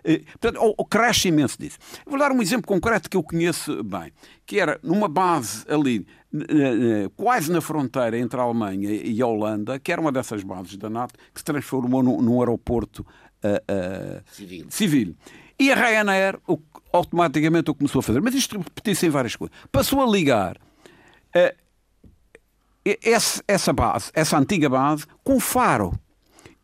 Uh, 0.00 0.24
portanto, 0.38 0.56
ou, 0.60 0.74
ou 0.78 0.84
cresce 0.84 1.28
imenso 1.28 1.58
disso. 1.58 1.78
Vou 2.06 2.18
dar 2.18 2.32
um 2.32 2.40
exemplo 2.40 2.66
concreto 2.66 3.08
que 3.08 3.16
eu 3.16 3.22
conheço 3.22 3.82
bem, 3.84 4.12
que 4.46 4.58
era 4.58 4.78
numa 4.82 5.08
base 5.08 5.64
ali, 5.68 6.06
uh, 6.34 7.10
quase 7.16 7.52
na 7.52 7.60
fronteira 7.60 8.18
entre 8.18 8.40
a 8.40 8.42
Alemanha 8.42 8.90
e 8.90 9.20
a 9.20 9.26
Holanda, 9.26 9.78
que 9.78 9.92
era 9.92 10.00
uma 10.00 10.12
dessas 10.12 10.42
bases 10.42 10.76
da 10.76 10.88
NATO, 10.88 11.14
que 11.32 11.40
se 11.40 11.44
transformou 11.44 12.02
num, 12.02 12.20
num 12.22 12.40
aeroporto 12.40 13.06
civil. 14.32 14.66
civil. 14.68 15.16
E 15.58 15.70
a 15.70 15.74
Ryanair 15.74 16.38
o, 16.46 16.58
automaticamente 16.92 17.70
o 17.70 17.74
começou 17.74 18.00
a 18.00 18.02
fazer. 18.02 18.20
Mas 18.20 18.34
isto 18.34 18.58
repetiu-se 18.58 19.06
em 19.06 19.10
várias 19.10 19.36
coisas. 19.36 19.56
Passou 19.70 20.02
a 20.02 20.10
ligar 20.10 20.56
essa, 22.84 23.42
essa 23.46 23.72
base, 23.72 24.10
essa 24.14 24.38
antiga 24.38 24.68
base, 24.68 25.04
com 25.22 25.38
Faro 25.40 25.92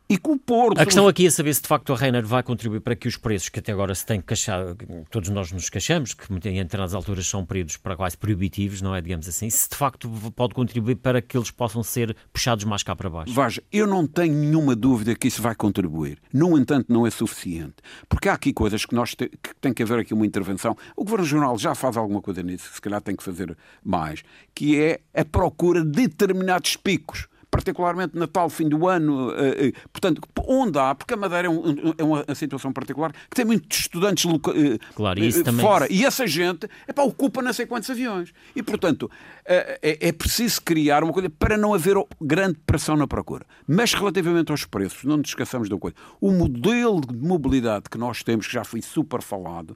e 0.09 0.17
com 0.17 0.33
o 0.33 0.39
Porto. 0.39 0.79
A 0.79 0.85
questão 0.85 1.07
aqui 1.07 1.27
é 1.27 1.29
saber 1.29 1.53
se 1.53 1.61
de 1.61 1.67
facto 1.67 1.91
a 1.91 1.95
Reiner 1.95 2.25
vai 2.25 2.41
contribuir 2.41 2.79
para 2.79 2.95
que 2.95 3.07
os 3.07 3.17
preços 3.17 3.49
que 3.49 3.59
até 3.59 3.71
agora 3.71 3.93
se 3.93 4.05
têm 4.05 4.21
queixado, 4.21 4.77
todos 5.09 5.29
nós 5.29 5.51
nos 5.51 5.69
queixamos, 5.69 6.13
que 6.13 6.31
em 6.31 6.37
determinadas 6.39 6.93
alturas 6.93 7.27
são 7.27 7.45
períodos 7.45 7.77
para 7.77 7.95
quase 7.95 8.17
proibitivos, 8.17 8.81
não 8.81 8.95
é? 8.95 9.01
Digamos 9.01 9.27
assim, 9.27 9.49
se 9.49 9.69
de 9.69 9.75
facto 9.75 10.09
pode 10.35 10.53
contribuir 10.53 10.95
para 10.95 11.21
que 11.21 11.37
eles 11.37 11.51
possam 11.51 11.83
ser 11.83 12.15
puxados 12.31 12.63
mais 12.63 12.83
cá 12.83 12.95
para 12.95 13.09
baixo. 13.09 13.33
Veja, 13.33 13.61
eu 13.71 13.85
não 13.85 14.07
tenho 14.07 14.33
nenhuma 14.33 14.75
dúvida 14.75 15.15
que 15.15 15.27
isso 15.27 15.41
vai 15.41 15.55
contribuir. 15.55 16.19
No 16.31 16.57
entanto, 16.57 16.91
não 16.91 17.05
é 17.05 17.09
suficiente. 17.09 17.75
Porque 18.07 18.29
há 18.29 18.33
aqui 18.33 18.53
coisas 18.53 18.85
que 18.85 18.95
nós 18.95 19.13
te, 19.13 19.27
que 19.27 19.55
tem 19.59 19.73
que 19.73 19.83
haver 19.83 19.99
aqui 19.99 20.13
uma 20.13 20.25
intervenção. 20.25 20.75
O 20.95 21.03
Governo 21.03 21.23
Regional 21.23 21.57
já 21.57 21.75
faz 21.75 21.97
alguma 21.97 22.21
coisa 22.21 22.41
nisso, 22.41 22.71
se 22.73 22.81
calhar 22.81 23.01
tem 23.01 23.15
que 23.15 23.23
fazer 23.23 23.57
mais, 23.83 24.23
que 24.55 24.79
é 24.79 25.01
a 25.13 25.25
procura 25.25 25.83
de 25.83 26.07
determinados 26.07 26.75
picos 26.77 27.27
particularmente 27.57 28.15
Natal, 28.15 28.51
fim 28.51 28.69
do 28.69 28.87
ano, 28.87 29.31
eh, 29.31 29.69
eh, 29.69 29.71
portanto, 29.91 30.21
onde 30.45 30.77
há, 30.77 30.93
porque 30.93 31.15
a 31.15 31.17
Madeira 31.17 31.47
é, 31.47 31.49
um, 31.49 31.63
é 31.97 32.03
uma 32.03 32.35
situação 32.35 32.71
particular, 32.71 33.11
que 33.11 33.35
tem 33.35 33.43
muitos 33.43 33.79
estudantes 33.79 34.25
eh, 34.25 34.77
claro, 34.93 35.19
isso 35.19 35.43
fora, 35.55 35.87
também... 35.87 35.99
e 35.99 36.05
essa 36.05 36.27
gente 36.27 36.69
epá, 36.87 37.01
ocupa 37.01 37.41
não 37.41 37.51
sei 37.51 37.65
quantos 37.65 37.89
aviões. 37.89 38.31
E, 38.55 38.61
portanto, 38.61 39.09
é, 39.43 39.97
é 40.07 40.11
preciso 40.11 40.61
criar 40.61 41.03
uma 41.03 41.11
coisa 41.11 41.31
para 41.31 41.57
não 41.57 41.73
haver 41.73 41.97
grande 42.21 42.59
pressão 42.63 42.95
na 42.95 43.07
procura. 43.07 43.43
Mas, 43.67 43.91
relativamente 43.91 44.51
aos 44.51 44.63
preços, 44.63 45.03
não 45.03 45.17
nos 45.17 45.29
esqueçamos 45.29 45.67
de 45.67 45.73
uma 45.73 45.79
coisa, 45.79 45.97
o 46.21 46.31
modelo 46.31 47.01
de 47.01 47.15
mobilidade 47.15 47.85
que 47.89 47.97
nós 47.97 48.21
temos, 48.21 48.45
que 48.45 48.53
já 48.53 48.63
foi 48.63 48.83
super 48.83 49.23
falado, 49.23 49.75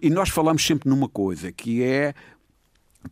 e 0.00 0.10
nós 0.10 0.28
falamos 0.28 0.64
sempre 0.64 0.88
numa 0.88 1.08
coisa, 1.08 1.52
que 1.52 1.82
é 1.82 2.14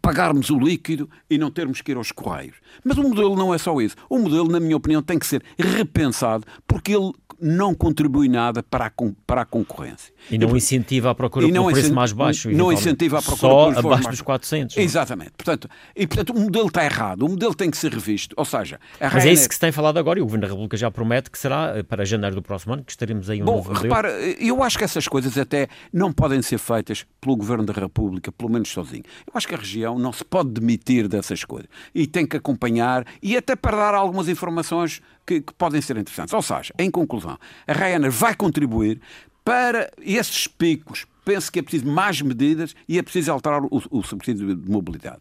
pagarmos 0.01 0.51
o 0.51 0.59
líquido 0.59 1.09
e 1.28 1.38
não 1.38 1.51
termos 1.51 1.80
que 1.80 1.91
ir 1.91 1.97
aos 1.97 2.12
correios. 2.12 2.57
Mas 2.84 2.99
o 2.99 3.03
modelo 3.03 3.36
não 3.36 3.55
é 3.55 3.59
só 3.59 3.80
isso. 3.80 3.97
O 4.09 4.18
modelo, 4.18 4.49
na 4.49 4.61
minha 4.61 4.76
opinião, 4.76 5.03
tem 5.03 5.18
que 5.18 5.26
ser 5.26 5.43
repensado 5.59 6.45
porque 6.66 6.95
ele 6.95 7.12
não 7.41 7.74
contribui 7.74 8.28
nada 8.28 8.62
para 8.62 8.86
a, 8.86 8.93
para 9.26 9.43
a 9.43 9.45
concorrência. 9.45 10.12
E 10.30 10.36
não 10.36 10.55
incentiva 10.55 11.11
a 11.11 11.14
procura 11.14 11.49
por 11.49 11.59
um 11.59 11.72
preço 11.72 11.95
mais 11.95 12.12
baixo. 12.12 12.51
Não 12.51 12.70
incentiva 12.70 13.18
a 13.18 13.22
procura 13.22 13.41
Só 13.41 13.72
por 13.72 13.78
abaixo 13.78 14.11
dos 14.11 14.20
400. 14.20 14.76
Não? 14.76 14.82
É? 14.82 14.84
Exatamente. 14.84 15.32
Portanto, 15.36 15.68
e, 15.97 16.07
portanto, 16.07 16.36
o 16.36 16.41
modelo 16.41 16.66
está 16.66 16.84
errado. 16.84 17.22
O 17.24 17.28
modelo 17.28 17.55
tem 17.55 17.70
que 17.70 17.78
ser 17.78 17.93
revisto. 17.93 18.34
Ou 18.36 18.45
seja, 18.45 18.78
Mas 19.01 19.12
Ryanair... 19.12 19.30
é 19.30 19.32
isso 19.32 19.49
que 19.49 19.55
se 19.55 19.61
tem 19.61 19.72
falado 19.72 19.99
agora 19.99 20.18
e 20.18 20.22
o 20.22 20.26
Governo 20.26 20.43
da 20.43 20.49
República 20.49 20.76
já 20.76 20.91
promete 20.91 21.30
que 21.30 21.38
será 21.38 21.78
eh, 21.78 21.82
para 21.82 22.05
janeiro 22.05 22.36
do 22.36 22.43
próximo 22.43 22.74
ano 22.74 22.84
que 22.84 22.93
estaremos 22.93 23.30
aí 23.30 23.41
um 23.43 23.47
Bom, 23.47 23.57
novo 23.57 23.68
modelo. 23.68 23.84
repara, 23.84 24.11
eu 24.38 24.62
acho 24.62 24.76
que 24.76 24.84
essas 24.84 25.09
coisas 25.09 25.38
até 25.38 25.68
não 25.93 26.12
podem 26.12 26.43
ser 26.43 26.59
feitas 26.59 27.07
pelo 27.20 27.36
Governo 27.36 27.64
da 27.64 27.72
República, 27.72 28.30
pelo 28.30 28.51
menos 28.51 28.68
sozinho. 28.68 29.03
Eu 29.26 29.32
acho 29.34 29.49
que 29.49 29.55
a 29.55 29.59
região 29.59 29.80
não 29.99 30.12
se 30.12 30.24
pode 30.24 30.51
demitir 30.51 31.09
dessas 31.09 31.45
coisas. 31.45 31.68
E 31.95 32.07
tem 32.07 32.26
que 32.26 32.37
acompanhar 32.37 33.07
e 33.22 33.37
até 33.37 33.57
para 33.57 33.76
dar 33.76 33.95
algumas 33.95 34.28
informações 34.28 35.01
que, 35.26 35.41
que 35.41 35.53
podem 35.55 35.81
ser 35.81 35.97
interessantes. 35.97 36.35
Ou 36.35 36.43
seja, 36.43 36.72
em 36.78 36.91
conclusão, 36.91 37.39
a 37.66 37.72
Ryanair 37.72 38.12
vai 38.12 38.35
contribuir 38.35 39.01
para 39.45 39.91
esses 40.01 40.47
picos. 40.47 41.07
Penso 41.24 41.51
que 41.53 41.59
é 41.59 41.62
preciso 41.62 41.87
mais 41.87 42.20
medidas 42.20 42.74
e 42.89 42.99
é 42.99 43.03
preciso 43.03 43.33
alterar 43.33 43.62
o, 43.64 43.83
o 43.91 44.03
subsídio 44.03 44.55
de 44.55 44.70
mobilidade 44.70 45.20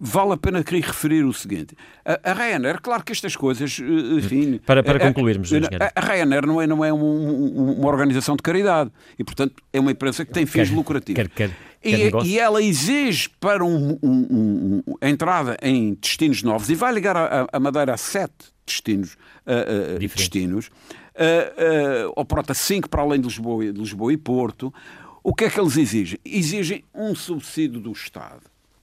vale 0.00 0.32
a 0.32 0.36
pena 0.36 0.62
querer 0.62 0.84
referir 0.84 1.24
o 1.24 1.32
seguinte. 1.32 1.74
A, 2.04 2.30
a 2.30 2.32
Ryanair, 2.32 2.80
claro 2.80 3.02
que 3.02 3.12
estas 3.12 3.34
coisas, 3.36 3.78
eh, 3.80 4.18
enfim... 4.18 4.58
Para, 4.64 4.82
para 4.82 5.00
concluirmos, 5.00 5.52
a, 5.52 5.56
a, 5.56 5.92
a 5.94 6.00
Ryanair 6.00 6.46
não 6.46 6.60
é, 6.60 6.66
não 6.66 6.84
é 6.84 6.92
um, 6.92 6.98
um, 6.98 7.72
uma 7.78 7.88
organização 7.88 8.36
de 8.36 8.42
caridade 8.42 8.90
e, 9.18 9.24
portanto, 9.24 9.54
é 9.72 9.80
uma 9.80 9.90
empresa 9.90 10.24
que 10.24 10.32
tem 10.32 10.46
fins 10.46 10.68
quer, 10.68 10.76
lucrativos. 10.76 11.22
Quer, 11.22 11.28
quer, 11.28 11.56
e, 11.82 12.10
e, 12.24 12.38
ela 12.38 12.62
exige 12.62 13.28
para 13.40 13.64
um, 13.64 13.98
um, 14.02 14.82
a 15.00 15.08
entrada 15.08 15.56
em 15.62 15.94
destinos 15.94 16.42
novos 16.42 16.68
e 16.70 16.74
vai 16.74 16.92
ligar 16.92 17.16
a, 17.16 17.46
a 17.52 17.60
Madeira 17.60 17.94
a 17.94 17.96
sete 17.96 18.52
destinos, 18.66 19.14
uh, 19.46 19.96
uh, 19.96 19.98
destinos 19.98 20.70
uh, 21.18 22.12
ou 22.14 22.24
pronto, 22.24 22.50
a 22.50 22.54
cinco 22.54 22.88
para 22.88 23.02
além 23.02 23.20
de 23.20 23.26
Lisboa, 23.26 23.72
de 23.72 23.78
Lisboa 23.78 24.12
e 24.12 24.16
Porto. 24.16 24.72
O 25.22 25.34
que 25.34 25.44
é 25.44 25.50
que 25.50 25.60
eles 25.60 25.76
exigem? 25.76 26.18
Exigem 26.24 26.84
um 26.94 27.14
subsídio 27.14 27.80
do 27.80 27.92
Estado 27.92 28.42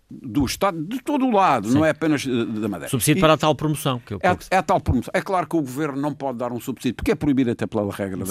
do 0.09 0.45
Estado, 0.45 0.83
de 0.83 1.01
todo 1.01 1.25
o 1.25 1.31
lado, 1.31 1.67
Sim. 1.67 1.75
não 1.75 1.85
é 1.85 1.89
apenas 1.89 2.25
da 2.25 2.67
Madeira. 2.67 2.89
Subsídio 2.89 3.19
e 3.19 3.21
para 3.21 3.33
a 3.33 3.37
tal 3.37 3.55
promoção. 3.55 3.99
Que 3.99 4.13
eu 4.13 4.19
é, 4.21 4.37
é 4.51 4.57
a 4.57 4.63
tal 4.63 4.79
promoção. 4.79 5.11
É 5.13 5.21
claro 5.21 5.47
que 5.47 5.55
o 5.55 5.61
Governo 5.61 5.99
não 5.99 6.13
pode 6.13 6.37
dar 6.37 6.51
um 6.51 6.59
subsídio, 6.59 6.95
porque 6.95 7.11
é 7.11 7.15
proibido 7.15 7.51
até 7.51 7.65
pela 7.65 7.91
regra 7.91 8.23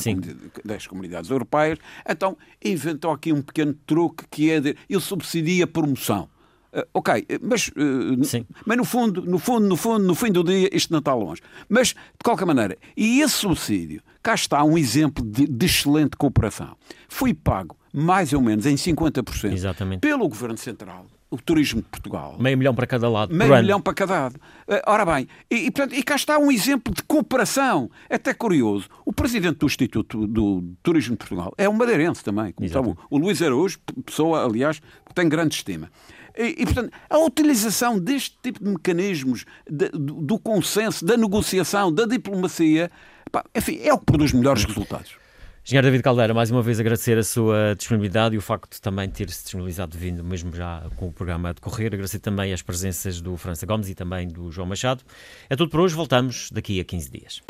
das 0.64 0.86
comunidades 0.86 1.30
europeias. 1.30 1.78
Então 2.08 2.36
inventou 2.64 3.10
aqui 3.10 3.32
um 3.32 3.42
pequeno 3.42 3.74
truque 3.86 4.24
que 4.30 4.50
é 4.50 4.60
de, 4.60 4.76
ele 4.88 5.00
subsidia 5.00 5.64
a 5.64 5.66
promoção. 5.66 6.28
Uh, 6.72 6.82
ok, 6.92 7.24
mas, 7.40 7.68
uh, 7.68 8.44
mas 8.66 8.76
no 8.76 8.84
fundo, 8.84 9.22
no 9.22 9.38
fundo, 9.38 9.68
no 9.68 9.76
fundo, 9.76 10.04
no 10.04 10.14
fim 10.14 10.32
do 10.32 10.42
dia, 10.42 10.68
isto 10.72 10.90
não 10.90 10.98
está 10.98 11.14
longe. 11.14 11.40
Mas, 11.68 11.88
de 11.88 12.24
qualquer 12.24 12.44
maneira, 12.46 12.76
e 12.96 13.20
esse 13.20 13.34
subsídio, 13.34 14.02
cá 14.20 14.34
está 14.34 14.64
um 14.64 14.76
exemplo 14.76 15.24
de, 15.24 15.46
de 15.46 15.66
excelente 15.66 16.16
cooperação. 16.16 16.76
Foi 17.08 17.32
pago 17.32 17.76
mais 17.92 18.32
ou 18.32 18.40
menos 18.40 18.66
em 18.66 18.74
50% 18.74 19.52
Exatamente. 19.52 20.00
pelo 20.00 20.28
Governo 20.28 20.58
Central 20.58 21.06
o 21.34 21.42
turismo 21.42 21.82
de 21.82 21.88
Portugal. 21.88 22.36
Meio 22.38 22.56
milhão 22.56 22.74
para 22.74 22.86
cada 22.86 23.08
lado. 23.08 23.34
Meio 23.34 23.56
milhão 23.56 23.80
para 23.80 23.92
cada 23.92 24.14
lado. 24.14 24.40
Eh, 24.68 24.82
ora 24.86 25.04
bem, 25.04 25.28
e, 25.50 25.66
e, 25.66 25.70
portanto, 25.70 25.94
e 25.94 26.02
cá 26.02 26.14
está 26.14 26.38
um 26.38 26.50
exemplo 26.50 26.94
de 26.94 27.02
cooperação. 27.02 27.90
É 28.08 28.14
até 28.14 28.32
curioso. 28.32 28.88
O 29.04 29.12
presidente 29.12 29.58
do 29.58 29.66
Instituto 29.66 30.26
do 30.26 30.62
Turismo 30.82 31.12
de 31.12 31.18
Portugal 31.18 31.52
é 31.58 31.68
um 31.68 31.72
madeirense 31.72 32.22
também, 32.22 32.52
como 32.52 32.68
sabe, 32.68 32.94
o 33.10 33.18
Luís 33.18 33.42
Araújo, 33.42 33.78
pessoa, 34.06 34.44
aliás, 34.44 34.78
que 34.78 35.14
tem 35.14 35.28
grande 35.28 35.56
estima. 35.56 35.90
E, 36.36 36.62
e, 36.62 36.64
portanto, 36.64 36.92
a 37.10 37.18
utilização 37.18 37.98
deste 37.98 38.36
tipo 38.42 38.62
de 38.62 38.70
mecanismos 38.70 39.44
de, 39.68 39.88
do, 39.88 40.14
do 40.14 40.38
consenso, 40.38 41.04
da 41.04 41.16
negociação, 41.16 41.92
da 41.92 42.06
diplomacia, 42.06 42.90
pá, 43.30 43.44
enfim, 43.54 43.80
é 43.82 43.92
o 43.92 43.98
que 43.98 44.06
produz 44.06 44.32
melhores 44.32 44.64
resultados. 44.64 45.23
Engenheiro 45.66 45.86
David 45.86 46.02
Caldeira, 46.02 46.34
mais 46.34 46.50
uma 46.50 46.60
vez 46.60 46.78
agradecer 46.78 47.16
a 47.16 47.22
sua 47.22 47.74
disponibilidade 47.74 48.34
e 48.34 48.38
o 48.38 48.40
facto 48.42 48.74
de 48.74 48.82
também 48.82 49.08
ter-se 49.08 49.44
disponibilizado 49.44 49.96
vindo 49.96 50.22
mesmo 50.22 50.54
já 50.54 50.82
com 50.96 51.08
o 51.08 51.12
programa 51.12 51.48
a 51.48 51.52
decorrer. 51.54 51.86
Agradecer 51.86 52.18
também 52.18 52.52
as 52.52 52.60
presenças 52.60 53.18
do 53.18 53.34
França 53.38 53.64
Gomes 53.64 53.88
e 53.88 53.94
também 53.94 54.28
do 54.28 54.52
João 54.52 54.68
Machado. 54.68 55.02
É 55.48 55.56
tudo 55.56 55.70
por 55.70 55.80
hoje, 55.80 55.94
voltamos 55.94 56.50
daqui 56.52 56.78
a 56.80 56.84
15 56.84 57.10
dias. 57.10 57.42